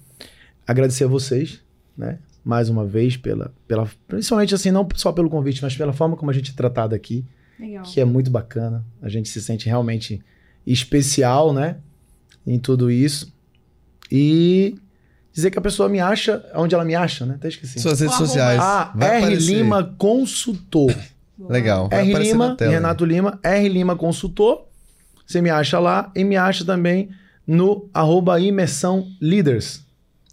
[0.64, 1.60] Agradecer a vocês,
[1.98, 2.20] né?
[2.44, 6.30] Mais uma vez, pela, pela, principalmente assim, não só pelo convite, mas pela forma como
[6.30, 7.24] a gente é tratado aqui.
[7.58, 7.82] Legal.
[7.82, 8.84] Que é muito bacana.
[9.02, 10.22] A gente se sente realmente
[10.64, 11.78] especial, né?
[12.46, 13.32] Em tudo isso.
[14.10, 14.76] E
[15.32, 17.34] dizer que a pessoa me acha onde ela me acha, né?
[17.34, 17.80] Até esqueci.
[17.80, 18.60] Suas redes sociais.
[18.60, 19.52] Ah, Vai R aparecer.
[19.54, 20.94] Lima Consultor.
[21.38, 21.88] Legal.
[21.88, 22.72] Vai R Lima, na tela.
[22.72, 24.64] Renato Lima, R Lima Consultor.
[25.26, 27.10] Você me acha lá e me acha também
[27.46, 29.84] no arroba imersão leaders.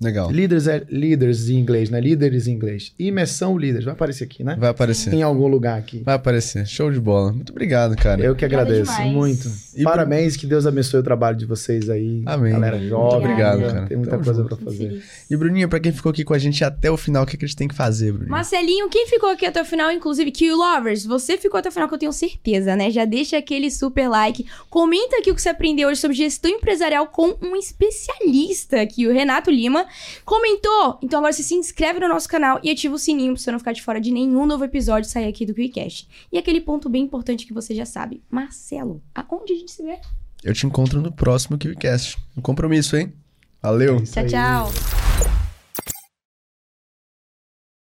[0.03, 0.29] Legal.
[0.31, 1.99] Líderes é líderes em inglês, né?
[1.99, 2.93] Líderes em inglês.
[2.99, 3.85] Imersão líderes.
[3.85, 4.55] Vai aparecer aqui, né?
[4.59, 5.13] Vai aparecer.
[5.13, 6.01] Em algum lugar aqui.
[6.03, 6.65] Vai aparecer.
[6.67, 7.31] Show de bola.
[7.31, 8.21] Muito obrigado, cara.
[8.21, 9.11] Eu que agradeço demais.
[9.11, 9.51] muito.
[9.75, 12.21] E Parabéns, que Deus abençoe o trabalho de vocês aí.
[12.25, 12.51] Amém.
[12.53, 13.17] Galera Muito jovem.
[13.19, 13.67] obrigado, né?
[13.71, 13.87] cara.
[13.87, 14.55] Tem muita Tamo coisa junto.
[14.55, 15.03] pra fazer.
[15.29, 17.45] E Bruninho, pra quem ficou aqui com a gente até o final, o que, que
[17.45, 18.29] a gente tem que fazer, Bruninho?
[18.31, 21.87] Marcelinho, quem ficou aqui até o final, inclusive, Kill Lovers, você ficou até o final
[21.87, 22.91] que eu tenho certeza, né?
[22.91, 27.07] Já deixa aquele super like, comenta aqui o que você aprendeu hoje sobre gestão empresarial
[27.07, 29.85] com um especialista aqui, o Renato Lima.
[30.25, 30.99] Comentou?
[31.01, 33.59] Então agora você se inscreve no nosso canal e ativa o sininho pra você não
[33.59, 36.07] ficar de fora de nenhum novo episódio sair aqui do QuickCast.
[36.31, 38.21] E aquele ponto bem importante que você já sabe.
[38.29, 39.99] Marcelo, aonde a gente se vê?
[40.43, 42.17] Eu te encontro no próximo KiwiCast.
[42.37, 43.13] Um compromisso, hein?
[43.61, 43.97] Valeu.
[44.03, 44.29] Isso Tchau, aí.
[44.29, 45.02] tchau.